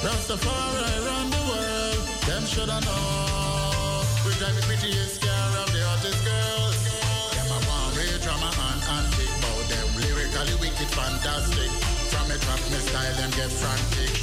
Rastafari 0.08 1.06
run 1.06 1.30
the 1.32 1.42
world. 1.52 2.08
Them 2.28 2.46
shoulda 2.46 2.80
know. 2.80 3.15
Drive 4.46 4.62
the 4.62 4.68
prettiest 4.70 5.26
car 5.26 5.58
of 5.58 5.74
the 5.74 5.82
hottest 5.82 6.22
girls. 6.22 6.78
Them 7.34 7.50
a 7.50 7.58
one 7.66 7.90
way 7.98 8.14
drama 8.22 8.46
and 8.46 8.82
antique, 8.94 9.34
but 9.42 9.58
them 9.74 9.90
lyrically 9.98 10.54
wicked, 10.62 10.86
fantastic. 10.94 11.72
From 12.14 12.30
me 12.30 12.38
drop 12.46 12.62
me 12.70 12.78
style, 12.78 13.16
them 13.18 13.34
get 13.34 13.50
frantic. 13.50 14.14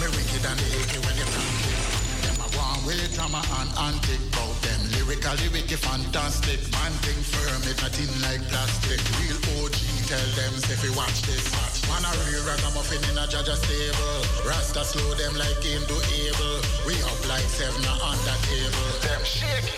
Me 0.00 0.08
wicked 0.16 0.48
and 0.48 0.56
the 0.64 0.96
when 1.04 1.16
you 1.20 1.28
frantic. 1.28 1.76
Them 2.24 2.40
a 2.40 2.48
one 2.56 2.88
way 2.88 3.04
drama 3.12 3.44
and 3.60 3.68
antic 3.92 4.16
bout 4.32 4.56
them. 4.64 4.80
Lyrically 4.96 5.52
wicked, 5.52 5.80
fantastic. 5.84 6.56
Man 6.72 6.96
thing 7.04 7.20
firm, 7.28 7.60
it 7.68 7.76
nothing 7.76 8.08
like 8.24 8.40
plastic. 8.48 8.96
Real 9.20 9.36
OG, 9.60 9.76
tell 10.06 10.30
them 10.38 10.54
if 10.70 10.80
you 10.86 10.94
watch 10.94 11.22
this. 11.26 11.42
Man 11.90 12.06
a 12.06 12.10
real 12.30 12.42
ragamuffin 12.46 13.02
in 13.10 13.18
a 13.18 13.26
jaja 13.26 13.58
stable. 13.58 14.22
Rasta 14.46 14.86
slow 14.86 15.14
them 15.18 15.34
like 15.34 15.58
him 15.58 15.82
do 15.90 15.98
able. 15.98 16.58
We 16.86 16.94
up 17.02 17.18
like 17.26 17.46
seven 17.50 17.82
on 17.90 18.18
the 18.22 18.34
table. 18.46 18.90
Them 19.02 19.22
shaky, 19.26 19.74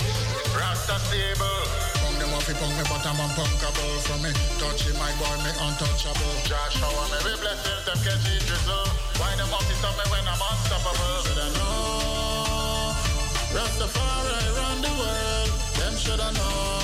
Rasta 0.53 1.01
stable. 1.09 1.65
Pong 2.05 2.17
them 2.21 2.37
off, 2.37 2.45
pong 2.61 2.75
me 2.77 2.85
and 2.85 3.33
punkable. 3.37 3.93
From 4.05 4.21
me 4.21 4.31
touching 4.61 4.99
my 5.01 5.13
boy, 5.17 5.37
me 5.41 5.53
untouchable. 5.65 6.35
Josh 6.45 6.77
shower 6.77 7.09
me 7.09 7.19
with 7.25 7.41
blessings, 7.41 7.83
them 7.89 7.99
catch 8.05 8.29
it 8.29 8.45
drizzle. 8.45 8.85
Why 9.17 9.33
them 9.41 9.49
up 9.49 9.65
stop 9.81 9.97
me 9.97 10.05
when 10.13 10.29
I'm 10.29 10.37
unstoppable? 10.37 11.25
Should 11.25 11.41
I 11.41 11.49
know? 11.57 12.93
Rastafari 13.57 14.45
run 14.61 14.79
the 14.85 14.93
world. 14.93 15.51
Them 15.81 15.95
should 15.97 16.21
I 16.21 16.31
know? 16.37 16.78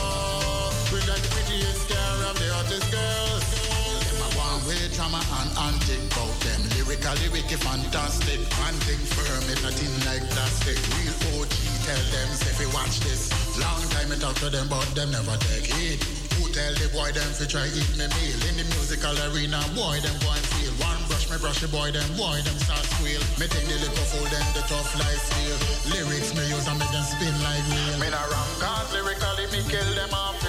Drama 5.05 5.21
and 5.21 5.53
antic 5.69 6.01
bout 6.17 6.33
them. 6.41 6.61
Lyrically 6.77 7.29
wicked, 7.29 7.61
fantastic. 7.61 8.41
Man 8.57 8.75
thing 8.89 9.03
firm, 9.13 9.45
it 9.53 9.61
nothing 9.61 9.93
like 10.09 10.25
plastic. 10.33 10.81
Real 10.97 11.13
OG, 11.37 11.53
tell 11.85 12.05
them, 12.09 12.29
say 12.33 12.53
you 12.57 12.71
watch 12.73 13.01
this. 13.05 13.29
Long 13.61 13.83
time 13.93 14.09
I 14.13 14.17
talk 14.17 14.37
to 14.41 14.49
them, 14.49 14.67
but 14.69 14.89
them 14.97 15.13
never 15.13 15.37
take 15.53 15.69
heed. 15.69 16.01
Who 16.37 16.49
tell 16.57 16.73
the 16.81 16.89
boy 16.89 17.13
them 17.13 17.29
fi 17.37 17.45
try 17.45 17.67
eat 17.69 17.93
me 18.01 18.09
meal? 18.17 18.41
In 18.49 18.57
the 18.57 18.65
musical 18.73 19.17
arena, 19.29 19.61
boy 19.77 20.01
them 20.01 20.17
and 20.17 20.45
feel. 20.57 20.73
One 20.81 21.01
brush 21.05 21.29
me 21.29 21.37
brush 21.37 21.61
the 21.61 21.69
boy 21.69 21.93
them, 21.93 22.09
boy 22.17 22.41
them 22.41 22.57
start 22.65 22.85
squeal. 22.97 23.21
Me 23.37 23.45
take 23.45 23.69
the 23.69 23.77
little 23.85 24.09
fool 24.09 24.27
them, 24.33 24.47
the 24.57 24.65
tough 24.73 24.89
life 24.97 25.25
feel. 25.37 25.57
Lyrics 25.93 26.33
me 26.33 26.49
use 26.49 26.65
and 26.65 26.81
make 26.81 26.93
them 26.97 27.05
spin 27.05 27.35
like 27.45 27.65
wheel. 27.69 28.01
Me 28.01 28.09
not 28.09 28.25
ram 28.33 28.51
cause 28.57 28.89
lyrically 28.97 29.47
me 29.53 29.61
kill 29.69 29.91
them 29.93 30.13
off 30.17 30.44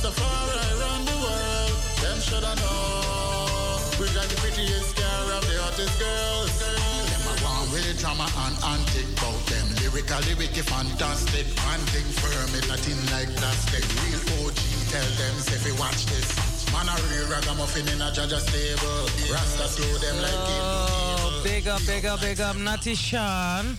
Rastafari 0.00 0.80
run 0.80 1.04
the 1.04 1.12
world. 1.20 1.76
Them 2.00 2.18
shoulda 2.24 2.56
know. 2.56 3.76
We 4.00 4.08
got 4.16 4.24
the 4.32 4.36
prettiest 4.40 4.96
girl 4.96 5.28
of 5.36 5.44
the 5.44 5.60
hottest 5.60 5.92
girls. 6.00 6.56
Them 6.56 7.28
a 7.28 7.34
one 7.44 7.68
with 7.68 7.84
the 7.84 7.92
drama 8.00 8.24
and 8.48 8.56
antic 8.64 9.04
bout 9.20 9.36
them. 9.52 9.68
Lyrically 9.76 10.34
wicked, 10.40 10.64
fantastic. 10.64 11.44
Man 11.68 11.80
thing 11.92 12.08
firm, 12.16 12.48
it 12.56 12.64
nothing 12.72 12.96
like 13.12 13.28
plastic. 13.36 13.84
Real 14.00 14.24
OG, 14.40 14.56
tell 14.88 15.10
them 15.20 15.36
say 15.44 15.60
fi 15.60 15.72
watch 15.76 16.06
this. 16.08 16.32
Man 16.72 16.88
a 16.88 16.96
real 17.12 17.28
ragamuffin 17.28 17.84
in 17.92 18.00
a 18.00 18.08
jaja 18.08 18.40
stable. 18.40 19.04
Rasta 19.28 19.68
slow 19.68 19.98
them 20.00 20.16
like 20.16 20.48
him. 20.48 21.29
Big 21.42 21.68
up, 21.68 21.80
big 21.86 22.04
up, 22.04 22.20
big 22.20 22.40
up, 22.40 22.56
Natty 22.56 22.94
Sean. 22.94 23.76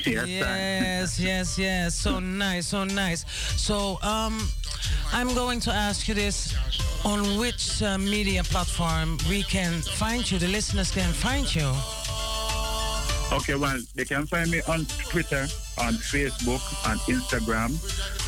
Yes, 0.00 0.26
yes, 0.26 1.20
yes, 1.20 1.58
yes. 1.58 1.94
So 1.94 2.18
nice, 2.18 2.66
so 2.68 2.84
nice. 2.84 3.24
So, 3.56 3.98
um, 4.02 4.48
I'm 5.12 5.34
going 5.34 5.60
to 5.60 5.70
ask 5.72 6.08
you 6.08 6.14
this: 6.14 6.54
on 7.04 7.38
which 7.38 7.82
uh, 7.82 7.98
media 7.98 8.42
platform 8.42 9.18
we 9.28 9.42
can 9.44 9.80
find 9.80 10.28
you? 10.30 10.38
The 10.38 10.48
listeners 10.48 10.90
can 10.90 11.12
find 11.12 11.52
you. 11.54 11.72
Okay, 13.32 13.54
well, 13.54 13.78
they 13.94 14.04
can 14.04 14.26
find 14.26 14.50
me 14.50 14.60
on 14.68 14.84
Twitter, 15.08 15.46
on 15.78 15.94
Facebook, 15.94 16.62
on 16.88 16.98
Instagram, 17.08 17.70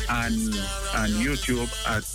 and 0.09 0.55
on 0.95 1.09
YouTube 1.21 1.69
at 1.85 2.05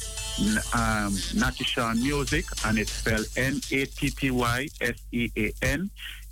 um, 0.74 1.14
Natty 1.38 1.64
Sean 1.64 2.00
Music, 2.00 2.46
and 2.64 2.78
it's 2.78 2.92
spelled 2.92 3.26
N 3.36 3.60
A 3.70 3.84
T 3.84 4.10
T 4.10 4.30
Y 4.30 4.68
S 4.80 4.96
E 5.12 5.30
A 5.36 5.52
N 5.62 5.90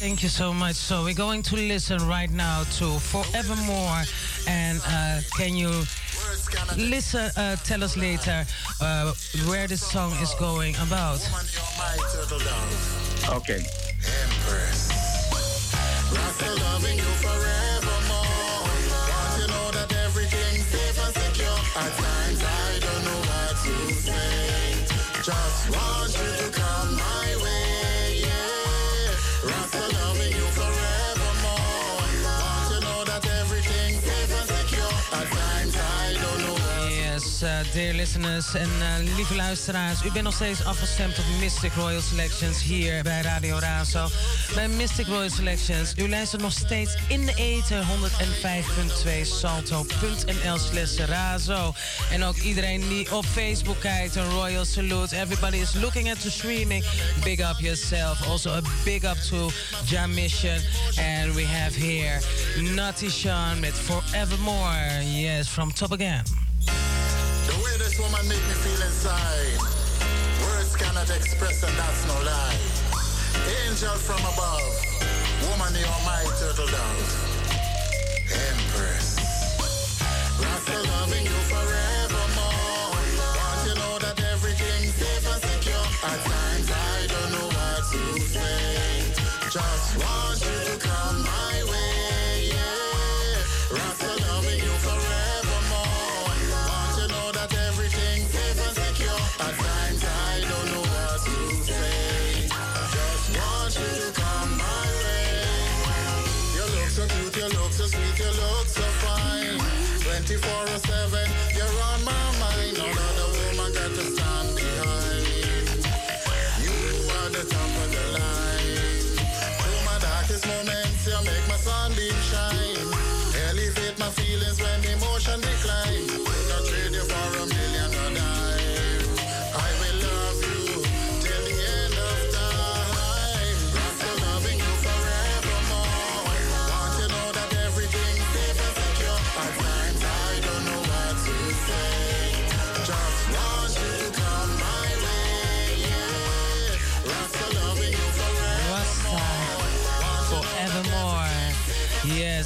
Thank 0.00 0.22
you 0.22 0.30
so 0.30 0.54
much. 0.54 0.76
So 0.76 1.04
we're 1.04 1.12
going 1.12 1.42
to 1.42 1.56
listen 1.56 1.98
right 2.08 2.30
now 2.30 2.62
to 2.78 2.98
Forevermore, 2.98 4.02
and 4.48 4.80
uh, 4.86 5.20
can 5.36 5.54
you 5.54 5.68
listen? 6.78 7.30
Uh, 7.36 7.56
tell 7.56 7.84
us 7.84 7.98
later 7.98 8.46
uh, 8.80 9.12
where 9.46 9.66
this 9.66 9.82
song 9.82 10.12
is 10.22 10.32
going 10.38 10.74
about. 10.76 11.20
Okay. 13.28 13.62
Empress. 14.24 14.88
At 21.82 21.92
times 21.96 22.42
I 22.44 22.78
don't 22.78 23.04
know 23.06 23.20
what 23.30 23.56
to 23.64 23.94
say. 23.94 24.84
Just 25.24 25.70
want 25.70 26.12
you 26.12 26.30
to 26.44 26.52
come 26.52 26.94
my 26.96 27.28
way, 27.42 28.20
yeah. 28.20 29.48
Rasta 29.48 29.88
Uh, 37.42 37.72
dear 37.72 37.94
listeners 37.94 38.54
en 38.54 38.68
uh, 38.78 39.14
lieve 39.16 39.34
luisteraars. 39.34 40.04
U 40.04 40.12
bent 40.12 40.24
nog 40.24 40.34
steeds 40.34 40.64
afgestemd 40.64 41.18
op 41.18 41.24
Mystic 41.38 41.72
Royal 41.72 42.00
Selections 42.00 42.62
hier 42.62 43.02
bij 43.02 43.20
Radio 43.20 43.58
Razo. 43.58 44.08
Bij 44.54 44.68
Mystic 44.68 45.06
Royal 45.06 45.30
Selections. 45.30 45.92
U 45.96 46.08
luistert 46.08 46.42
nog 46.42 46.52
steeds 46.52 46.96
in 47.08 47.26
de 47.26 47.34
eten 47.34 47.86
105.2 47.86 47.88
salto.nl 49.22 50.58
slash 50.58 50.96
razo. 50.96 51.72
En 52.10 52.24
ook 52.24 52.36
iedereen 52.36 52.88
die 52.88 53.16
op 53.16 53.24
Facebook 53.24 53.80
kijkt, 53.80 54.16
een 54.16 54.30
royal 54.30 54.64
salute. 54.64 55.16
Everybody 55.16 55.56
is 55.56 55.74
looking 55.74 56.10
at 56.10 56.20
the 56.20 56.30
streaming. 56.30 56.84
Big 57.24 57.38
up 57.38 57.56
yourself. 57.58 58.28
Also 58.28 58.50
a 58.50 58.60
big 58.84 59.04
up 59.04 59.16
to 59.28 59.50
Jam 59.84 60.14
Mission. 60.14 60.60
And 60.96 61.34
we 61.34 61.46
have 61.46 61.80
here 61.80 62.20
Nutty 62.74 63.08
Sean 63.08 63.60
with 63.60 63.74
Forevermore. 63.74 65.02
Yes, 65.02 65.48
from 65.48 65.72
top 65.72 65.92
again. 65.92 66.49
Way 67.62 67.76
this 67.76 67.98
woman 68.00 68.26
make 68.26 68.40
me 68.48 68.54
feel 68.64 68.82
inside. 68.86 69.60
Words 70.42 70.76
cannot 70.76 71.10
express, 71.10 71.62
and 71.62 71.76
that's 71.76 72.06
no 72.06 72.16
lie. 72.24 72.56
Angel 73.66 73.96
from 74.00 74.20
above. 74.32 74.64
Woman, 75.44 75.74
you're 75.76 76.02
my 76.08 76.24
turtle 76.40 76.66
dove. 76.66 77.10
Empress. 78.32 79.16
Rasta 80.40 80.78
loving 80.88 81.24
you 81.24 81.40
forevermore. 81.52 81.89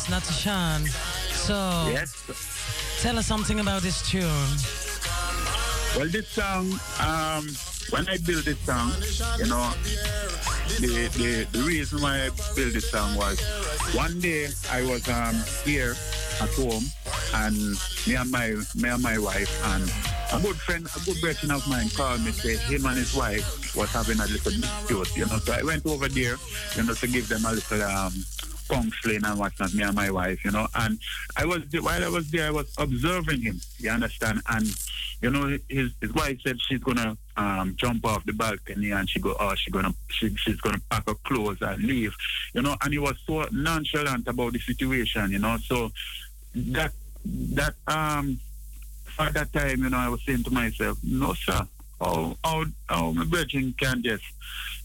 Yes, 0.04 0.10
Natty 0.10 0.34
Sean. 0.34 0.84
So, 1.32 1.54
Yes. 1.90 3.00
tell 3.00 3.18
us 3.18 3.26
something 3.26 3.60
about 3.60 3.80
this 3.82 4.02
tune. 4.08 4.22
Well, 5.96 6.08
this 6.08 6.28
song, 6.28 6.78
um, 7.00 7.48
when 7.90 8.06
I 8.08 8.18
built 8.18 8.44
this 8.44 8.58
song, 8.60 8.92
you 9.38 9.46
know, 9.46 9.72
the, 10.80 11.08
the, 11.16 11.46
the 11.52 11.62
reason 11.64 12.02
why 12.02 12.26
I 12.26 12.30
built 12.54 12.74
this 12.74 12.90
song 12.90 13.16
was 13.16 13.40
one 13.94 14.20
day 14.20 14.48
I 14.70 14.82
was 14.82 15.08
um, 15.08 15.36
here 15.64 15.96
at 16.40 16.50
home 16.50 16.84
and 17.34 17.56
me 18.06 18.16
and 18.16 18.30
my 18.30 18.56
me 18.74 18.88
and 18.88 19.02
my 19.02 19.16
wife 19.18 19.48
and 19.72 19.84
a 20.32 20.42
good 20.44 20.56
friend, 20.56 20.86
a 20.96 21.00
good 21.04 21.20
brethren 21.20 21.52
of 21.52 21.66
mine 21.68 21.88
called 21.90 22.22
me 22.24 22.32
say 22.32 22.56
him 22.56 22.84
and 22.86 22.98
his 22.98 23.14
wife 23.14 23.74
was 23.76 23.90
having 23.92 24.18
a 24.18 24.26
little 24.26 24.52
dispute, 24.52 25.16
you 25.16 25.26
know. 25.26 25.38
So 25.38 25.52
I 25.52 25.62
went 25.62 25.86
over 25.86 26.08
there, 26.08 26.36
you 26.76 26.82
know, 26.82 26.94
to 26.94 27.06
give 27.06 27.28
them 27.28 27.44
a 27.46 27.52
little 27.52 27.82
um 27.84 28.12
counseling 28.68 29.24
and 29.24 29.38
whatnot, 29.38 29.74
me 29.74 29.82
and 29.82 29.94
my 29.94 30.10
wife, 30.10 30.44
you 30.44 30.50
know. 30.50 30.66
And 30.74 30.98
I 31.36 31.44
was 31.44 31.62
while 31.80 32.04
I 32.04 32.08
was 32.08 32.30
there, 32.30 32.48
I 32.48 32.50
was 32.50 32.72
observing 32.78 33.42
him. 33.42 33.60
You 33.78 33.90
understand? 33.90 34.40
And 34.48 34.66
you 35.22 35.30
know, 35.30 35.58
his 35.68 35.90
his 36.00 36.12
wife 36.14 36.38
said 36.42 36.58
she's 36.68 36.80
gonna 36.80 37.16
um, 37.36 37.74
jump 37.78 38.04
off 38.04 38.24
the 38.26 38.32
balcony 38.32 38.90
and 38.90 39.08
she 39.08 39.20
go, 39.20 39.34
oh, 39.38 39.54
she 39.54 39.70
gonna 39.70 39.94
she, 40.10 40.34
she's 40.36 40.60
gonna 40.60 40.80
pack 40.90 41.08
her 41.08 41.14
clothes 41.24 41.58
and 41.60 41.82
leave, 41.82 42.14
you 42.52 42.62
know. 42.62 42.76
And 42.82 42.92
he 42.92 42.98
was 42.98 43.16
so 43.26 43.46
nonchalant 43.50 44.28
about 44.28 44.52
the 44.52 44.58
situation, 44.58 45.30
you 45.30 45.38
know. 45.38 45.56
So 45.64 45.90
that 46.54 46.92
that 47.24 47.74
um 47.86 48.38
at 49.18 49.34
that 49.34 49.52
time, 49.52 49.82
you 49.84 49.90
know, 49.90 49.98
I 49.98 50.08
was 50.08 50.22
saying 50.24 50.44
to 50.44 50.50
myself, 50.50 50.98
no, 51.02 51.34
sir, 51.34 51.66
how 52.00 52.36
how 52.44 52.64
how 52.88 53.10
my 53.12 53.24
virgin 53.24 53.74
can 53.78 54.02
just 54.02 54.24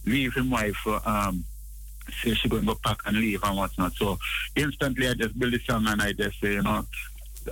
leave 0.06 0.34
him 0.36 0.50
wife 0.50 0.76
for 0.78 1.02
um 1.06 1.44
say 2.14 2.34
she 2.34 2.50
going 2.50 2.64
to 2.64 2.68
go 2.68 2.80
pack 2.84 3.00
and 3.06 3.18
leave 3.18 3.44
and 3.44 3.58
whatnot. 3.58 3.94
So 3.94 4.18
instantly 4.56 5.08
I 5.08 5.14
just 5.14 5.38
build 5.38 5.54
the 5.54 5.60
song 5.60 5.88
and 5.88 6.02
I 6.02 6.14
just 6.14 6.40
say, 6.40 6.54
you 6.54 6.62
know, 6.62 6.86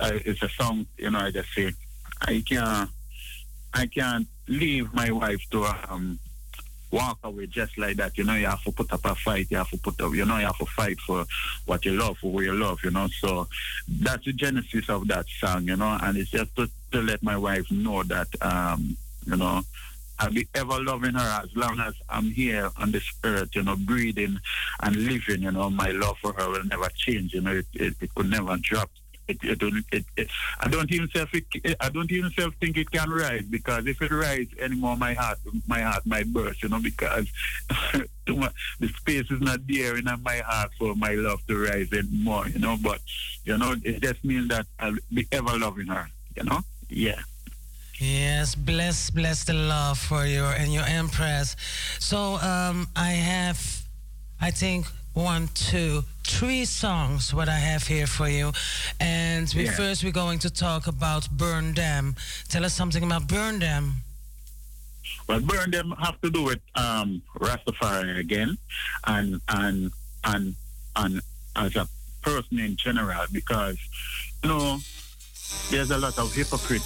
I, 0.00 0.20
it's 0.24 0.42
a 0.42 0.48
song, 0.48 0.86
you 0.96 1.10
know, 1.10 1.18
I 1.18 1.30
just 1.30 1.52
say, 1.54 1.72
I 2.20 2.42
can't, 2.48 2.90
I 3.74 3.86
can't 3.86 4.26
leave 4.46 4.92
my 4.92 5.10
wife 5.10 5.42
to 5.50 5.64
um, 5.88 6.18
walk 6.90 7.18
away 7.22 7.46
just 7.46 7.76
like 7.78 7.96
that. 7.96 8.16
You 8.16 8.24
know, 8.24 8.34
you 8.34 8.46
have 8.46 8.62
to 8.64 8.72
put 8.72 8.92
up 8.92 9.04
a 9.04 9.14
fight. 9.14 9.46
You 9.50 9.58
have 9.58 9.70
to 9.70 9.78
put 9.78 10.00
up, 10.00 10.14
you 10.14 10.24
know, 10.24 10.38
you 10.38 10.46
have 10.46 10.58
to 10.58 10.66
fight 10.66 10.98
for 11.00 11.26
what 11.66 11.84
you 11.84 11.92
love, 11.92 12.18
for 12.18 12.32
who 12.32 12.42
you 12.42 12.52
love, 12.52 12.78
you 12.82 12.90
know. 12.90 13.08
So 13.08 13.46
that's 13.88 14.24
the 14.24 14.32
genesis 14.32 14.88
of 14.88 15.06
that 15.08 15.26
song, 15.28 15.64
you 15.68 15.76
know, 15.76 15.98
and 16.02 16.16
it's 16.16 16.30
just 16.30 16.54
to, 16.56 16.68
to 16.92 17.02
let 17.02 17.22
my 17.22 17.36
wife 17.36 17.70
know 17.70 18.02
that, 18.04 18.28
um, 18.40 18.96
you 19.26 19.36
know, 19.36 19.62
I'll 20.18 20.30
be 20.30 20.48
ever 20.54 20.82
loving 20.82 21.14
her 21.14 21.40
as 21.42 21.54
long 21.54 21.78
as 21.80 21.94
I'm 22.08 22.30
here 22.30 22.70
on 22.76 22.90
this 22.90 23.08
earth, 23.24 23.54
you 23.54 23.62
know, 23.62 23.76
breathing 23.76 24.38
and 24.80 24.96
living, 24.96 25.42
you 25.42 25.52
know, 25.52 25.70
my 25.70 25.90
love 25.90 26.18
for 26.20 26.32
her 26.32 26.48
will 26.50 26.64
never 26.64 26.88
change, 26.96 27.34
you 27.34 27.40
know, 27.40 27.52
it, 27.52 27.66
it, 27.74 27.94
it 28.00 28.14
could 28.14 28.30
never 28.30 28.56
drop. 28.56 28.90
It, 29.28 29.36
it, 29.42 29.84
it, 29.92 30.04
it, 30.16 30.28
I 30.58 30.68
don't 30.68 30.90
even 30.90 31.10
self 31.10 31.28
I 31.80 31.90
don't 31.90 32.10
even 32.10 32.30
self 32.30 32.54
think 32.54 32.78
it 32.78 32.90
can 32.90 33.10
rise 33.10 33.42
because 33.42 33.86
if 33.86 34.00
it 34.00 34.10
rise 34.10 34.46
anymore, 34.58 34.96
my 34.96 35.12
heart 35.12 35.38
my 35.66 35.82
heart 35.82 36.06
might 36.06 36.32
burst, 36.32 36.62
you 36.62 36.70
know, 36.70 36.80
because 36.80 37.26
the 38.26 38.88
space 38.96 39.30
is 39.30 39.42
not 39.42 39.66
there 39.66 39.98
in 39.98 40.06
my 40.22 40.38
heart 40.38 40.70
for 40.78 40.94
my 40.94 41.12
love 41.12 41.46
to 41.46 41.62
rise 41.62 41.92
anymore, 41.92 42.48
you 42.48 42.58
know. 42.58 42.78
But 42.82 43.00
you 43.44 43.58
know, 43.58 43.74
it 43.84 44.00
just 44.02 44.24
means 44.24 44.48
that 44.48 44.66
I'll 44.78 44.96
be 45.12 45.28
ever 45.30 45.58
loving 45.58 45.88
her, 45.88 46.08
you 46.34 46.44
know. 46.44 46.60
Yeah. 46.88 47.20
Yes, 47.98 48.54
bless, 48.54 49.10
bless 49.10 49.44
the 49.44 49.54
love 49.54 49.98
for 49.98 50.24
you 50.24 50.44
and 50.44 50.72
your 50.72 50.84
empress. 50.84 51.56
So 51.98 52.36
um, 52.36 52.86
I 52.94 53.10
have, 53.10 53.60
I 54.40 54.50
think, 54.52 54.86
one, 55.14 55.48
two, 55.54 56.04
three 56.24 56.64
songs 56.64 57.34
what 57.34 57.48
I 57.48 57.58
have 57.58 57.86
here 57.88 58.06
for 58.06 58.28
you. 58.28 58.52
And 59.00 59.52
we 59.54 59.64
Yeah. 59.64 59.72
first 59.72 60.04
we're 60.04 60.12
going 60.12 60.38
to 60.40 60.50
talk 60.50 60.86
about 60.86 61.28
Burn 61.30 61.74
Them. 61.74 62.14
Tell 62.48 62.64
us 62.64 62.72
something 62.74 63.02
about 63.02 63.26
Burn 63.26 63.58
Them. 63.58 63.94
Well, 65.26 65.40
burn 65.40 65.70
them 65.70 65.92
have 66.00 66.20
to 66.20 66.30
do 66.30 66.42
with 66.42 66.60
um, 66.74 67.20
Rastafari 67.36 68.18
again, 68.18 68.56
and 69.06 69.40
and 69.48 69.90
and 70.24 70.54
and 70.96 71.20
as 71.56 71.76
a 71.76 71.86
person 72.22 72.58
in 72.58 72.76
general, 72.76 73.24
because 73.32 73.76
you 74.42 74.48
know 74.48 74.78
there's 75.70 75.90
a 75.90 75.98
lot 75.98 76.18
of 76.18 76.32
hypocrite, 76.34 76.82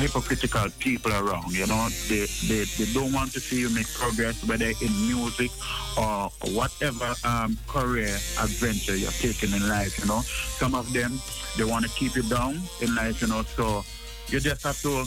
hypocritical 0.00 0.68
people 0.78 1.12
around. 1.12 1.52
You 1.52 1.66
know, 1.66 1.88
they, 2.08 2.26
they 2.48 2.64
they 2.64 2.92
don't 2.92 3.12
want 3.12 3.32
to 3.32 3.40
see 3.40 3.60
you 3.60 3.70
make 3.70 3.88
progress, 3.94 4.44
whether 4.44 4.66
in 4.66 4.92
music 5.06 5.50
or 5.96 6.30
whatever 6.52 7.14
um, 7.24 7.58
career 7.66 8.14
adventure 8.40 8.96
you're 8.96 9.10
taking 9.10 9.52
in 9.52 9.68
life. 9.68 9.98
You 9.98 10.06
know, 10.06 10.20
some 10.22 10.74
of 10.74 10.92
them 10.92 11.20
they 11.56 11.64
want 11.64 11.84
to 11.84 11.90
keep 11.90 12.16
you 12.16 12.22
down 12.22 12.60
in 12.80 12.94
life. 12.94 13.20
You 13.22 13.28
know, 13.28 13.42
so 13.42 13.84
you 14.28 14.40
just 14.40 14.62
have 14.64 14.80
to 14.82 15.04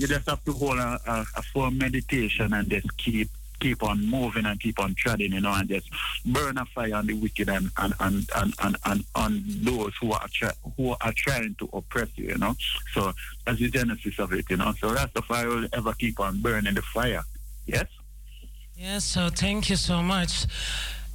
you 0.00 0.06
just 0.06 0.28
have 0.28 0.44
to 0.44 0.52
hold 0.52 0.78
a, 0.78 1.00
a, 1.06 1.26
a 1.36 1.42
firm 1.42 1.78
meditation 1.78 2.52
and 2.52 2.68
just 2.68 2.96
keep 2.96 3.28
keep 3.60 3.82
on 3.82 4.04
moving 4.06 4.46
and 4.46 4.60
keep 4.60 4.78
on 4.78 4.94
treading, 4.94 5.32
you 5.32 5.40
know, 5.40 5.52
and 5.52 5.68
just 5.68 5.88
burn 6.24 6.58
a 6.58 6.64
fire 6.66 6.94
on 6.94 7.06
the 7.06 7.14
wicked 7.14 7.48
and 7.48 7.70
and 7.78 7.94
and, 8.00 8.28
and, 8.36 8.54
and, 8.62 8.76
and 8.84 9.04
on 9.14 9.42
those 9.46 9.92
who 10.00 10.12
are 10.12 10.26
who 10.76 10.96
are 11.00 11.12
trying 11.16 11.54
to 11.58 11.68
oppress 11.72 12.08
you, 12.16 12.28
you 12.28 12.38
know. 12.38 12.54
So 12.92 13.12
that's 13.44 13.58
the 13.58 13.70
genesis 13.70 14.18
of 14.18 14.32
it, 14.32 14.46
you 14.50 14.56
know. 14.56 14.72
So 14.78 14.92
that's 14.92 15.12
the 15.12 15.22
fire 15.22 15.48
will 15.48 15.68
ever 15.72 15.92
keep 15.92 16.20
on 16.20 16.40
burning 16.40 16.74
the 16.74 16.82
fire. 16.82 17.22
Yes? 17.66 17.86
Yes, 18.76 19.04
so 19.04 19.28
thank 19.28 19.70
you 19.70 19.76
so 19.76 20.02
much. 20.02 20.46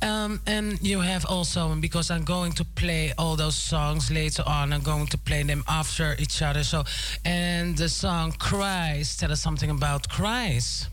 Um, 0.01 0.41
and 0.45 0.81
you 0.85 0.99
have 0.99 1.25
also, 1.25 1.73
because 1.75 2.11
I'm 2.11 2.25
going 2.25 2.51
to 2.53 2.65
play 2.65 3.13
all 3.17 3.37
those 3.37 3.55
songs 3.55 4.11
later 4.11 4.43
on, 4.45 4.73
I'm 4.73 4.81
going 4.81 5.07
to 5.07 5.17
play 5.17 5.43
them 5.43 5.63
after 5.65 6.15
each 6.19 6.41
other. 6.41 6.63
So, 6.65 6.83
and 7.23 7.77
the 7.77 7.87
song 7.87 8.33
Cries, 8.33 9.15
tell 9.15 9.31
us 9.31 9.39
something 9.39 9.69
about 9.69 10.09
Cries. 10.09 10.89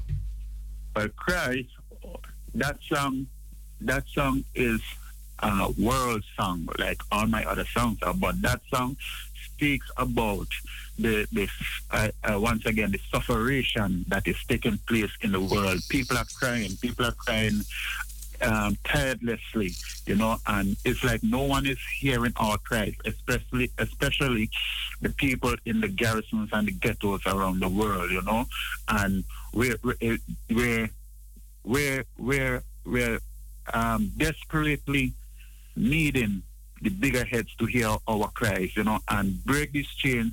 Well, 0.95 1.09
Cries, 1.17 1.67
that 2.55 2.79
song, 2.83 3.27
that 3.81 4.05
song 4.09 4.45
is 4.55 4.81
a 5.39 5.73
world 5.79 6.23
song, 6.39 6.69
like 6.79 7.01
all 7.11 7.27
my 7.27 7.45
other 7.45 7.65
songs 7.65 7.99
are. 8.03 8.15
But 8.15 8.43
that 8.43 8.61
song 8.73 8.97
speaks 9.45 9.91
about 9.97 10.49
the, 10.99 11.27
the 11.33 11.49
uh, 11.91 12.09
uh, 12.25 12.41
once 12.41 12.67
again, 12.67 12.91
the 12.91 13.01
sufferation 13.11 14.05
that 14.09 14.27
is 14.27 14.37
taking 14.49 14.79
place 14.89 15.11
in 15.23 15.33
the 15.33 15.41
world. 15.41 15.81
People 15.89 16.19
are 16.19 16.27
crying. 16.39 16.73
People 16.81 17.07
are 17.07 17.13
crying 17.13 17.63
um, 18.43 18.77
tirelessly, 18.85 19.73
you 20.07 20.17
know, 20.17 20.37
and 20.47 20.77
it's 20.85 21.05
like 21.05 21.23
no 21.23 21.43
one 21.43 21.67
is 21.67 21.79
hearing 21.99 22.33
our 22.37 22.59
cries, 22.59 22.95
especially 23.05 23.71
especially 23.79 24.51
the 25.01 25.11
people 25.11 25.55
in 25.67 25.81
the 25.81 25.89
garrisons 25.89 26.51
and 26.53 26.69
the 26.69 26.73
ghettos 26.73 27.21
around 27.27 27.61
the 27.61 27.69
world, 27.69 28.11
you 28.11 28.23
know, 28.23 28.47
and 28.89 29.25
we're 29.53 29.77
we're 29.83 30.91
we're 31.65 32.05
we're 32.19 32.63
we're, 32.85 33.21
um, 33.73 34.11
desperately 34.17 35.13
needing 35.77 36.43
the 36.83 36.89
bigger 36.91 37.25
heads 37.25 37.55
to 37.57 37.67
hear 37.67 37.95
our 38.09 38.29
cries, 38.29 38.75
you 38.75 38.85
know, 38.85 38.99
and 39.09 39.45
break 39.45 39.73
these 39.73 39.89
chains. 39.89 40.33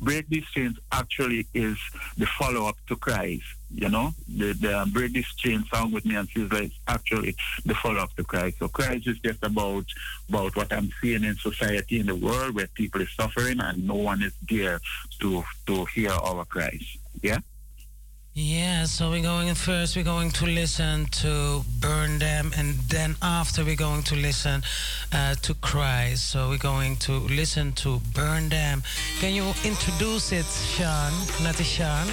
Break 0.00 0.28
these 0.28 0.44
chains 0.46 0.76
actually 0.90 1.46
is 1.54 1.76
the 2.16 2.26
follow 2.26 2.66
up 2.66 2.76
to 2.88 2.96
cries, 2.96 3.40
you 3.70 3.88
know. 3.88 4.12
The, 4.28 4.54
the 4.54 4.80
um, 4.80 4.90
break 4.90 5.12
these 5.12 5.32
chains 5.36 5.68
song 5.70 5.92
with 5.92 6.04
me 6.04 6.16
and 6.16 6.28
Sizzla 6.30 6.64
is 6.64 6.72
actually 6.88 7.36
the 7.64 7.74
follow 7.74 8.00
up 8.00 8.14
to 8.16 8.24
cries. 8.24 8.54
So 8.58 8.68
cries 8.68 9.06
is 9.06 9.18
just 9.20 9.42
about 9.42 9.84
about 10.28 10.56
what 10.56 10.72
I'm 10.72 10.90
seeing 11.00 11.24
in 11.24 11.36
society 11.36 12.00
in 12.00 12.06
the 12.06 12.16
world 12.16 12.56
where 12.56 12.66
people 12.68 13.00
is 13.00 13.12
suffering 13.14 13.60
and 13.60 13.86
no 13.86 13.94
one 13.94 14.22
is 14.22 14.34
there 14.48 14.80
to 15.20 15.44
to 15.66 15.84
hear 15.86 16.10
our 16.10 16.44
cries. 16.44 16.98
Yeah. 17.22 17.38
Yeah, 18.40 18.84
so 18.84 19.10
we're 19.10 19.20
going 19.20 19.52
first, 19.56 19.96
we're 19.96 20.04
going 20.04 20.30
to 20.30 20.46
listen 20.46 21.06
to 21.06 21.64
Burn 21.80 22.20
Them, 22.20 22.52
and 22.56 22.76
then 22.88 23.16
after 23.20 23.64
we're 23.64 23.74
going 23.74 24.04
to 24.04 24.14
listen 24.14 24.62
uh, 25.12 25.34
to 25.42 25.54
Cries. 25.54 26.22
So 26.22 26.50
we're 26.50 26.58
going 26.58 26.98
to 26.98 27.14
listen 27.18 27.72
to 27.82 28.00
Burn 28.14 28.48
Them. 28.48 28.84
Can 29.18 29.34
you 29.34 29.52
introduce 29.64 30.30
it, 30.30 30.46
Sean? 30.46 31.12
Natty 31.42 31.64
Sean? 31.64 32.06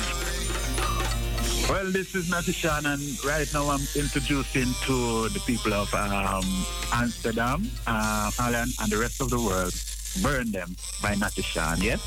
Well, 1.69 1.91
this 1.91 2.15
is 2.15 2.27
Natty 2.31 2.53
Sean, 2.53 2.87
and 2.87 3.23
right 3.23 3.47
now 3.53 3.69
I'm 3.69 3.85
introducing 3.95 4.73
to 4.87 5.29
the 5.29 5.43
people 5.45 5.75
of 5.75 5.93
um, 5.93 6.43
Amsterdam, 6.91 7.69
uh, 7.85 8.31
Holland, 8.31 8.71
and 8.81 8.91
the 8.91 8.97
rest 8.97 9.21
of 9.21 9.29
the 9.29 9.39
world. 9.39 9.75
Burn 10.23 10.51
Them 10.51 10.75
by 11.03 11.13
Natty 11.13 11.43
Sean, 11.43 11.79
yes? 11.83 12.01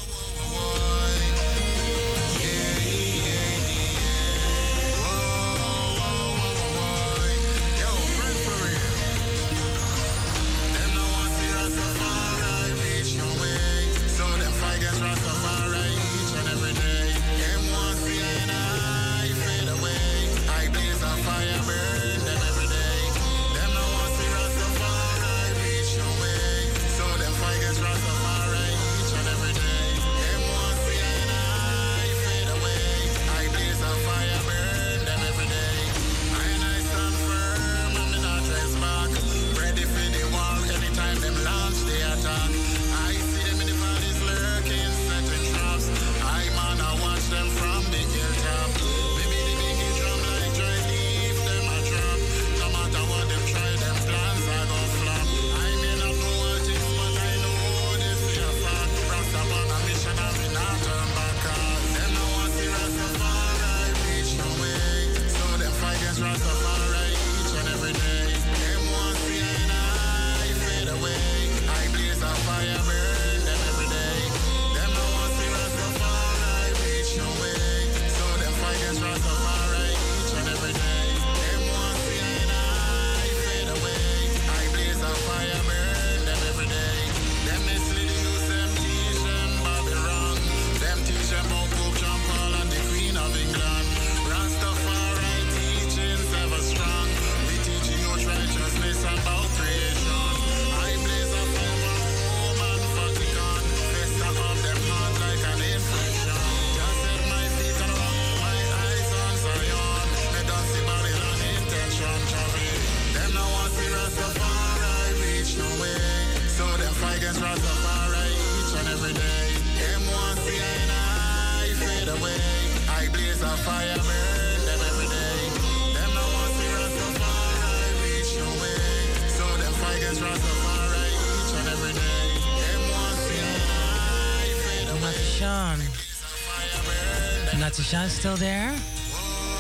Natty 137.93 137.97
Sean 137.97 138.09
still 138.09 138.37
there? 138.37 138.75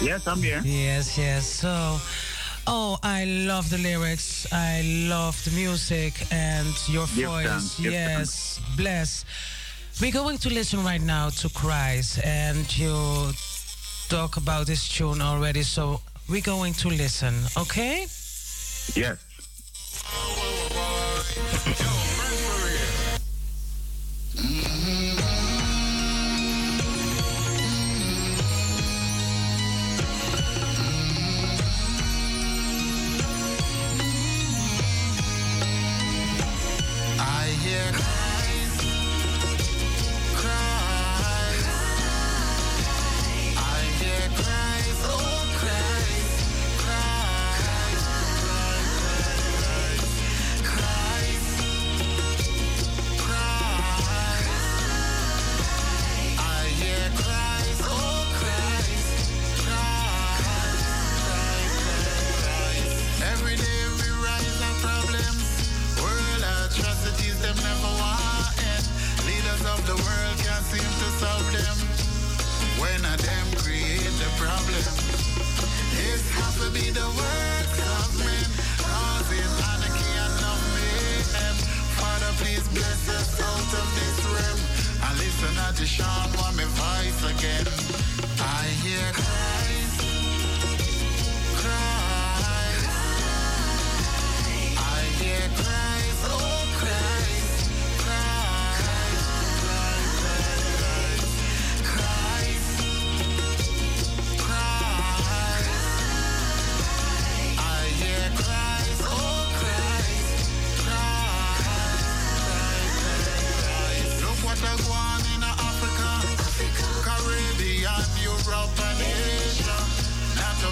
Yes, 0.02 0.26
I'm 0.26 0.42
here. 0.42 0.60
Yes, 0.64 1.16
yes. 1.16 1.46
So, 1.46 1.98
oh, 2.66 2.98
I 3.02 3.24
love 3.24 3.70
the 3.70 3.78
lyrics. 3.78 4.46
I 4.52 4.82
love 5.08 5.42
the 5.44 5.50
music 5.52 6.14
and 6.30 6.66
your 6.88 7.06
voice. 7.06 7.78
give 7.80 7.92
yes, 7.92 8.60
bless. 8.76 9.24
We're 10.00 10.12
going 10.12 10.38
to 10.38 10.48
listen 10.50 10.84
right 10.84 11.00
now 11.00 11.30
to 11.30 11.48
Cries, 11.48 12.20
and 12.24 12.66
you 12.78 13.32
talk 14.08 14.36
about 14.36 14.66
this 14.66 14.88
tune 14.88 15.22
already. 15.22 15.62
So 15.62 16.00
we're 16.28 16.42
going 16.42 16.74
to 16.74 16.88
listen. 16.88 17.34
Okay? 17.56 18.06
Yes. 18.94 19.24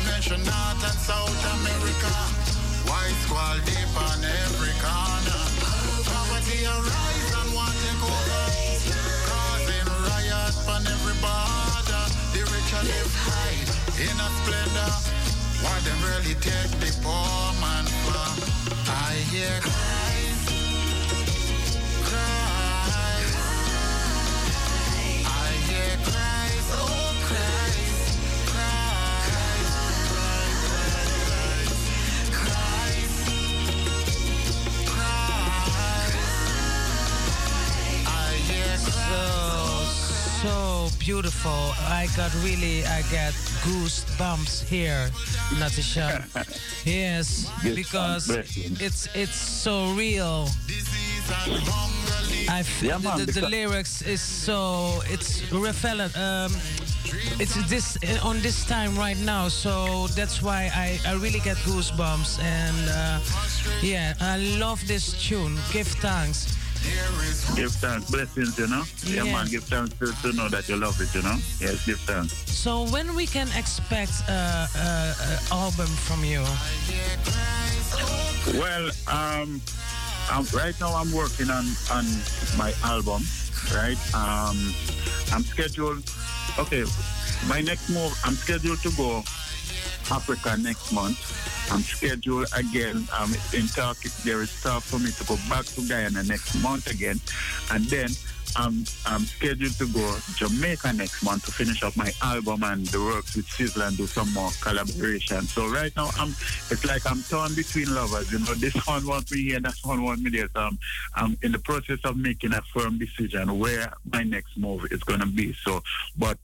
To 0.06 0.12
mention 0.12 0.38
North 0.44 0.86
and 0.86 0.98
South 1.02 1.34
America. 1.58 2.14
White 2.86 3.16
squall 3.26 3.58
deep 3.66 3.90
on 3.98 4.22
every 4.22 4.74
corner. 4.78 5.42
Poverty 6.06 6.62
arise 6.62 7.30
and 7.34 7.50
want 7.54 7.74
take 7.82 8.02
over. 8.06 8.46
Causing 9.26 9.86
riots 10.06 10.62
on 10.68 10.86
every 10.86 11.16
border. 11.18 12.04
The 12.30 12.42
rich 12.46 12.70
are 12.78 12.86
live 12.86 13.14
high 13.18 13.58
in 13.98 14.14
a 14.14 14.28
splendor. 14.38 14.92
Why 15.64 15.74
them 15.82 15.98
really 16.06 16.38
take 16.38 16.70
the 16.78 16.92
poor 17.02 17.42
man 17.58 17.86
for? 18.06 18.30
I 18.86 19.14
hear 19.34 19.58
so 40.46 40.88
beautiful. 40.98 41.74
I 41.88 42.08
got 42.16 42.32
really, 42.44 42.84
I 42.84 43.02
got 43.10 43.32
goosebumps 43.64 44.64
here, 44.64 45.10
Natty 45.58 45.82
Sean. 45.82 46.22
yes, 46.84 47.50
because 47.74 48.30
it's 48.80 49.08
it's 49.14 49.36
so 49.36 49.92
real. 49.94 50.48
I 52.48 52.62
feel 52.62 53.00
Yeah, 53.00 53.16
the, 53.16 53.26
the, 53.26 53.40
the 53.40 53.48
lyrics 53.48 54.02
is 54.02 54.20
so 54.20 55.02
it's 55.06 55.42
relevant. 55.52 56.16
Um, 56.16 56.52
it's 57.40 57.54
this 57.68 57.98
on 58.22 58.40
this 58.40 58.64
time 58.64 58.96
right 58.96 59.18
now, 59.18 59.48
so 59.48 60.06
that's 60.14 60.42
why 60.42 60.70
I, 60.74 61.00
I 61.06 61.14
really 61.14 61.40
get 61.40 61.56
goosebumps. 61.58 62.40
And 62.40 62.88
uh, 62.88 63.20
yeah, 63.82 64.14
I 64.20 64.38
love 64.58 64.86
this 64.86 65.12
tune. 65.28 65.58
Give 65.72 65.88
thanks. 66.00 66.56
Give 67.54 67.72
thanks, 67.72 68.10
blessings, 68.10 68.58
you 68.58 68.66
know. 68.68 68.82
Yeah, 69.04 69.24
Yeah. 69.24 69.32
man, 69.32 69.46
give 69.48 69.64
thanks 69.64 69.94
to, 69.98 70.12
to 70.22 70.32
know 70.36 70.48
that 70.48 70.68
you 70.68 70.76
love 70.76 71.00
it, 71.00 71.14
you 71.14 71.22
know. 71.22 71.36
Yes, 71.60 71.86
give 71.86 71.98
thanks. 72.00 72.34
So 72.50 72.84
when 72.90 73.14
we 73.14 73.26
can 73.26 73.48
expect 73.56 74.12
uh, 74.28 74.66
uh, 74.76 75.14
an 75.22 75.38
album 75.50 75.86
from 75.86 76.24
you? 76.24 76.44
Well, 78.60 78.90
um, 79.08 79.60
um, 80.30 80.46
right 80.52 80.78
now 80.80 80.94
I'm 80.94 81.12
working 81.12 81.50
on 81.50 81.66
on 81.90 82.04
my 82.58 82.72
album, 82.84 83.22
right? 83.74 83.98
Um, 84.14 84.74
I'm 85.32 85.42
scheduled. 85.44 86.02
Okay, 86.58 86.84
my 87.48 87.60
next 87.60 87.88
move. 87.88 88.12
I'm 88.24 88.34
scheduled 88.34 88.80
to 88.82 88.90
go 88.96 89.22
Africa 90.10 90.56
next 90.56 90.92
month. 90.92 91.18
I'm 91.70 91.80
scheduled 91.80 92.46
again. 92.56 93.06
I'm 93.12 93.30
in 93.54 93.66
talk. 93.68 93.98
There 94.24 94.42
is 94.42 94.62
talk 94.62 94.82
for 94.82 94.98
me 94.98 95.10
to 95.10 95.24
go 95.24 95.36
back 95.48 95.64
to 95.64 95.86
Guyana 95.86 96.22
next 96.22 96.54
month 96.62 96.90
again, 96.90 97.18
and 97.72 97.84
then 97.86 98.08
I'm 98.56 98.84
I'm 99.04 99.24
scheduled 99.24 99.72
to 99.78 99.86
go 99.88 100.16
Jamaica 100.36 100.92
next 100.94 101.22
month 101.22 101.44
to 101.46 101.52
finish 101.52 101.82
up 101.82 101.96
my 101.96 102.10
album 102.22 102.62
and 102.62 102.86
the 102.86 103.00
works 103.00 103.36
with 103.36 103.46
Sizzla 103.46 103.88
and 103.88 103.96
do 103.96 104.06
some 104.06 104.32
more 104.32 104.50
collaboration. 104.60 105.42
So 105.42 105.68
right 105.68 105.94
now 105.96 106.10
I'm 106.16 106.30
it's 106.70 106.84
like 106.84 107.08
I'm 107.10 107.22
torn 107.22 107.54
between 107.54 107.94
lovers. 107.94 108.32
You 108.32 108.38
know, 108.38 108.54
this 108.54 108.74
one 108.86 109.06
wants 109.06 109.32
me 109.32 109.42
here, 109.42 109.60
that 109.60 109.74
one 109.82 110.02
wants 110.02 110.22
me 110.22 110.30
there. 110.30 110.48
So 110.54 110.60
I'm, 110.60 110.78
I'm 111.14 111.36
in 111.42 111.52
the 111.52 111.58
process 111.58 111.98
of 112.04 112.16
making 112.16 112.54
a 112.54 112.62
firm 112.72 112.98
decision 112.98 113.58
where 113.58 113.92
my 114.12 114.22
next 114.22 114.56
move 114.56 114.86
is 114.90 115.02
gonna 115.02 115.26
be. 115.26 115.54
So, 115.64 115.82
but 116.16 116.38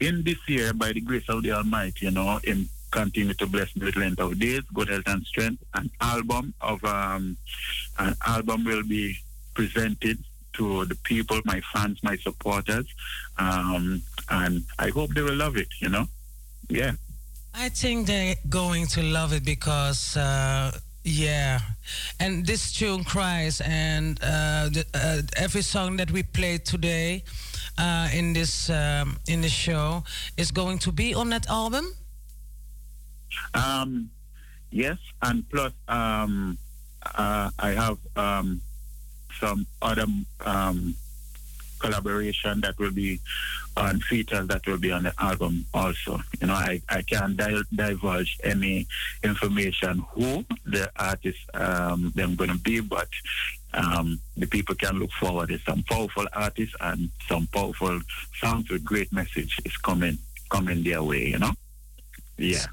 in 0.00 0.22
this 0.22 0.38
year, 0.48 0.72
by 0.72 0.92
the 0.92 1.00
grace 1.00 1.28
of 1.28 1.42
the 1.42 1.52
Almighty, 1.52 2.06
you 2.06 2.10
know, 2.10 2.40
in 2.44 2.68
continue 2.94 3.34
to 3.34 3.46
bless 3.46 3.74
me 3.74 3.86
with 3.86 3.96
length 3.96 4.20
of 4.20 4.38
days, 4.38 4.62
good 4.72 4.88
health 4.88 5.02
and 5.06 5.26
strength. 5.26 5.62
An 5.74 5.90
album 6.00 6.54
of 6.60 6.82
um, 6.84 7.36
an 7.98 8.14
album 8.24 8.64
will 8.64 8.84
be 8.84 9.16
presented 9.54 10.18
to 10.54 10.84
the 10.84 10.94
people, 11.02 11.40
my 11.44 11.60
fans, 11.72 11.98
my 12.02 12.16
supporters, 12.16 12.86
um, 13.38 14.00
and 14.30 14.62
I 14.78 14.90
hope 14.90 15.10
they 15.10 15.22
will 15.22 15.34
love 15.34 15.56
it. 15.56 15.68
You 15.80 15.88
know, 15.88 16.06
yeah. 16.68 16.92
I 17.52 17.68
think 17.68 18.06
they're 18.06 18.36
going 18.48 18.86
to 18.88 19.02
love 19.02 19.32
it 19.32 19.44
because, 19.44 20.16
uh, 20.16 20.72
yeah, 21.04 21.60
and 22.18 22.46
this 22.46 22.72
tune 22.72 23.04
cries, 23.04 23.60
and 23.60 24.18
uh, 24.22 24.68
the, 24.70 24.84
uh, 24.94 25.22
every 25.36 25.62
song 25.62 25.96
that 25.96 26.10
we 26.10 26.22
played 26.22 26.64
today 26.64 27.24
uh, 27.78 28.08
in 28.12 28.32
this 28.32 28.70
um, 28.70 29.18
in 29.28 29.40
the 29.40 29.48
show 29.48 30.04
is 30.36 30.50
going 30.50 30.78
to 30.78 30.92
be 30.92 31.14
on 31.14 31.30
that 31.30 31.48
album. 31.48 31.86
Um, 33.54 34.10
yes, 34.70 34.98
and 35.22 35.48
plus, 35.50 35.72
um, 35.88 36.58
uh, 37.02 37.50
I 37.58 37.70
have 37.70 37.98
um, 38.16 38.60
some 39.40 39.66
other 39.82 40.06
um, 40.44 40.94
collaboration 41.78 42.60
that 42.60 42.78
will 42.78 42.92
be 42.92 43.20
on 43.76 43.98
features 44.00 44.46
that 44.46 44.64
will 44.66 44.78
be 44.78 44.92
on 44.92 45.02
the 45.02 45.12
album 45.18 45.66
also. 45.74 46.20
You 46.40 46.46
know, 46.46 46.54
I, 46.54 46.80
I 46.88 47.02
can't 47.02 47.36
di- 47.36 47.62
divulge 47.74 48.38
any 48.44 48.86
information 49.22 50.04
who 50.12 50.44
the 50.64 50.90
artist 50.96 51.40
um, 51.54 52.12
them 52.14 52.36
going 52.36 52.50
to 52.50 52.58
be, 52.58 52.80
but 52.80 53.08
um, 53.74 54.20
the 54.36 54.46
people 54.46 54.74
can 54.74 54.98
look 54.98 55.10
forward 55.12 55.48
to 55.48 55.58
some 55.58 55.82
powerful 55.82 56.26
artists 56.32 56.74
and 56.80 57.10
some 57.28 57.46
powerful 57.48 58.00
songs 58.40 58.70
with 58.70 58.84
great 58.84 59.12
message 59.12 59.58
is 59.64 59.76
coming 59.78 60.18
coming 60.50 60.82
their 60.82 61.02
way. 61.02 61.28
You 61.28 61.38
know, 61.38 61.52
yeah. 62.38 62.66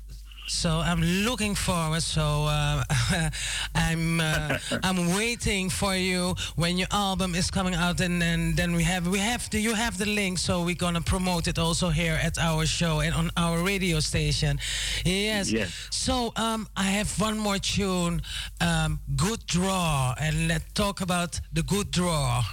So 0.52 0.69
I'm 0.69 1.02
looking 1.02 1.56
forward. 1.56 2.03
So 2.03 2.45
uh, 2.45 2.84
I'm 3.76 4.19
uh, 4.19 4.57
I'm 4.84 5.15
waiting 5.15 5.69
for 5.69 5.95
you 5.95 6.36
when 6.56 6.78
your 6.78 6.90
album 6.91 7.36
is 7.36 7.49
coming 7.49 7.73
out, 7.73 8.02
and 8.02 8.22
then 8.22 8.53
then 8.56 8.76
we 8.76 8.84
have 8.84 9.07
we 9.07 9.18
have 9.19 9.49
the, 9.49 9.60
you 9.60 9.73
have 9.73 9.98
the 9.98 10.06
link, 10.06 10.38
so 10.38 10.61
we're 10.61 10.76
gonna 10.76 11.02
promote 11.02 11.48
it 11.48 11.57
also 11.57 11.90
here 11.90 12.19
at 12.22 12.38
our 12.38 12.65
show 12.65 12.99
and 12.99 13.15
on 13.15 13.32
our 13.38 13.64
radio 13.64 14.02
station. 14.02 14.60
Yes. 15.06 15.52
Yes. 15.52 15.72
So 15.90 16.34
um, 16.36 16.68
I 16.76 16.84
have 16.84 17.10
one 17.19 17.40
more 17.40 17.57
tune, 17.57 18.22
um, 18.60 18.99
"Good 19.15 19.45
Draw," 19.48 20.15
and 20.19 20.49
let's 20.49 20.72
talk 20.73 21.02
about 21.02 21.40
the 21.53 21.64
good 21.64 21.91
draw. 21.91 22.44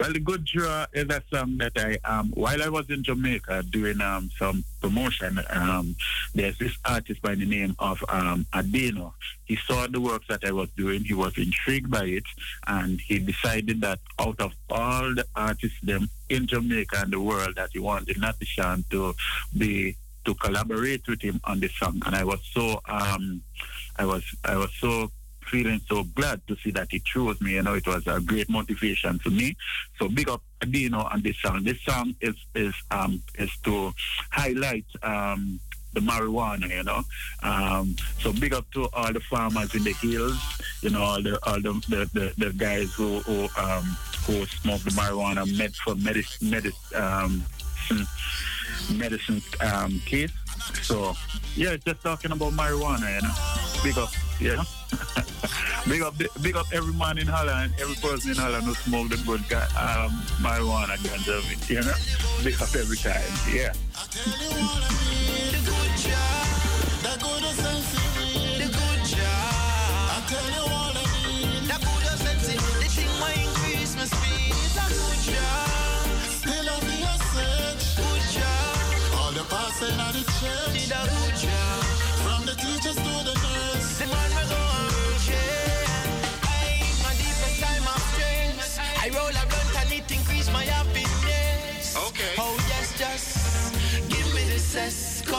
Well, 0.00 0.14
the 0.14 0.20
Good 0.20 0.46
Draw 0.46 0.86
is 0.94 1.10
a 1.10 1.22
song 1.30 1.58
that 1.58 1.72
I, 1.76 1.98
um, 2.10 2.30
while 2.32 2.62
I 2.62 2.70
was 2.70 2.88
in 2.88 3.02
Jamaica 3.02 3.64
doing 3.64 4.00
um, 4.00 4.30
some 4.38 4.64
promotion, 4.80 5.38
um, 5.50 5.94
there's 6.34 6.56
this 6.56 6.72
artist 6.86 7.20
by 7.20 7.34
the 7.34 7.44
name 7.44 7.76
of 7.78 8.02
um, 8.08 8.46
Adeno. 8.54 9.12
He 9.44 9.56
saw 9.56 9.86
the 9.88 10.00
work 10.00 10.22
that 10.30 10.42
I 10.42 10.52
was 10.52 10.70
doing, 10.70 11.04
he 11.04 11.12
was 11.12 11.36
intrigued 11.36 11.90
by 11.90 12.06
it, 12.06 12.24
and 12.66 12.98
he 12.98 13.18
decided 13.18 13.82
that 13.82 13.98
out 14.18 14.40
of 14.40 14.54
all 14.70 15.14
the 15.14 15.26
artists 15.36 15.78
them 15.82 16.08
in 16.30 16.46
Jamaica 16.46 17.00
and 17.02 17.12
the 17.12 17.20
world, 17.20 17.56
that 17.56 17.68
he 17.74 17.78
wanted 17.78 18.18
Natty 18.18 18.46
Sean 18.46 18.86
to 18.88 19.14
be 19.58 19.96
to 20.24 20.34
collaborate 20.34 21.06
with 21.08 21.20
him 21.20 21.42
on 21.44 21.60
the 21.60 21.68
song. 21.68 22.00
And 22.06 22.16
I 22.16 22.24
was 22.24 22.40
so, 22.54 22.80
um, 22.88 23.42
I 23.96 24.06
was, 24.06 24.24
I 24.46 24.56
was 24.56 24.72
so 24.80 25.10
feeling 25.50 25.80
so 25.88 26.04
glad 26.04 26.40
to 26.46 26.56
see 26.56 26.70
that 26.72 26.88
he 26.90 27.00
chose 27.00 27.40
me. 27.40 27.52
You 27.52 27.62
know, 27.62 27.74
it 27.74 27.86
was 27.86 28.06
a 28.06 28.20
great 28.20 28.48
motivation 28.48 29.18
to 29.20 29.30
me. 29.30 29.56
So 29.98 30.08
big 30.08 30.28
up 30.28 30.42
Adino 30.60 31.12
on 31.12 31.22
this 31.22 31.36
song. 31.38 31.64
This 31.64 31.80
song 31.82 32.14
is 32.20 32.36
is 32.54 32.74
um 32.90 33.22
is 33.38 33.50
to 33.64 33.92
highlight 34.30 34.86
um 35.02 35.60
the 35.92 36.00
marijuana, 36.00 36.68
you 36.68 36.84
know. 36.84 37.02
Um, 37.42 37.96
so 38.20 38.32
big 38.32 38.52
up 38.54 38.70
to 38.72 38.88
all 38.92 39.12
the 39.12 39.20
farmers 39.20 39.74
in 39.74 39.82
the 39.82 39.92
hills, 39.92 40.38
you 40.82 40.90
know, 40.90 41.02
all 41.02 41.22
the 41.22 41.38
all 41.46 41.60
the, 41.60 41.72
the, 41.88 42.10
the, 42.12 42.46
the 42.46 42.52
guys 42.52 42.92
who 42.94 43.18
who 43.20 43.48
um 43.58 43.84
who 44.26 44.46
smoke 44.46 44.82
the 44.82 44.90
marijuana 44.90 45.44
med 45.58 45.74
for 45.76 45.94
medicine 45.96 46.50
medicine 46.50 47.02
um 47.02 47.44
medicine 48.96 49.42
um 49.60 50.00
case. 50.06 50.32
So 50.82 51.14
yeah, 51.56 51.76
just 51.84 52.02
talking 52.02 52.30
about 52.32 52.52
marijuana, 52.52 53.14
you 53.16 53.22
know. 53.22 53.34
Big 53.82 53.98
up, 53.98 54.10
yeah. 54.40 54.64
big 55.88 56.02
up, 56.02 56.14
big 56.42 56.56
up 56.56 56.66
every 56.72 56.94
man 56.94 57.18
in 57.18 57.26
Holland, 57.26 57.72
every 57.80 57.94
person 57.96 58.30
in 58.30 58.36
Holland 58.36 58.64
who 58.64 58.74
smoke 58.74 59.10
the 59.10 59.16
good 59.26 59.46
guy, 59.48 59.64
um, 59.76 60.10
marijuana, 60.40 60.96
ganja, 60.98 61.40
you 61.68 61.82
know. 61.82 61.94
Big 62.44 62.60
up 62.60 62.74
every 62.74 62.96
time, 62.96 63.22
yeah. 63.52 63.72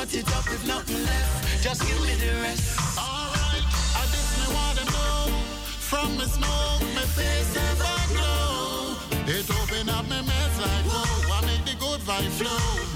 Cut 0.01 0.15
it 0.15 0.35
up 0.35 0.47
if 0.47 0.65
nothing 0.65 1.03
left. 1.03 1.61
Just 1.61 1.81
give 1.85 2.01
me 2.01 2.15
the 2.15 2.33
rest. 2.41 2.75
Alright, 2.97 3.63
I 3.99 4.03
just 4.09 4.31
me 4.39 4.47
wanna 4.55 4.85
know. 4.89 5.37
From 5.77 6.17
the 6.17 6.25
smoke, 6.25 6.81
my 6.95 7.05
face 7.13 7.55
ever 7.55 7.97
glow. 8.09 8.95
It 9.27 9.45
open 9.61 9.89
up 9.89 10.09
my 10.09 10.23
mess 10.23 10.59
like 10.59 10.85
whoa. 10.89 11.35
I 11.35 11.45
make 11.45 11.63
the 11.65 11.75
good 11.79 11.99
vibe 11.99 12.31
flow. 12.31 12.90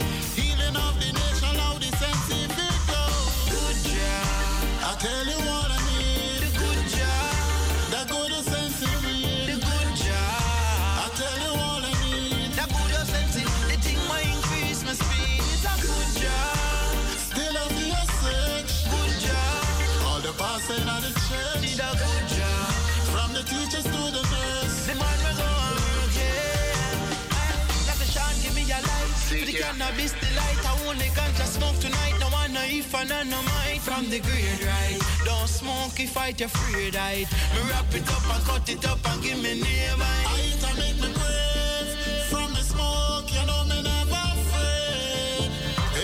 And 32.98 33.30
might. 33.30 33.82
From 33.82 34.10
the 34.10 34.20
grade 34.20 34.64
right. 34.64 35.00
Don't 35.26 35.50
smoke 35.50 36.00
if 36.00 36.18
I 36.18 36.32
te 36.32 36.46
afraid 36.46 36.96
right. 36.96 37.28
Me 37.54 37.62
wrap 37.70 37.94
it 37.94 38.08
up 38.10 38.24
and 38.34 38.44
cut 38.46 38.70
it 38.70 38.86
up 38.88 39.00
and 39.12 39.22
give 39.22 39.38
me. 39.44 39.52
I 39.52 40.40
eat 40.40 40.64
and 40.64 40.78
make 40.80 40.96
me 41.04 41.12
brave. 41.14 41.92
From 42.32 42.54
the 42.54 42.64
smoke, 42.64 43.28
you 43.36 43.46
know 43.46 43.64
me 43.66 43.84
never 43.84 44.24
afraid. 44.40 45.52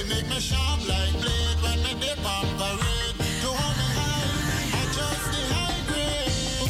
Make 0.09 0.27
me 0.27 0.39
sharp 0.41 0.85
like 0.85 1.15
blade 1.23 1.59
when 1.63 1.77
me 1.81 1.93
dip 2.03 2.19
on 2.27 2.45
parade. 2.59 3.15
To 3.41 3.47
hold 3.47 3.76
me 3.80 3.88
high, 3.97 4.80
I 4.80 4.84
just 4.97 5.26
the. 5.31 5.95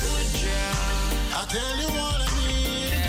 Good 0.06 0.30
job. 0.38 1.34
I 1.34 1.41
tell 1.49 1.76
you 1.81 1.89
what 1.98 2.19
I 2.22 2.30
need. 2.38 3.02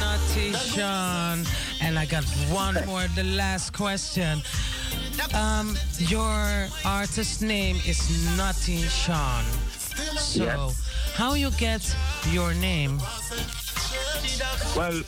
Natty 0.00 0.48
Sean. 0.72 1.38
And 1.84 1.98
I 1.98 2.06
got 2.06 2.24
one 2.48 2.76
more, 2.86 3.06
the 3.14 3.24
last 3.24 3.74
question. 3.74 4.42
Um, 5.34 5.76
your 5.98 6.68
artist 6.84 7.42
name 7.42 7.76
is 7.86 8.00
Natty 8.36 8.82
Sean. 8.88 9.44
So, 10.16 10.44
Yes. 10.44 11.14
how 11.14 11.34
you 11.34 11.50
get 11.52 11.82
your 12.30 12.54
name? 12.54 13.00
Well, 14.76 15.02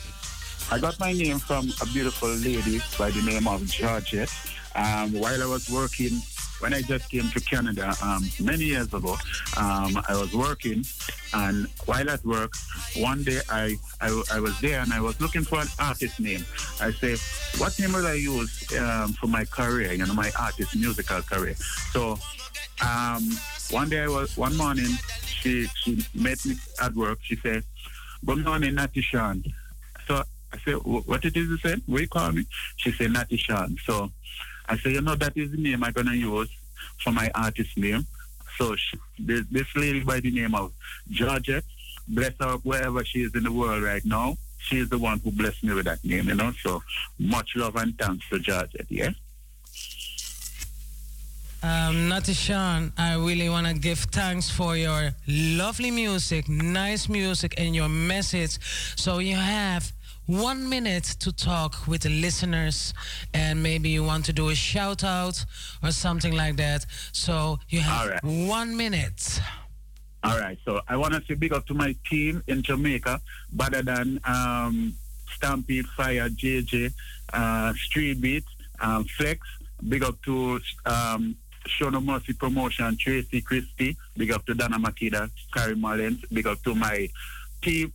I 0.71 0.79
got 0.79 0.99
my 0.99 1.11
name 1.13 1.39
from 1.39 1.71
a 1.81 1.85
beautiful 1.87 2.29
lady 2.29 2.81
by 2.97 3.11
the 3.11 3.21
name 3.21 3.47
of 3.47 3.65
Georgette. 3.65 4.31
Um, 4.75 5.13
while 5.13 5.41
I 5.41 5.45
was 5.45 5.69
working, 5.69 6.21
when 6.65 6.73
I 6.73 6.81
just 6.81 7.11
came 7.11 7.29
to 7.29 7.39
Canada 7.41 7.93
um, 8.01 8.27
many 8.41 8.63
years 8.63 8.91
ago, 8.91 9.15
um, 9.55 10.01
I 10.09 10.15
was 10.19 10.33
working, 10.33 10.83
and 11.31 11.67
while 11.85 12.09
at 12.09 12.25
work, 12.25 12.53
one 12.95 13.21
day 13.23 13.39
I, 13.47 13.75
I 14.01 14.09
I 14.33 14.39
was 14.39 14.59
there 14.61 14.79
and 14.79 14.91
I 14.91 14.99
was 14.99 15.21
looking 15.21 15.43
for 15.43 15.59
an 15.61 15.67
artist 15.77 16.19
name. 16.19 16.43
I 16.81 16.89
say, 16.89 17.17
what 17.59 17.79
name 17.79 17.93
will 17.93 18.07
I 18.07 18.13
use 18.15 18.51
um, 18.79 19.13
for 19.13 19.27
my 19.27 19.45
career? 19.45 19.93
You 19.93 20.07
know, 20.07 20.15
my 20.15 20.31
artist 20.39 20.75
musical 20.75 21.21
career. 21.21 21.53
So 21.93 22.17
um, 22.83 23.23
one 23.69 23.87
day 23.89 24.01
I 24.01 24.07
was 24.07 24.35
one 24.35 24.57
morning 24.57 24.89
she 25.21 25.67
she 25.83 26.03
met 26.15 26.43
me 26.47 26.55
at 26.81 26.95
work. 26.95 27.19
She 27.21 27.35
said, 27.35 27.63
"Good 28.25 28.43
morning, 28.43 28.73
Natty 28.73 29.01
Sean." 29.01 29.43
So 30.07 30.23
I 30.51 30.57
said, 30.65 30.77
"What 30.83 31.25
it 31.25 31.37
is 31.37 31.47
you 31.47 31.59
said? 31.59 31.83
What 31.85 32.01
you 32.01 32.07
call 32.07 32.31
me?" 32.31 32.47
She 32.77 32.91
said, 32.91 33.11
"Natty 33.11 33.37
Sean." 33.37 33.77
So 33.85 34.09
I 34.67 34.77
said, 34.77 34.93
"You 34.93 35.01
know 35.01 35.15
that 35.15 35.35
is 35.35 35.51
the 35.51 35.57
name 35.57 35.83
I'm 35.83 35.93
gonna 35.93 36.13
use 36.13 36.49
for 37.03 37.11
my 37.11 37.29
artist 37.35 37.77
name." 37.77 38.05
So 38.57 38.75
she, 38.75 38.97
this, 39.19 39.67
lady 39.75 40.01
by 40.03 40.19
the 40.19 40.31
name 40.31 40.55
of 40.55 40.71
Georgette, 41.09 41.65
bless 42.07 42.33
her 42.39 42.53
wherever 42.63 43.03
she 43.03 43.23
is 43.23 43.35
in 43.35 43.43
the 43.43 43.51
world 43.51 43.83
right 43.83 44.03
now. 44.05 44.37
She 44.59 44.77
is 44.77 44.89
the 44.89 44.97
one 44.97 45.19
who 45.19 45.31
blessed 45.31 45.63
me 45.63 45.73
with 45.73 45.85
that 45.85 46.03
name, 46.03 46.29
you 46.29 46.35
know. 46.35 46.53
So 46.63 46.81
much 47.19 47.51
love 47.55 47.75
and 47.75 47.97
thanks 47.97 48.27
to 48.29 48.39
Georgette. 48.39 48.87
Yeah. 48.89 49.11
Um, 51.61 52.11
Sean, 52.21 52.93
I 52.95 53.15
really 53.15 53.49
want 53.49 53.65
to 53.65 53.73
give 53.73 53.97
thanks 53.97 54.51
for 54.51 54.77
your 54.77 55.15
lovely 55.27 55.89
music, 55.89 56.47
nice 56.47 57.09
music, 57.09 57.55
and 57.57 57.75
your 57.75 57.89
message. 57.89 58.59
So 58.95 59.17
you 59.17 59.35
have 59.35 59.91
one 60.27 60.67
minute 60.67 61.03
to 61.19 61.31
talk 61.31 61.87
with 61.87 62.01
the 62.01 62.09
listeners, 62.09 62.93
and 63.33 63.61
maybe 63.61 63.89
you 63.89 64.03
want 64.03 64.25
to 64.25 64.33
do 64.33 64.49
a 64.49 64.55
shout 64.55 65.03
out 65.03 65.45
or 65.83 65.91
something 65.91 66.33
like 66.33 66.55
that. 66.57 66.85
So 67.11 67.59
you 67.69 67.79
have 67.81 68.09
right. 68.09 68.23
one 68.23 68.75
minute. 68.75 69.39
All 70.23 70.39
right, 70.39 70.57
so 70.65 70.81
I 70.87 70.97
want 70.97 71.13
to 71.13 71.21
say 71.27 71.35
big 71.35 71.53
up 71.53 71.67
to 71.67 71.75
my 71.75 71.95
team 72.09 72.41
in 72.47 72.63
Jamaica, 72.63 73.21
better 73.51 73.83
than 73.83 74.19
um, 74.25 74.95
Stampede 75.35 75.85
Fire, 75.89 76.29
JJ, 76.29 76.91
uh, 77.31 77.73
Street 77.73 78.19
Beat, 78.21 78.43
um, 78.79 79.03
Flex. 79.03 79.39
Big 79.87 80.03
up 80.03 80.19
to 80.23 80.59
um, 80.87 81.35
Show 81.67 81.89
No 81.89 82.01
Mercy 82.01 82.33
Promotion, 82.33 82.97
Tracy 82.97 83.41
Christie. 83.41 83.97
Big 84.17 84.31
up 84.31 84.45
to 84.47 84.55
Dana 84.55 84.79
Makida, 84.79 85.29
Carrie 85.53 85.75
Mullins. 85.75 86.23
Big 86.33 86.47
up 86.47 86.61
to 86.63 86.73
my 86.73 87.07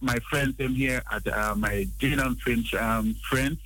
my 0.00 0.18
friends 0.30 0.58
in 0.58 0.74
here 0.74 1.02
at 1.10 1.26
uh, 1.26 1.54
my 1.54 1.86
Gillian 1.98 2.34
Finch 2.36 2.74
um, 2.74 3.14
friends. 3.28 3.58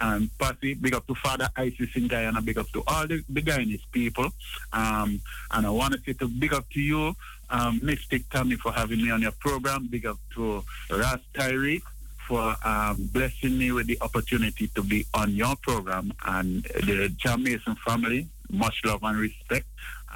And 0.00 0.30
Patty, 0.36 0.74
big 0.74 0.94
up 0.94 1.06
to 1.06 1.14
Father 1.14 1.48
Isis 1.54 1.90
in 1.94 2.08
Guyana, 2.08 2.42
big 2.42 2.58
up 2.58 2.68
to 2.72 2.82
all 2.88 3.06
the, 3.06 3.22
the 3.28 3.40
Guyanese 3.40 3.82
people. 3.92 4.30
Um, 4.72 5.20
and 5.52 5.66
I 5.66 5.70
want 5.70 5.94
to 5.94 6.00
say 6.00 6.14
to 6.14 6.26
big 6.26 6.52
up 6.52 6.68
to 6.70 6.80
you, 6.80 7.14
um, 7.50 7.80
Mistic 7.80 8.28
Tammy, 8.30 8.56
for 8.56 8.72
having 8.72 9.00
me 9.00 9.10
on 9.10 9.22
your 9.22 9.32
program. 9.32 9.86
Big 9.88 10.06
up 10.06 10.18
to 10.34 10.64
Ras 10.90 11.20
Tyree 11.34 11.82
for 12.26 12.56
um, 12.64 13.10
blessing 13.12 13.58
me 13.58 13.70
with 13.72 13.86
the 13.86 13.98
opportunity 14.00 14.68
to 14.68 14.82
be 14.82 15.04
on 15.14 15.32
your 15.32 15.54
program 15.56 16.12
and 16.26 16.64
the 16.64 17.14
Mason 17.38 17.76
family. 17.86 18.26
Much 18.50 18.80
love 18.84 19.02
and 19.02 19.18
respect. 19.18 19.66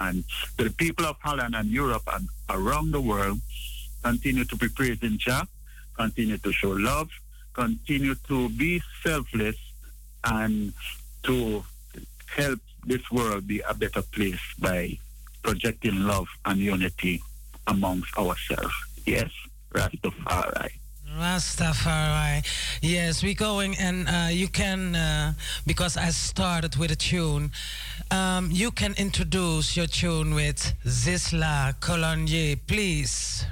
And 0.01 0.25
to 0.59 0.65
the 0.65 0.71
people 0.71 1.07
of 1.07 1.17
Holland 1.21 1.55
and 1.55 1.71
Europe 1.71 2.03
and 2.13 2.29
around 2.51 2.91
the 2.91 3.01
world, 3.01 3.41
continue 4.07 4.45
to 4.45 4.57
be 4.57 4.69
praising 4.69 5.19
Jah, 5.19 5.45
continue 5.97 6.39
to 6.39 6.53
show 6.53 6.71
love, 6.71 7.11
continue 7.53 8.15
to 8.29 8.49
be 8.51 8.81
selfless, 9.03 9.57
and 10.25 10.73
to 11.25 11.65
help 12.37 12.61
this 12.87 13.11
world 13.11 13.49
be 13.49 13.61
a 13.69 13.75
better 13.75 14.03
place 14.03 14.45
by 14.61 14.97
projecting 15.43 16.05
love 16.05 16.29
and 16.45 16.61
unity 16.61 17.21
amongst 17.67 18.17
ourselves. 18.17 18.75
Yes, 19.05 19.31
Rastafari. 19.73 20.71
Rastafari. 21.19 22.47
Yes, 22.83 23.25
we're 23.25 23.35
going, 23.35 23.75
and 23.79 24.09
uh, 24.09 24.29
you 24.31 24.47
can, 24.47 24.95
uh, 24.95 25.33
because 25.67 25.97
I 25.97 26.11
started 26.11 26.77
with 26.77 26.93
a 26.93 26.97
tune, 26.97 27.51
um, 28.13 28.51
you 28.53 28.71
can 28.71 28.95
introduce 28.99 29.77
your 29.77 29.89
tune 29.89 30.35
with 30.35 30.75
Sizzla 30.85 31.75
Kalonji, 31.81 32.61
please. 32.69 33.47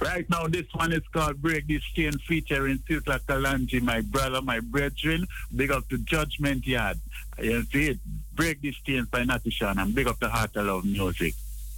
Right 0.00 0.28
now, 0.28 0.46
this 0.46 0.66
one 0.74 0.92
is 0.92 1.06
called 1.12 1.40
Break 1.40 1.66
This 1.66 1.82
Chain 1.94 2.12
featuring 2.26 2.78
Sizzla 2.78 3.20
Kalonji, 3.20 3.80
my 3.80 4.02
brother, 4.02 4.42
my 4.42 4.60
brethren. 4.60 5.26
Big 5.54 5.70
up 5.70 5.88
to 5.88 5.98
Judgment 5.98 6.66
Yard. 6.66 7.00
You 7.40 7.62
see 7.64 7.88
it? 7.90 7.98
Break 8.34 8.60
This 8.60 8.76
Chain 8.86 9.04
by 9.10 9.24
Natty 9.24 9.50
Sean 9.50 9.78
and 9.78 9.94
big 9.94 10.06
up 10.06 10.18
the 10.18 10.28
Heart 10.28 10.56
of 10.56 10.66
Love 10.66 10.84
Music. 10.84 11.34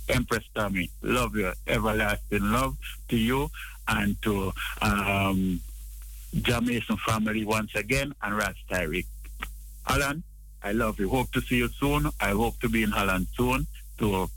Empress 0.09 0.44
Tommy, 0.55 0.90
love 1.02 1.36
you, 1.36 1.52
everlasting 1.66 2.50
love 2.50 2.76
to 3.09 3.16
you 3.16 3.50
and 3.86 4.20
to 4.22 4.52
um, 4.80 5.60
Jamaican 6.34 6.96
family 6.96 7.44
once 7.44 7.74
again 7.74 8.14
and 8.22 8.36
Ras 8.36 8.55
Tyrick. 8.70 9.06
Alan, 9.86 10.22
I 10.62 10.72
love 10.72 10.98
you. 10.98 11.09
Hope 11.09 11.30
to 11.32 11.40
see 11.40 11.56
you 11.56 11.68
soon. 11.68 12.10
I 12.20 12.30
hope 12.30 12.59
to 12.60 12.68
be 12.68 12.82
in 12.82 12.90
Holland 12.90 13.26
soon 13.36 13.66
to 13.98 14.28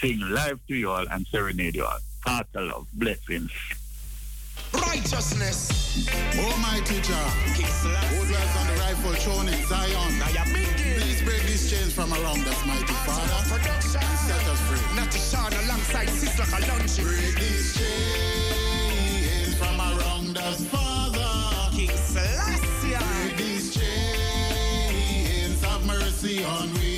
sing 0.00 0.20
live 0.20 0.60
to 0.68 0.74
you 0.74 0.90
all 0.90 1.06
and 1.10 1.26
serenade 1.26 1.76
you 1.76 1.84
all. 1.84 1.98
Heart 2.26 2.56
of 2.56 2.86
blessings. 2.94 3.52
Righteousness. 4.74 6.06
Almighty 6.36 7.00
Jah, 7.00 7.14
who 7.14 8.26
dwells 8.26 8.56
on 8.56 8.66
the 8.66 8.74
rightful 8.80 9.14
throne 9.14 9.48
in 9.48 9.64
Zion. 9.66 10.12
Please 10.98 11.22
break 11.22 11.42
these 11.42 11.70
chains 11.70 11.92
from 11.92 12.12
around 12.12 12.46
us, 12.46 12.66
mighty 12.66 12.92
Father, 13.06 13.58
and 13.64 13.82
set 13.82 14.46
us 14.48 14.60
free. 14.68 14.96
Not 14.96 15.10
to 15.10 15.18
shine 15.18 15.52
alongside 15.64 16.08
Sizzla 16.08 16.44
Kalonji. 16.46 17.02
Break 17.04 17.34
these 17.36 17.74
chains 17.78 19.54
from 19.56 19.80
around 19.80 20.36
us, 20.38 20.64
Father. 20.66 21.76
King 21.76 21.90
Selassie. 21.96 22.96
Break 22.98 23.36
these 23.38 23.74
chains, 23.74 25.62
have 25.64 25.84
mercy 25.86 26.44
on 26.44 26.72
we. 26.74 26.97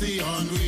Mercy 0.00 0.20
on 0.20 0.48
we. 0.52 0.67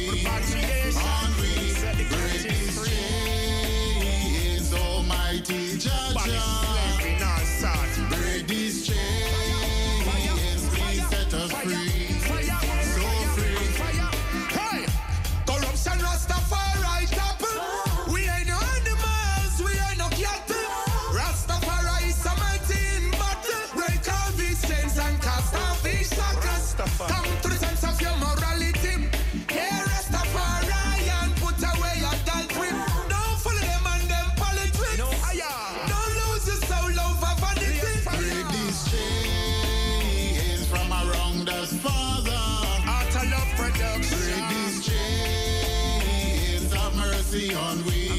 Mercy 47.32 47.55
on 47.55 47.85
we. 47.85 48.10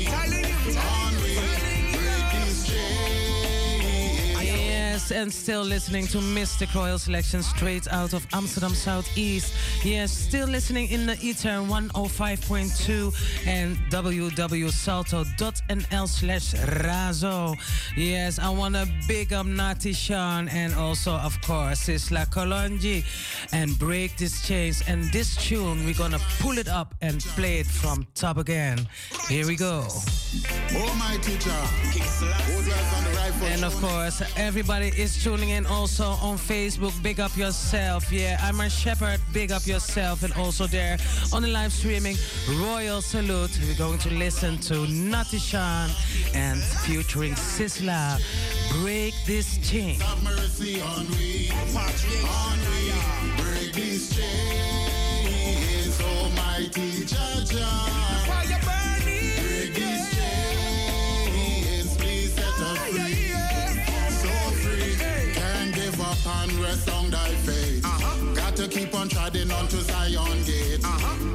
And 5.13 5.33
still 5.33 5.63
listening 5.63 6.07
to 6.07 6.19
Mistic 6.19 6.73
Royal 6.73 6.97
Selection 6.97 7.43
straight 7.43 7.85
out 7.91 8.13
of 8.13 8.25
Amsterdam 8.33 8.73
Southeast. 8.73 9.53
Yes, 9.83 10.09
still 10.11 10.47
listening 10.47 10.89
in 10.89 11.05
the 11.05 11.17
ether 11.21 11.49
105.2 11.49 13.45
and 13.45 13.75
www.salto.nl 13.89 16.07
slash 16.07 16.53
razo. 16.53 17.55
Yes, 17.97 18.39
I 18.39 18.49
want 18.49 18.75
to 18.75 18.87
big 19.07 19.33
up 19.33 19.45
Natty 19.45 19.91
Sean 19.93 20.47
and 20.47 20.73
also, 20.75 21.11
of 21.11 21.39
course, 21.41 21.87
Sizzla 21.87 22.25
Kalonji 22.27 23.03
and 23.51 23.77
break 23.77 24.15
these 24.17 24.41
chains. 24.47 24.81
And 24.87 25.11
this 25.11 25.35
tune, 25.35 25.83
we're 25.85 25.93
going 25.93 26.11
to 26.11 26.21
pull 26.39 26.57
it 26.57 26.69
up 26.69 26.95
and 27.01 27.19
play 27.35 27.59
it 27.59 27.67
from 27.67 28.07
top 28.15 28.37
again. 28.37 28.87
Here 29.27 29.45
we 29.45 29.57
go. 29.57 29.85
Almighty 30.73 31.37
Jah, 31.37 31.51
who 31.51 32.63
dwells 32.63 32.93
on 32.95 33.03
the 33.03 33.09
rightful 33.17 33.47
And 33.47 33.65
of 33.65 33.75
course, 33.81 34.21
everybody 34.37 34.91
is 35.01 35.23
tuning 35.23 35.49
in 35.49 35.65
also 35.65 36.03
on 36.21 36.37
Facebook. 36.37 36.93
Big 37.01 37.19
up 37.19 37.35
yourself. 37.35 38.11
Yeah, 38.11 38.37
I'm 38.41 38.59
a 38.59 38.69
shepherd. 38.69 39.19
Big 39.33 39.51
up 39.51 39.65
yourself. 39.65 40.21
And 40.21 40.31
also 40.33 40.67
there 40.67 40.97
on 41.33 41.41
the 41.41 41.47
live 41.47 41.73
streaming, 41.73 42.17
Royal 42.59 43.01
Salute. 43.01 43.57
We're 43.63 43.77
going 43.77 43.97
to 43.99 44.13
listen 44.13 44.59
to 44.69 44.85
Natty 44.87 45.39
Sean 45.39 45.89
and 46.35 46.61
featuring 46.61 47.33
Sizzla. 47.33 48.21
Break 48.81 49.15
this 49.25 49.57
chain. 49.67 49.99
Have 50.01 50.23
mercy 50.23 50.79
on 50.81 51.07
we. 51.09 51.49
On 51.49 52.57
we. 52.69 52.91
Break 53.41 53.73
Almighty 56.01 57.05
on 66.89 67.09
thy 67.09 67.29
faith. 67.45 67.83
Got 68.35 68.55
to 68.57 68.67
keep 68.67 68.93
on 68.93 69.09
treading 69.09 69.51
onto 69.51 69.77
Zion 69.77 70.43
gate. 70.43 70.81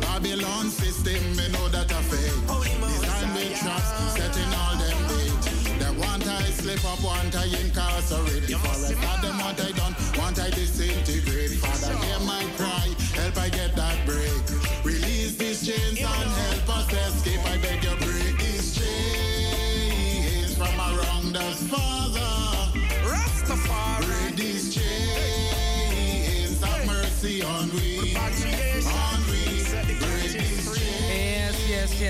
Babylon 0.00 0.70
system, 0.70 1.22
me 1.36 1.48
know 1.52 1.68
that 1.68 1.90
I 1.92 2.02
fake. 2.02 2.40
Design 2.46 3.34
with 3.34 3.58
traps, 3.60 3.90
setting 4.16 4.52
all 4.60 4.76
them 4.76 4.98
bait. 5.08 5.80
That 5.80 5.94
one 5.96 6.22
I 6.22 6.42
slip 6.50 6.84
up, 6.84 7.02
want 7.02 7.34
I 7.36 7.46
incarcerate. 7.46 8.50
If 8.50 9.00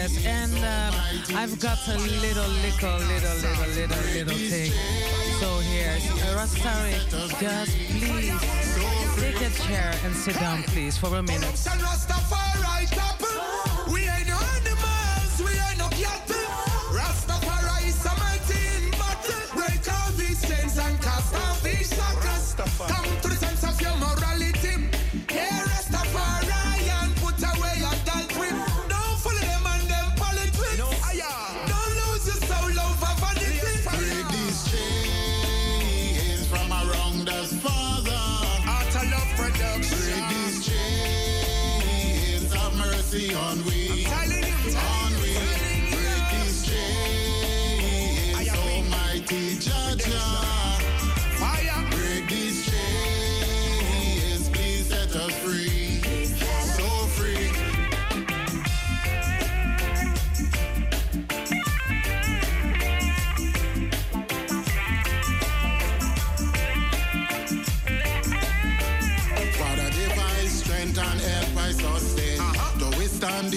And 0.06 0.54
um, 0.58 0.94
I've 1.34 1.58
got 1.58 1.78
a 1.88 1.96
little, 1.96 2.46
little, 2.46 2.46
little, 2.46 2.98
little, 2.98 3.68
little, 3.74 3.98
little 4.14 4.38
thing. 4.38 4.70
So 5.40 5.58
here, 5.58 5.98
uh, 5.98 6.38
Rastari, 6.38 6.94
just 7.40 7.76
please 7.98 9.20
take 9.20 9.40
a 9.40 9.50
chair 9.66 9.92
and 10.04 10.14
sit 10.14 10.38
down, 10.38 10.62
please, 10.62 10.96
for 10.96 11.16
a 11.16 11.22
minute. 11.22 11.56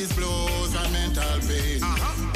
These 0.09 0.17
blows 0.17 0.75
and 0.75 0.93
mental 0.93 1.39
pain. 1.47 1.81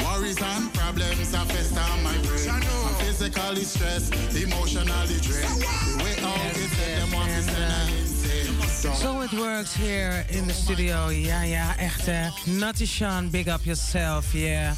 Worries 0.04 0.40
and 0.40 0.72
problems 0.74 1.34
are 1.34 1.46
fest 1.46 1.76
on 1.76 2.02
my 2.02 2.16
brain. 2.18 2.48
I'm 2.50 2.94
physically 2.94 3.64
stressed, 3.64 4.14
emotionally 4.36 5.18
drained. 5.20 5.62
The 5.62 6.04
way 6.04 6.16
out 6.22 6.56
is 6.56 6.70
that 6.70 6.98
them 7.00 7.12
want 7.12 7.30
to 7.30 7.42
send 7.42 8.94
So 8.96 9.22
it 9.22 9.32
works 9.32 9.74
here 9.74 10.24
in 10.30 10.46
the 10.46 10.54
studio. 10.54 11.08
Ja, 11.10 11.42
ja, 11.42 11.74
echt. 11.78 12.08
eh. 12.08 12.30
Natty 12.46 12.86
Sean, 12.86 13.30
big 13.30 13.48
up 13.48 13.64
yourself, 13.66 14.34
yeah. 14.34 14.74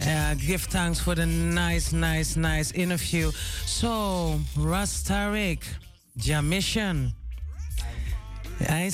Uh, 0.00 0.34
give 0.34 0.62
thanks 0.70 1.00
for 1.00 1.14
the 1.14 1.26
nice, 1.26 1.92
nice, 1.92 2.36
nice 2.36 2.72
interview. 2.72 3.30
So, 3.66 4.40
Rastarik, 4.56 5.62
Jam 6.16 6.48
Mission. 6.48 7.17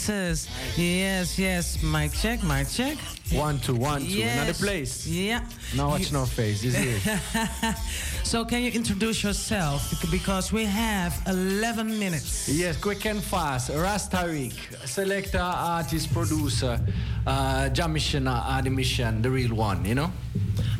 Says, 0.05 0.49
yes, 0.77 1.39
yes, 1.39 1.82
mic 1.82 2.12
check, 2.12 2.43
mic 2.43 2.69
check. 2.69 2.99
One, 3.32 3.59
two, 3.59 3.74
one, 3.74 4.03
two. 4.03 4.07
Yes. 4.09 4.36
Another 4.36 4.53
place. 4.53 5.07
Yeah. 5.07 5.41
Now 5.74 5.89
watch 5.89 6.12
no 6.12 6.27
face. 6.27 6.62
Is 6.62 6.74
it. 6.77 7.01
so, 8.23 8.45
can 8.45 8.62
you 8.62 8.70
introduce 8.73 9.23
yourself? 9.23 9.95
Because 10.11 10.53
we 10.53 10.66
have 10.66 11.19
11 11.27 11.99
minutes. 11.99 12.49
Yes, 12.49 12.77
quick 12.77 13.07
and 13.07 13.23
fast. 13.23 13.70
Rastarik, 13.70 14.53
selector, 14.85 15.39
artist, 15.41 16.12
producer, 16.12 16.78
uh, 17.27 17.70
Jamishana, 17.73 18.45
Adimission, 18.59 19.23
the 19.23 19.31
real 19.31 19.55
one, 19.55 19.86
you 19.86 19.95
know? 19.95 20.12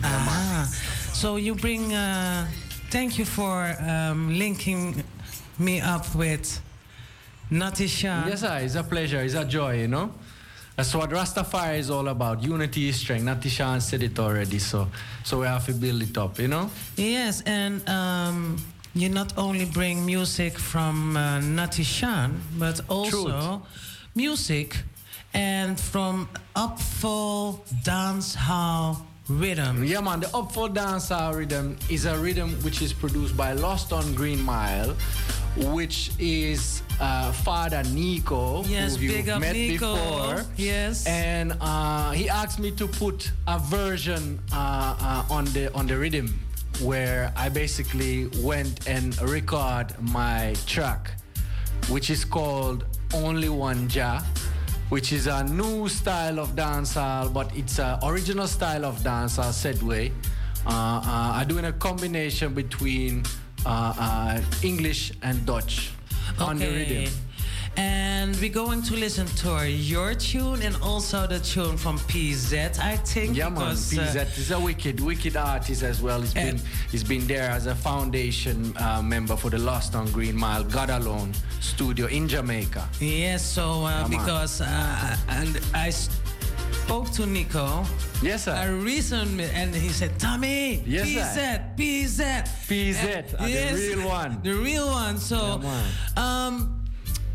Ah, 0.03 0.71
so 1.15 1.37
you 1.37 1.55
bring. 1.55 1.95
Uh, 1.95 2.47
thank 2.91 3.17
you 3.17 3.25
for 3.25 3.75
um, 3.81 4.37
linking 4.37 5.03
me 5.59 5.81
up 5.81 6.15
with 6.15 6.61
Natty 7.51 7.87
Sean. 7.87 8.29
Yes, 8.29 8.41
sir. 8.41 8.59
It's 8.63 8.75
a 8.75 8.83
pleasure. 8.83 9.21
It's 9.21 9.35
a 9.35 9.45
joy, 9.45 9.81
you 9.81 9.89
know? 9.89 10.11
That's 10.77 10.93
what 10.95 11.11
Rastafari 11.11 11.79
is 11.79 11.91
all 11.91 12.09
about. 12.09 12.43
Unity 12.43 12.89
is 12.89 12.97
strength. 12.97 13.25
Natty 13.25 13.49
Sean 13.49 13.81
said 13.81 14.03
it 14.03 14.19
already, 14.19 14.59
so 14.59 14.89
so 15.23 15.41
we 15.41 15.47
have 15.47 15.65
to 15.67 15.73
build 15.73 16.03
it 16.03 16.19
up, 16.19 16.39
you 16.39 16.49
know? 16.49 16.69
Yes, 16.97 17.43
and 17.47 17.89
um, 17.89 18.57
you 18.95 19.09
not 19.09 19.39
only 19.39 19.67
bring 19.67 20.05
music 20.05 20.59
from 20.59 21.17
uh, 21.17 21.39
Natty 21.41 21.85
Sean, 21.85 22.41
but 22.59 22.81
also 22.89 23.63
music 24.17 24.83
and 25.33 25.79
from 25.79 26.29
Upfall 26.57 27.61
Dance 27.85 28.35
Hall 28.35 29.07
Rhythm. 29.29 29.85
Yeah, 29.85 30.01
man. 30.01 30.21
The 30.21 30.27
Upfall 30.27 30.75
Dancehall 30.75 31.35
rhythm 31.35 31.77
is 31.89 32.05
a 32.05 32.19
rhythm 32.19 32.51
which 32.63 32.83
is 32.83 32.93
produced 32.93 33.37
by 33.37 33.53
Lost 33.53 33.93
on 33.93 34.15
Green 34.15 34.43
Mile, 34.43 34.95
which 35.73 36.11
is 36.19 36.83
uh, 37.01 37.33
Father 37.33 37.83
Nico, 37.93 38.65
Yes, 38.65 38.97
who 38.97 39.05
you've 39.05 39.27
met 39.27 39.55
Nico. 39.55 39.95
before. 39.95 40.45
Yes. 40.57 41.07
And 41.07 41.57
uh, 41.61 42.13
he 42.13 42.29
asked 42.29 42.59
me 42.59 42.71
to 42.73 42.87
put 42.87 43.31
a 43.47 43.59
version 43.59 44.41
uh, 44.53 44.97
uh, 45.01 45.35
on 45.35 45.45
the 45.47 45.73
on 45.75 45.87
the 45.87 45.97
rhythm, 45.99 46.39
where 46.81 47.33
I 47.37 47.49
basically 47.49 48.29
went 48.43 48.87
and 48.89 49.21
record 49.23 49.95
my 50.01 50.55
track, 50.67 51.13
which 51.89 52.11
is 52.11 52.25
called 52.25 52.85
Only 53.15 53.49
One 53.49 53.89
Ja 53.91 54.21
which 54.91 55.13
is 55.13 55.27
a 55.27 55.43
new 55.45 55.89
style 55.89 56.39
of 56.39 56.55
dancehall, 56.55 57.33
but 57.33 57.51
it's 57.57 57.79
an 57.79 57.99
original 58.05 58.47
style 58.47 58.85
of 58.85 58.99
dancehall, 58.99 59.51
said 59.51 59.83
way. 59.83 60.13
Uh, 60.67 60.71
uh, 60.71 61.33
I'm 61.41 61.49
doing 61.49 61.65
a 61.65 61.73
combination 61.73 62.55
between 62.55 63.25
uh, 63.67 63.95
uh, 63.99 64.41
English 64.63 65.13
and 65.23 65.45
Dutch 65.47 65.91
on 66.39 66.59
the 66.59 66.67
rhythm. 66.67 67.13
And 67.77 68.37
we're 68.37 68.53
going 68.53 68.83
to 68.83 68.95
listen 68.95 69.27
to 69.27 69.69
your 69.69 70.15
tune 70.15 70.63
and 70.63 70.77
also 70.81 71.27
the 71.27 71.41
tune 71.41 71.77
from 71.77 71.99
PZ, 71.99 72.79
I 72.79 72.97
think. 72.97 73.37
Yeah, 73.37 73.49
man. 73.49 73.55
because, 73.55 73.99
uh, 73.99 74.25
PZ 74.25 74.39
is 74.39 74.51
a 74.53 74.61
wicked, 74.61 75.01
wicked 75.01 75.37
artist 75.37 75.83
as 75.83 76.01
well. 76.01 76.21
He's 76.21 76.35
been, 76.35 76.61
he's 76.93 77.03
been 77.03 77.27
there 77.27 77.51
as 77.51 77.67
a 77.67 77.75
foundation 77.75 78.77
uh, 78.77 79.03
member 79.03 79.35
for 79.35 79.51
the 79.51 79.59
Lost 79.59 79.97
on 79.97 80.11
Green 80.13 80.37
Mile 80.37 80.63
God 80.63 80.91
Alone 80.91 81.33
studio 81.61 82.07
in 82.07 82.29
Jamaica. 82.29 82.89
Yes, 83.01 83.45
so 83.45 83.85
uh, 83.85 83.91
Yeah, 84.03 84.09
because 84.09 84.61
uh, 84.61 85.17
and 85.29 85.61
I 85.75 85.91
spoke 86.83 87.11
to 87.13 87.27
Nico. 87.27 87.85
Yes, 88.23 88.45
sir. 88.45 88.55
A 88.55 88.73
recent 88.75 89.41
and 89.41 89.75
he 89.75 89.89
said, 89.91 90.19
"Tommy, 90.19 90.83
Yes, 90.87 91.07
PZ, 91.07 91.35
sir. 91.35 91.65
PZ, 91.77 92.45
PZ, 92.69 93.35
uh, 93.39 93.47
the 93.47 93.73
real 93.97 94.09
one. 94.09 94.41
the 94.43 94.55
real 94.55 94.87
one." 94.89 95.19
So, 95.19 95.61
um, 96.17 96.85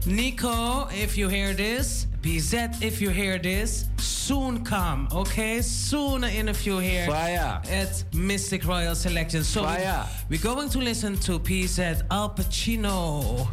Nico, 0.06 0.88
if 0.91 1.18
you 1.18 1.28
hear 1.30 1.53
this, 1.53 2.07
PZ, 2.22 2.82
if 2.82 3.02
you 3.02 3.10
hear 3.10 3.38
this, 3.40 3.86
soon 3.98 4.64
come, 4.64 5.07
okay? 5.11 5.61
Soon 5.61 6.24
an 6.24 6.32
interview 6.32 6.78
here 6.80 7.07
Fire. 7.07 7.61
at 7.70 8.03
Mistic 8.11 8.66
Royal 8.66 8.95
Selection. 8.95 9.44
So 9.44 9.64
Fire. 9.64 10.06
we're 10.30 10.41
going 10.41 10.70
to 10.70 10.80
listen 10.80 11.18
to 11.28 11.40
PZ 11.40 12.02
Al 12.11 12.30
Pacino. 12.30 13.48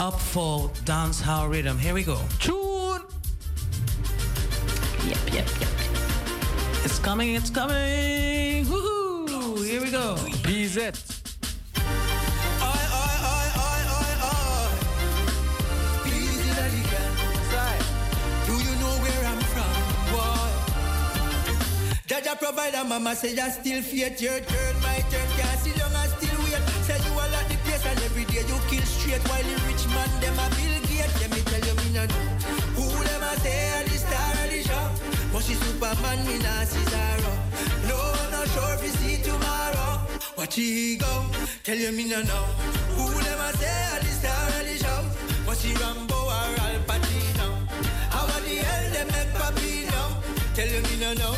Up 0.00 0.18
for 0.18 0.70
dance 0.84 1.20
hall 1.20 1.48
rhythm. 1.48 1.78
Here 1.78 1.92
we 1.94 2.02
go. 2.02 2.18
Tune. 2.40 2.71
Yep, 5.08 5.18
yep, 5.34 5.48
yep. 5.60 5.68
It's 6.84 6.98
coming, 7.00 7.34
it's 7.34 7.50
coming. 7.50 8.64
Woohoo! 8.66 9.64
Here 9.64 9.80
we 9.82 9.90
go. 9.90 10.14
PZ. 10.46 10.78
Please, 16.04 16.46
daddy 16.56 16.82
girl. 16.90 17.14
Do 18.46 18.52
you 18.66 18.74
know 18.82 18.94
where 19.02 19.24
I'm 19.30 19.40
from? 19.52 19.74
Boy. 20.12 20.50
Jaja 22.06 22.38
provider, 22.38 22.84
mama 22.84 23.16
say 23.16 23.34
you 23.34 23.50
still 23.50 23.82
faith 23.82 24.20
your 24.22 24.38
turn, 24.40 24.74
my 24.82 24.98
turn. 25.10 25.28
Can't 25.38 25.58
see 25.60 25.74
long 25.80 25.94
and 25.94 26.10
still 26.14 26.38
wait. 26.44 26.62
Say 26.86 26.98
you 27.04 27.12
all 27.12 27.34
at 27.38 27.48
the 27.48 27.56
place 27.64 27.86
and 27.86 27.98
every 28.06 28.24
day 28.26 28.44
you 28.46 28.58
kill 28.70 28.86
straight 28.86 29.22
while 29.28 29.42
the 29.42 29.54
rich 29.66 29.84
man 29.94 30.10
them 30.20 30.38
a 30.38 30.46
Bill 30.54 30.76
Gates. 30.86 31.14
Let 31.20 31.30
me 31.34 31.40
tell 31.50 31.62
you, 31.66 31.74
me 31.82 31.88
no 31.94 32.04
know 32.06 32.22
who 32.76 33.04
them 33.04 33.22
a 33.22 33.40
say 33.40 33.91
But 35.32 35.44
she 35.44 35.54
Superman, 35.54 36.18
nah 36.44 36.64
see 36.64 36.84
Zara. 36.92 37.32
No, 37.88 37.96
not 38.30 38.46
sure 38.52 38.74
if 38.74 38.82
you 38.84 38.92
see 39.00 39.22
tomorrow. 39.22 40.04
Watch 40.36 40.56
he 40.56 40.96
go, 40.96 41.24
tell 41.64 41.78
you 41.78 41.90
me 41.90 42.04
no 42.04 42.20
know. 42.20 42.44
Who 42.96 43.08
them 43.24 43.40
a 43.40 43.48
say 43.56 43.72
at 43.96 44.00
the 44.04 44.12
star 44.12 44.48
of 44.60 44.64
the 44.68 44.76
show? 44.76 45.00
Was 45.48 45.62
he 45.62 45.72
Rambo 45.72 46.14
or 46.14 46.52
Al 46.68 46.76
Pacino? 46.84 47.48
How 48.12 48.26
the 48.44 48.56
hell 48.60 48.86
them 48.92 49.08
make 49.08 49.32
papi 49.32 49.88
now? 49.88 50.20
Tell 50.52 50.68
you 50.68 50.82
me 50.84 51.00
no 51.00 51.14
know. 51.14 51.34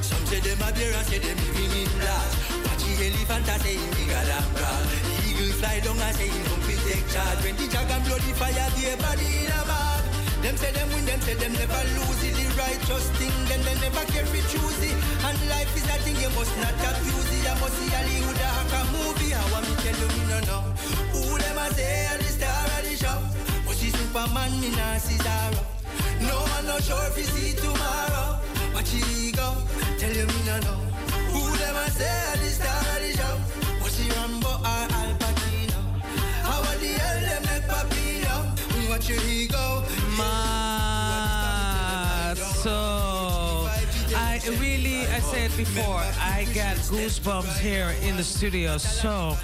Some 0.00 0.24
say 0.30 0.38
them 0.38 0.62
a 0.62 0.70
bear 0.70 0.94
and 0.94 1.06
say 1.10 1.18
them 1.18 1.38
living 1.42 1.74
in 1.82 1.90
blast. 1.98 2.38
Watch 2.70 2.86
the 2.86 2.92
elephant 3.02 3.48
and 3.50 3.62
say 3.62 3.74
him 3.82 3.90
bigger 3.98 4.24
than. 4.30 4.44
The 4.54 5.14
eagle 5.26 5.52
fly 5.58 5.80
down 5.80 5.98
and 5.98 6.14
say 6.14 6.28
him 6.30 6.44
come 6.46 6.62
take 6.86 7.08
charge. 7.10 7.42
When 7.42 7.56
the 7.58 7.66
dragon 7.66 8.00
blow 8.06 8.18
the 8.22 8.32
fire, 8.38 8.70
the 8.78 8.94
body 9.02 9.26
in 9.42 9.50
a 9.50 9.60
bag. 9.66 10.11
Them 10.42 10.56
say 10.56 10.72
them 10.72 10.88
win, 10.90 11.04
them 11.06 11.20
say 11.20 11.34
them 11.34 11.52
never 11.54 11.82
lose 11.94 12.22
it. 12.26 12.34
The 12.34 12.46
righteous 12.58 13.06
thing, 13.14 13.30
then 13.46 13.62
they 13.62 13.78
never 13.78 14.04
care 14.10 14.26
if 14.26 14.50
choose. 14.50 14.82
And 15.22 15.38
life 15.48 15.70
is 15.78 15.86
a 15.86 15.96
thing 16.02 16.18
you 16.18 16.30
must 16.34 16.50
not 16.58 16.74
abuse 16.82 17.30
it. 17.30 17.46
You 17.46 17.54
must 17.62 17.74
see 17.78 17.90
Hollywood 17.94 18.42
hack 18.42 18.74
a 18.74 18.80
movie. 18.90 19.30
I 19.34 19.42
want 19.54 19.70
me 19.70 19.74
tell 19.86 19.94
you 20.02 20.08
me 20.10 20.22
no 20.26 20.38
know. 20.50 20.62
Who 21.14 21.38
them 21.38 21.58
a 21.62 21.66
say 21.78 22.06
are 22.10 22.18
the 22.18 22.24
star 22.26 22.66
of 22.74 22.82
the 22.82 22.94
show? 22.98 23.18
But 23.66 23.76
she 23.78 23.88
Superman, 23.94 24.50
me 24.60 24.70
nah 24.74 24.98
see 24.98 25.18
Zara. 25.22 25.62
No 26.26 26.36
man 26.50 26.66
no 26.66 26.76
sure 26.82 27.06
if 27.06 27.18
you 27.18 27.28
see 27.30 27.54
tomorrow. 27.62 28.42
Watch 28.74 28.90
she 28.90 29.30
go, 29.30 29.46
tell 30.02 30.10
you 30.10 30.26
me 30.26 30.40
no 30.42 30.58
know. 30.66 30.78
Who 31.30 31.42
them 31.54 31.76
a 31.78 31.86
say 31.94 32.10
are 32.10 32.38
the 32.42 32.50
star 32.50 32.82
of 32.82 32.98
the 32.98 33.10
show? 33.14 33.34
Was 33.78 33.94
she 33.94 34.10
Rambo 34.10 34.52
or 34.58 34.84
Al 34.90 35.12
Pacino? 35.22 35.80
How 36.42 36.66
the 36.82 36.90
hell 36.98 37.20
them 37.30 37.42
make 37.46 37.66
Papino? 37.70 38.11
Watch 38.92 39.08
you 39.08 39.48
go. 39.48 39.82
Ma, 40.18 40.34
so 42.34 43.01
I 44.44 44.48
really, 44.60 45.06
I 45.06 45.20
said 45.20 45.56
before, 45.56 46.02
I 46.20 46.48
got 46.52 46.74
goosebumps 46.90 47.58
here 47.58 47.94
in 48.02 48.16
the 48.16 48.24
studio. 48.24 48.76
So 48.76 49.36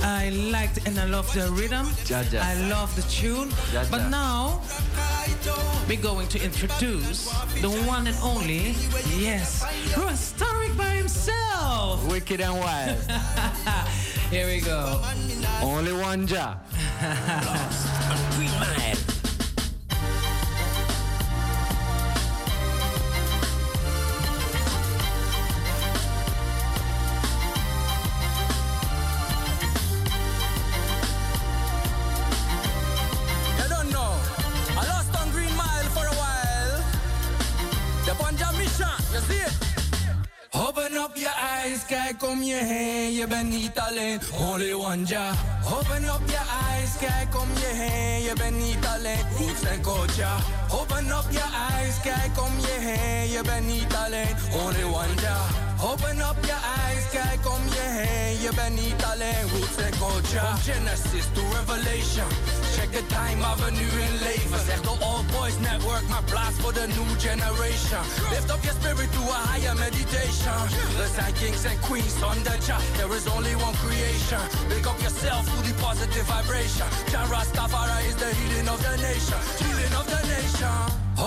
I 0.00 0.30
liked 0.30 0.86
and 0.86 0.98
I 0.98 1.04
love 1.04 1.30
the 1.34 1.50
rhythm. 1.52 1.86
Ja, 2.06 2.22
ja. 2.32 2.40
I 2.42 2.54
love 2.70 2.94
the 2.96 3.02
tune. 3.02 3.50
Ja, 3.74 3.82
ja. 3.82 3.88
But 3.90 4.08
now 4.08 4.62
we're 5.86 6.00
going 6.00 6.28
to 6.28 6.42
introduce 6.42 7.28
the 7.60 7.68
one 7.86 8.06
and 8.06 8.16
only, 8.22 8.74
yes, 9.18 9.64
Rastaric 9.94 10.74
by 10.78 10.96
himself. 10.96 12.02
Wicked 12.10 12.40
and 12.40 12.58
wild. 12.58 12.96
Here 14.30 14.46
we 14.46 14.60
go. 14.60 15.02
Only 15.62 15.92
one 15.92 16.26
Ja. 16.26 16.54
kijk 42.18 42.32
om 42.32 42.42
je 42.42 42.54
heen. 42.54 43.12
Je 43.12 43.26
bent 43.26 43.48
niet 43.48 43.78
alleen, 43.78 44.20
one 44.74 45.02
ja. 45.06 45.32
Open 45.64 46.04
up 46.04 46.20
your 46.26 46.46
eyes, 46.68 46.90
kijk 47.00 47.40
om 47.40 47.48
je 47.54 47.74
heen. 47.74 48.22
Je 48.22 48.32
bent 48.34 48.56
niet 48.56 48.86
alleen, 48.94 49.18
roots 49.38 49.62
en 49.62 49.82
coach 49.82 50.16
Open 50.70 51.06
up 51.06 51.24
your 51.30 51.52
eyes, 51.70 52.00
kijk 52.02 52.42
om 52.42 52.52
je 52.60 52.76
heen. 52.80 53.30
Je 53.30 53.42
bent 53.42 53.66
niet 53.66 53.94
alleen, 53.94 54.36
one 54.52 55.20
ja. 55.22 55.67
Open 55.80 56.20
up 56.20 56.36
your 56.42 56.62
eyes, 56.82 57.04
kijk 57.10 57.40
om 57.54 57.62
je 57.76 57.86
heen. 57.98 58.40
Je 58.40 58.50
bent 58.54 58.74
niet 58.84 59.00
alleen, 59.12 59.44
roots 59.52 59.76
en 59.86 59.94
coach 59.98 60.30
From 60.42 60.58
Genesis 60.70 61.26
to 61.34 61.42
Revelation. 61.58 62.28
Check 62.74 62.90
the 62.98 63.04
time 63.16 63.38
waar 63.44 63.58
we 63.64 63.70
nu 63.70 63.86
in 64.06 64.14
leven. 64.28 64.60
Zeg 64.66 64.80
de 64.80 64.94
All 65.08 65.22
Boys 65.34 65.58
Network, 65.70 66.04
maar 66.12 66.24
plaats 66.32 66.56
voor 66.62 66.74
de 66.78 66.86
new 66.96 67.10
generation. 67.26 68.02
Lift 68.34 68.50
up 68.54 68.62
your 68.66 68.76
spirit 68.80 69.10
to 69.16 69.22
a 69.38 69.40
higher 69.50 69.76
meditation. 69.86 70.58
We 70.98 71.06
zijn 71.16 71.32
kings 71.40 71.62
and 71.70 71.80
queens 71.88 72.16
on 72.30 72.38
the 72.48 72.56
job. 72.66 72.82
There 72.98 73.12
is 73.18 73.26
only 73.36 73.54
one 73.66 73.76
creation. 73.84 74.42
Pick 74.72 74.86
up 74.90 74.98
yourself 75.04 75.42
to 75.52 75.58
the 75.66 75.74
positive 75.86 76.26
vibration. 76.34 76.88
Jah 77.12 77.26
Rastafari 77.34 78.00
is 78.10 78.16
the 78.22 78.30
healing 78.38 78.68
of 78.74 78.80
the 78.86 78.94
nation. 79.08 79.40
Healing 79.62 79.94
of 80.00 80.06
the 80.14 80.22
nation. 80.34 80.76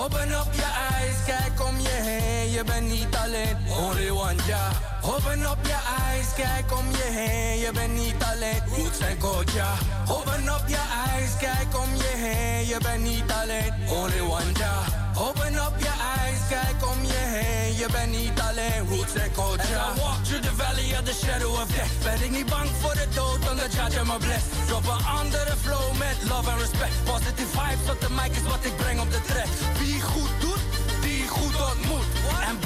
Open 0.02 0.28
up 0.40 0.50
your 0.60 0.74
eyes, 0.90 1.16
kijk 1.30 1.54
om 1.68 1.76
je 1.86 1.96
heen. 2.08 2.31
Je 2.52 2.64
bent 2.64 2.88
niet 2.88 3.16
alleen, 3.24 3.56
only 3.80 4.10
one 4.10 4.42
Jah. 4.46 4.72
Open 5.02 5.40
up 5.40 5.58
your 5.62 5.82
eyes, 6.04 6.26
kijk 6.36 6.78
om 6.78 6.86
je 6.90 7.08
heen. 7.18 7.58
Je 7.58 7.70
bent 7.72 7.94
niet 7.94 8.22
alleen, 8.32 8.62
roots 8.76 8.98
en 8.98 9.18
Koja. 9.18 9.72
Open 10.08 10.44
up 10.44 10.64
your 10.66 10.88
eyes, 11.06 11.30
kijk 11.38 11.70
om 11.82 11.90
je 11.96 12.12
heen. 12.24 12.66
Je 12.66 12.78
bent 12.82 13.02
niet 13.02 13.30
alleen, 13.40 13.72
only 13.88 14.20
one 14.20 14.52
Jah. 14.52 14.86
Open 15.28 15.54
up 15.54 15.74
your 15.78 15.98
eyes, 16.16 16.40
kijk 16.48 16.78
om 16.92 16.98
je 17.14 17.22
heen. 17.34 17.76
Je 17.76 17.86
bent 17.92 18.10
niet 18.10 18.40
alleen, 18.48 18.80
roots 18.88 19.14
en 19.14 19.32
Koja. 19.32 19.62
As 19.62 19.96
I 19.96 20.00
walk 20.00 20.24
through 20.24 20.44
the 20.48 20.54
valley 20.62 20.88
of 20.98 21.04
the 21.10 21.16
shadow 21.24 21.52
of 21.62 21.68
death. 21.76 21.94
Ben 22.02 22.22
ik 22.26 22.30
niet 22.30 22.48
bang 22.54 22.68
voor 22.80 22.94
de 22.94 23.06
dood, 23.14 23.50
omdat 23.50 23.72
Jah 23.72 24.06
me 24.10 24.18
bless. 24.26 24.44
Droppen 24.66 25.04
andere 25.20 25.54
flow 25.64 25.86
met 26.04 26.16
love 26.28 26.50
en 26.50 26.58
respect. 26.58 26.96
Positive 27.04 27.50
vibes 27.58 27.88
op 27.94 28.00
de 28.00 28.10
mic 28.18 28.32
is 28.40 28.46
wat 28.54 28.64
ik 28.68 28.76
breng 28.76 29.00
op 29.00 29.10
de 29.10 29.22
track. 29.28 29.50
Wie 29.78 30.00
goed 30.00 30.34
doet, 30.40 30.64
die 31.00 31.28
goed 31.28 31.56
ontmoet. 31.70 32.11
Hand. 32.36 32.58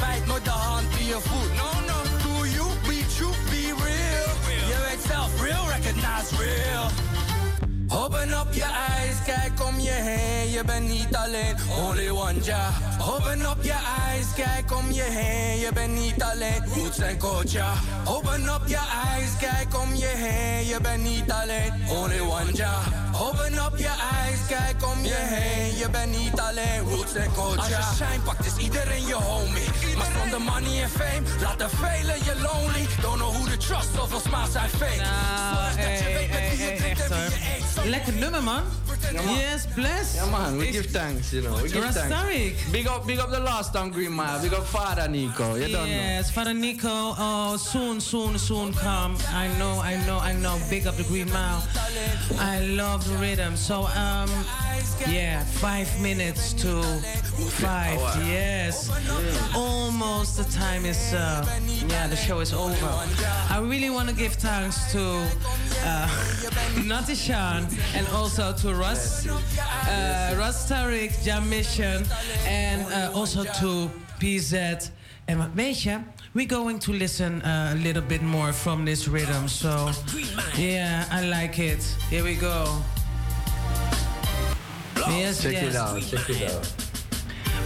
No, 1.57 1.71
no, 1.87 1.99
do 2.23 2.49
you, 2.49 2.67
be 2.89 3.03
true, 3.17 3.33
be 3.51 3.73
real. 3.73 4.29
Je 4.69 4.77
weet 4.89 5.01
zelf, 5.07 5.41
real, 5.41 5.67
recognize 5.67 6.31
real. 6.39 7.16
Open 7.91 8.33
up 8.33 8.53
your 8.53 8.69
eyes, 8.69 9.17
kijk 9.25 9.67
om 9.69 9.81
je 9.81 9.91
heen. 9.91 10.51
Je 10.51 10.65
bent 10.65 10.89
niet 10.89 11.17
alleen, 11.17 11.57
only 11.87 12.09
one 12.09 12.35
ja. 12.43 12.71
Open 13.01 13.41
up 13.41 13.63
your 13.63 13.81
eyes, 14.07 14.27
kijk 14.35 14.77
om 14.77 14.91
je 14.91 15.03
heen. 15.03 15.59
Je 15.61 15.71
bent 15.73 15.93
niet 15.93 16.23
alleen, 16.23 16.65
roots 16.75 16.99
en 16.99 17.19
coach 17.19 17.55
Open 18.05 18.43
up 18.43 18.61
your 18.67 18.87
eyes, 19.07 19.31
kijk 19.39 19.81
om 19.83 19.95
je 19.95 20.13
heen. 20.17 20.67
Je 20.67 20.81
bent 20.81 21.03
niet 21.03 21.31
alleen, 21.33 21.73
only 21.89 22.21
one 22.21 22.53
ja. 22.53 22.75
Open 23.21 23.53
up 23.53 23.77
your 23.77 23.99
eyes, 24.13 24.41
kijk 24.49 24.87
om 24.93 25.05
je 25.05 25.19
heen. 25.19 25.77
Je 25.77 25.91
bent 25.91 26.19
niet 26.19 26.41
alleen, 26.41 26.81
roots 26.81 27.15
en 27.15 27.33
coach 27.33 27.57
Als 27.57 27.69
je 27.69 27.95
shine 27.97 28.23
pakt, 28.25 28.47
is 28.47 28.57
iedereen 28.65 29.07
je 29.07 29.15
homie. 29.15 29.97
Maar 29.97 30.11
zonder 30.21 30.41
money 30.41 30.83
en 30.83 30.91
fame, 30.91 31.23
laten 31.41 31.71
velen 31.71 32.19
je 32.25 32.35
lonely. 32.41 32.87
Don't 33.01 33.17
know 33.17 33.33
who 33.33 33.45
to 33.45 33.57
trust, 33.57 33.89
zoveel 33.95 34.21
smiles 34.21 34.53
zijn 34.53 34.69
fake. 34.69 35.05
Zorg 35.55 35.77
dat 35.77 35.99
je 35.99 36.05
weet 36.05 36.31
met 36.31 36.49
wie 36.49 36.71
je 36.71 36.77
drinkt 36.77 37.01
en 37.01 37.09
wie 37.09 37.19
je 37.19 37.57
eet. 37.57 37.66
Lekker 37.85 38.13
nummer, 38.21 38.41
man. 38.41 38.63
Yes, 39.13 39.67
bless. 39.75 40.17
Yeah, 40.17 40.31
man, 40.31 40.57
we 40.59 40.71
give 40.71 40.87
thanks, 40.87 41.33
you 41.33 41.43
know. 41.43 41.55
We 41.63 41.69
give 41.69 41.85
thanks. 41.95 42.71
Big 42.73 42.87
up, 42.87 43.07
big 43.07 43.19
up 43.19 43.31
the 43.31 43.39
last 43.39 43.77
on 43.77 43.91
Green 43.91 44.13
Mile. 44.13 44.41
Big 44.43 44.53
up 44.55 44.65
Father 44.67 45.09
Nico. 45.09 45.55
You 45.55 45.69
don't 45.69 45.73
know. 45.73 45.85
Yes, 45.87 46.31
Father 46.31 46.55
Nico. 46.55 46.89
Oh, 47.19 47.57
soon, 47.57 48.01
soon, 48.01 48.39
soon 48.39 48.73
come. 48.73 49.17
I 49.29 49.49
know, 49.59 49.81
I 49.81 50.05
know, 50.07 50.19
I 50.19 50.33
know. 50.33 50.59
Big 50.71 50.87
up 50.87 50.97
the 50.97 51.05
Green 51.05 51.31
Mile. 51.33 51.63
I 52.39 52.61
love 52.67 53.07
the 53.09 53.17
rhythm. 53.17 53.57
So, 53.57 53.87
um, 53.95 54.31
yeah, 55.09 55.45
five 55.45 55.89
minutes 56.01 56.53
to 56.55 56.83
five. 57.61 57.99
Yes, 58.27 58.91
almost 59.55 60.37
the 60.37 60.45
time 60.45 60.85
is. 60.85 61.13
Uh, 61.13 61.45
yeah, 61.89 62.09
the 62.09 62.17
show 62.17 62.41
is 62.41 62.53
over. 62.53 62.91
I 63.51 63.61
really 63.63 63.91
want 63.91 64.09
to 64.09 64.15
give 64.15 64.33
thanks 64.35 64.91
to 64.93 65.29
uh, 65.85 66.09
Natty 66.85 67.15
Sean 67.15 67.66
and 67.95 68.07
also 68.09 68.53
to 68.53 68.75
Russ, 68.75 69.27
uh, 69.27 70.35
Russ 70.39 70.69
Tariq, 70.71 71.23
Jam 71.25 71.49
Mission, 71.49 72.05
and 72.47 72.83
uh, 72.93 73.17
also 73.19 73.45
to 73.45 73.91
PZ. 74.19 74.91
En 75.25 75.39
wat 75.39 75.49
weet 75.55 75.83
je, 75.83 75.99
we're 76.33 76.47
going 76.47 76.79
to 76.81 76.93
listen 76.93 77.43
uh, 77.43 77.73
a 77.73 77.75
little 77.75 78.03
bit 78.03 78.23
more 78.23 78.53
from 78.53 78.85
this 78.85 79.07
rhythm. 79.07 79.49
So, 79.49 79.91
yeah, 80.57 81.05
I 81.11 81.27
like 81.27 81.59
it. 81.59 81.97
Here 82.11 82.23
we 82.23 82.35
go. 82.35 82.83
Yes, 85.09 85.43
Check 85.43 85.53
yes. 85.53 85.63
it 85.63 85.77
out, 85.77 86.03
check 86.03 86.29
it 86.29 86.51
out. 86.51 86.86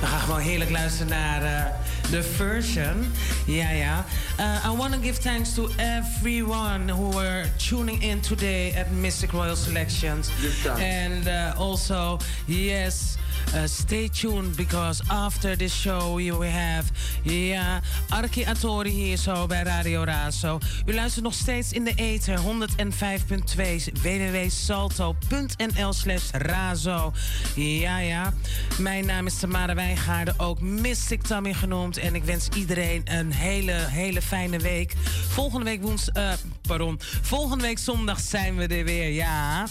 We 0.01 0.07
gaan 0.07 0.21
gewoon 0.21 0.41
heerlijk 0.41 0.71
luisteren 0.71 1.09
naar 1.09 1.43
eh, 1.43 1.73
de 2.11 2.23
version. 2.23 3.13
Ja, 3.47 3.71
ja. 3.71 4.05
Uh, 4.39 4.73
I 4.73 4.77
want 4.77 4.93
to 4.93 5.01
give 5.01 5.21
thanks 5.21 5.55
to 5.55 5.69
everyone 5.77 6.93
who 6.93 7.11
were 7.11 7.45
tuning 7.57 8.03
in 8.03 8.21
today 8.21 8.75
at 8.77 8.91
Mystic 8.91 9.31
Royal 9.31 9.57
Selections. 9.57 10.31
And 10.67 11.27
uh, 11.27 11.61
also, 11.61 12.19
yes, 12.47 13.17
uh, 13.55 13.61
stay 13.65 14.09
tuned 14.09 14.57
because 14.57 15.03
after 15.09 15.57
this 15.57 15.81
show 15.81 16.15
will 16.17 16.43
have 16.43 16.85
ja, 17.23 17.81
Arki 18.09 18.45
Atori 18.45 18.91
hier 18.91 19.17
zo 19.17 19.47
bij 19.47 19.63
Radio 19.63 20.03
Razo. 20.05 20.59
U 20.87 20.95
luistert 20.95 21.25
nog 21.25 21.35
steeds 21.35 21.73
in 21.73 21.85
de 21.85 21.93
ether 21.95 22.39
105.2 22.39 22.45
www.salto.nl 24.03 25.93
slash 25.93 26.31
razo. 26.31 27.13
Ja, 27.55 27.99
ja. 27.99 28.33
Mijn 28.79 29.07
naam 29.07 29.27
is 29.27 29.39
Tamara 29.39 29.75
Wijngaarden, 29.75 30.35
ook 30.39 30.61
Mystic 30.61 31.23
Tammy 31.23 31.53
genoemd. 31.53 31.97
En 31.97 32.15
ik 32.15 32.25
wens 32.25 32.49
iedereen 32.57 33.03
een 33.05 33.33
hele, 33.33 33.73
hele 33.73 34.23
fijne 34.23 34.59
week. 34.59 34.95
Volgende 35.29 35.65
week 35.65 35.83
woens, 35.83 36.11
eh, 36.11 36.33
pardon. 36.63 36.99
Volgende 37.23 37.65
week 37.65 37.79
zondag 37.79 38.21
zijn 38.21 38.57
we 38.57 38.67
er 38.67 38.85
weer, 38.85 39.11
ja. 39.11 39.67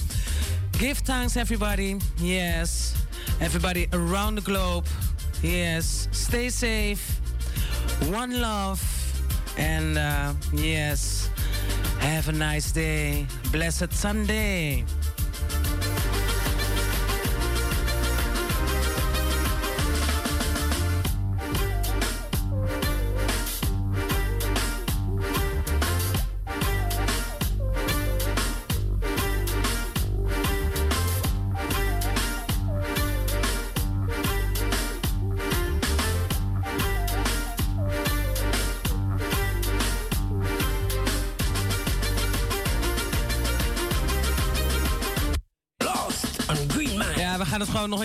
Give 0.79 0.97
thanks 0.99 1.35
everybody. 1.35 1.97
Yes. 2.19 2.95
Everybody 3.41 3.89
around 3.91 4.35
the 4.35 4.41
globe. 4.41 4.85
Yes. 5.41 6.07
Stay 6.13 6.47
safe. 6.49 7.19
One 8.07 8.39
love. 8.39 8.81
And 9.57 9.97
uh, 9.97 10.31
yes. 10.53 11.29
Have 11.99 12.29
a 12.29 12.31
nice 12.31 12.71
day. 12.71 13.27
Blessed 13.51 13.91
Sunday. 13.91 14.85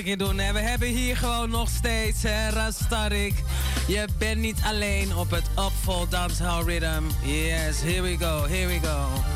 Keer 0.05 0.19
doen. 0.19 0.37
We 0.37 0.59
hebben 0.59 0.89
hier 0.89 1.17
gewoon 1.17 1.51
nog 1.51 1.69
steeds 1.69 2.23
hè, 2.23 2.49
Rastarik. 2.49 3.35
Je 3.87 4.05
bent 4.19 4.41
niet 4.41 4.61
alleen 4.65 5.17
op 5.17 5.31
het 5.31 5.45
Upfall 5.59 6.07
Dancehall 6.09 6.65
Rhythm. 6.65 7.03
Yes, 7.23 7.81
here 7.81 8.03
we 8.03 8.17
go, 8.19 8.47
here 8.47 8.67
we 8.67 8.79
go. 8.83 9.34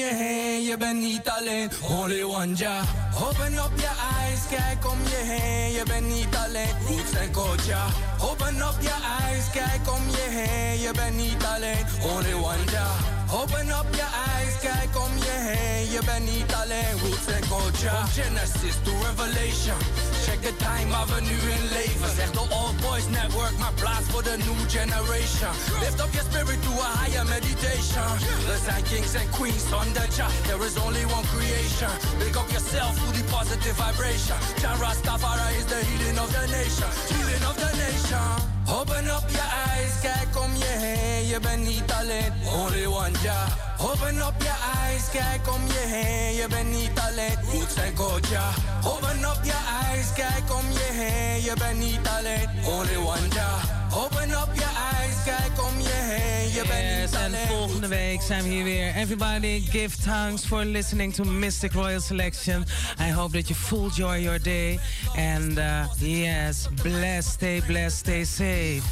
Je 0.00 0.14
heen. 0.14 0.62
Je 0.62 0.76
bent 0.76 1.00
niet 1.00 1.28
alleen, 1.28 1.70
only 1.90 2.22
one 2.22 2.52
ja. 2.56 2.80
Open 3.14 3.52
up 3.52 3.72
your 3.76 3.96
eyes, 4.18 4.40
kijk 4.50 4.90
om 4.90 4.98
je 5.02 5.20
heen. 5.32 5.72
Je 5.72 5.82
bent 5.84 6.06
niet 6.08 6.36
alleen, 6.44 6.74
roots 6.88 7.12
en 7.12 7.30
koja. 7.32 7.84
Open 8.30 8.56
up 8.56 8.76
your 8.80 9.02
eyes, 9.20 9.50
kijk 9.52 9.92
om 9.96 10.04
je 10.10 10.26
heen. 10.28 10.80
Je 10.80 10.90
bent 10.92 11.16
niet 11.16 11.44
alleen, 11.54 11.84
only 12.02 12.32
one 12.32 12.64
ja. 12.70 13.19
Open 13.32 13.70
up 13.70 13.86
your 13.94 14.12
eyes, 14.34 14.54
kijk 14.60 14.92
om 15.06 15.12
je 15.16 15.36
heen. 15.48 15.90
Je 15.90 16.00
bent 16.04 16.24
niet 16.34 16.52
alleen, 16.62 16.94
roots 17.02 17.26
en 17.36 17.44
koja. 17.48 17.94
From 17.96 18.22
Genesis 18.22 18.76
to 18.84 18.92
Revelation. 19.08 19.78
Check 20.24 20.40
the 20.48 20.54
time 20.66 20.88
waar 20.94 21.06
we 21.06 21.20
nu 21.30 21.36
in 21.56 21.64
leven. 21.78 22.10
Zeg 22.16 22.30
de 22.30 22.44
Old 22.60 22.76
Boys 22.80 23.06
Network, 23.18 23.54
maar 23.58 23.72
plaats 23.82 24.06
voor 24.12 24.22
de 24.22 24.36
new 24.46 24.60
generation. 24.76 25.52
Lift 25.84 26.00
up 26.04 26.12
your 26.16 26.26
spirit 26.30 26.60
to 26.66 26.72
a 26.88 26.90
higher 27.00 27.26
meditation. 27.36 28.10
Er 28.52 28.60
zijn 28.66 28.82
kings 28.90 29.14
and 29.20 29.30
queens 29.36 29.62
zonder 29.72 30.06
ja. 30.18 30.26
There 30.48 30.62
is 30.68 30.76
only 30.86 31.04
one 31.16 31.26
creation. 31.34 31.92
Pick 32.22 32.34
up 32.40 32.48
yourself 32.54 32.92
through 32.98 33.16
the 33.18 33.24
positive 33.36 33.76
vibration. 33.84 34.38
Jah 34.62 34.76
Rastafari 34.82 35.50
is 35.60 35.66
the 35.72 35.80
healing 35.88 36.18
of 36.24 36.30
the 36.36 36.44
nation. 36.58 36.90
Healing 37.12 37.44
of 37.50 37.56
the 37.62 37.70
nation. 37.84 38.59
Open 38.68 39.08
up 39.08 39.30
your 39.30 39.50
eyes, 39.66 40.00
kijk 40.02 40.44
om 40.44 40.56
je 40.56 40.64
heen. 40.64 41.26
Je 41.26 41.40
bent 41.40 41.64
niet 41.64 41.92
alleen, 42.00 42.32
only 42.54 42.86
one 42.86 43.18
ja. 43.22 43.46
Open 43.78 44.16
up 44.16 44.42
your 44.42 44.58
eyes, 44.82 45.10
kijk 45.12 45.54
om 45.54 45.66
je 45.66 45.84
heen. 45.86 46.34
Je 46.34 46.46
bent 46.48 46.70
niet 46.70 46.98
alleen, 47.08 47.36
roots 47.52 47.74
en 47.74 47.94
koja. 47.94 48.48
Open 48.84 49.18
up 49.18 49.40
your 49.42 49.64
eyes, 49.82 50.12
kijk 50.14 50.54
om 50.58 50.70
je 50.70 50.88
heen. 50.92 51.42
Je 51.42 51.54
bent 51.58 51.78
niet 51.78 52.08
alleen, 52.18 52.48
only 52.66 52.96
one 52.96 53.28
ja. 53.34 53.79
Open 53.92 54.30
up 54.30 54.48
your 54.54 54.72
eyes, 54.92 55.22
kijk 55.24 55.64
om 55.64 55.80
je 55.80 55.88
heen. 55.88 56.52
Je 56.52 56.62
bent 56.68 57.00
Yes, 57.00 57.10
niet 57.10 57.40
en 57.40 57.48
volgende 57.48 57.88
week 57.88 58.22
zijn 58.22 58.42
we 58.42 58.48
hier 58.48 58.64
weer. 58.64 58.94
Everybody 58.94 59.60
give 59.70 59.96
thanks 60.02 60.46
for 60.46 60.64
listening 60.64 61.14
to 61.14 61.24
Mystic 61.24 61.72
Royal 61.72 62.00
Selection. 62.00 62.64
I 63.00 63.10
hope 63.10 63.32
that 63.32 63.48
you 63.48 63.60
full 63.60 63.90
joy 63.90 64.22
your 64.22 64.42
day. 64.42 64.78
And 65.16 65.58
uh, 65.58 65.84
yes, 65.98 66.68
bless, 66.82 67.26
stay 67.26 67.62
blessed, 67.66 67.98
stay 67.98 68.24
safe. 68.24 68.82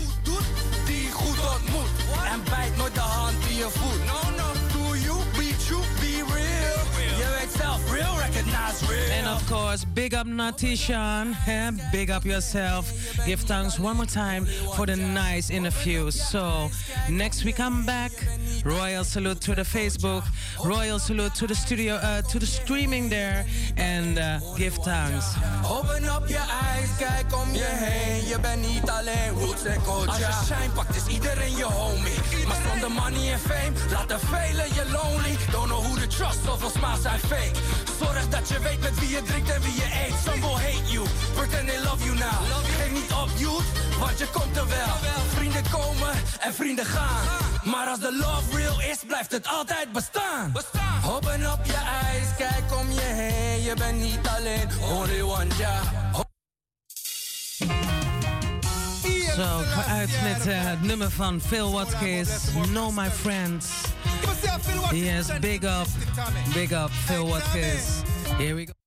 die 0.87 1.11
goed 1.13 1.39
ontmoet. 1.53 1.89
En 2.33 2.43
bijt 2.51 2.77
nooit 2.77 2.95
de 2.95 3.01
hand 3.01 3.37
die 3.49 3.57
je 3.57 3.69
voelt. 3.71 4.28
And 9.13 9.27
of 9.27 9.47
course, 9.49 9.85
big 9.85 10.15
up 10.15 10.27
Natty 10.27 10.77
Sean. 10.77 11.37
eh? 11.47 11.71
Big 11.93 12.11
up 12.11 12.25
yourself. 12.25 12.93
Give 13.27 13.41
thanks 13.41 13.79
one 13.79 13.97
more 13.97 14.07
time 14.07 14.47
for 14.77 14.87
the 14.87 14.97
nice 14.97 15.51
interview. 15.51 16.11
So, 16.11 16.71
next 17.09 17.45
we 17.45 17.53
come 17.53 17.85
back. 17.85 18.13
Royal 18.65 19.05
salute 19.05 19.41
to 19.43 19.55
the 19.55 19.63
Facebook. 19.65 20.25
Royal 20.65 20.99
salute 20.99 21.35
to 21.35 21.47
the 21.47 21.55
studio, 21.55 21.95
uh, 21.95 22.23
to 22.23 22.39
the 22.39 22.47
streaming 22.47 23.09
there. 23.09 23.47
And 23.77 24.19
uh, 24.19 24.39
give 24.57 24.75
thanks. 24.85 25.35
Open 25.65 26.05
up 26.05 26.29
your 26.29 26.47
eyes, 26.63 26.89
kijk 26.99 27.35
om 27.37 27.53
je 27.55 27.65
heen. 27.67 28.29
Je 28.29 28.41
bent 28.41 28.61
niet 28.69 28.91
alleen, 28.91 29.31
roots 29.39 29.65
en 29.65 29.83
culture. 29.83 30.07
Als 30.11 30.19
je 30.19 30.45
shine 30.55 30.73
pakt, 30.75 30.97
is 30.97 31.07
iedereen 31.15 31.57
je 31.57 31.65
homie. 31.65 32.19
Maar 32.47 32.57
zonder 32.71 32.91
money 32.91 33.33
en 33.33 33.39
fame, 33.39 33.73
laten 33.91 34.21
velen 34.21 34.67
je 34.75 34.85
lonely. 34.93 35.37
Don't 35.51 35.67
know 35.69 35.83
who 35.85 35.95
to 35.95 36.07
trust, 36.07 36.39
zoveel 36.45 36.71
smiles 36.71 37.03
zijn 37.03 37.19
fake. 37.21 37.53
Zorg 37.99 38.29
dat 38.29 38.49
je 38.49 38.59
weet 38.69 38.81
met 38.81 38.99
wie 38.99 39.09
je 39.09 39.23
drinkt 39.23 39.51
en 39.51 39.61
wie 39.63 39.75
je 39.75 39.89
eet. 40.05 40.15
Some 40.25 40.41
will 40.41 40.59
hate 40.67 40.93
you, 40.93 41.07
pretend 41.35 41.69
they 41.69 41.81
love 41.83 42.05
you 42.05 42.15
now. 42.17 42.41
Geef 42.77 42.93
niet 42.93 43.13
op, 43.13 43.31
youth, 43.37 43.69
want 43.99 44.19
je 44.19 44.27
komt 44.33 44.57
er 44.57 44.69
wel. 44.69 44.95
Vrienden 45.35 45.63
komen 45.71 46.13
en 46.41 46.55
vrienden 46.55 46.85
gaan. 46.85 47.25
Maar 47.65 47.87
als 47.87 48.01
de 48.01 48.17
love 48.21 48.57
real 48.57 48.81
is, 48.81 48.99
blijft 49.07 49.33
het 49.33 49.47
altijd 49.49 49.93
bestaan. 49.93 50.53
Open 51.07 51.41
up 51.41 51.59
your 51.65 51.85
eyes, 52.03 52.29
kijk 52.37 52.65
om 52.81 52.91
je 52.93 53.01
heen. 53.01 53.63
Je 53.63 53.75
bent 53.75 54.01
niet 54.01 54.29
alleen, 54.37 54.69
only 54.91 55.21
one, 55.21 55.47
ja. 55.59 55.81
Zo, 59.37 59.61
ik 59.61 59.67
ga 59.67 59.85
uit 59.85 60.11
met 60.23 60.47
uh, 60.47 60.55
het 60.65 60.83
nummer 60.83 61.11
van 61.11 61.41
Phil 61.47 61.73
Watkins, 61.73 62.29
Know 62.63 62.91
My 62.97 63.11
Friends. 63.11 63.67
Yes, 64.93 65.27
big 65.41 65.63
up, 65.63 65.87
big 66.53 66.71
up 66.71 66.91
Phil 67.07 67.29
Watkins. 67.29 67.85
Here 68.37 68.55
we 68.55 68.67
go. 68.67 68.78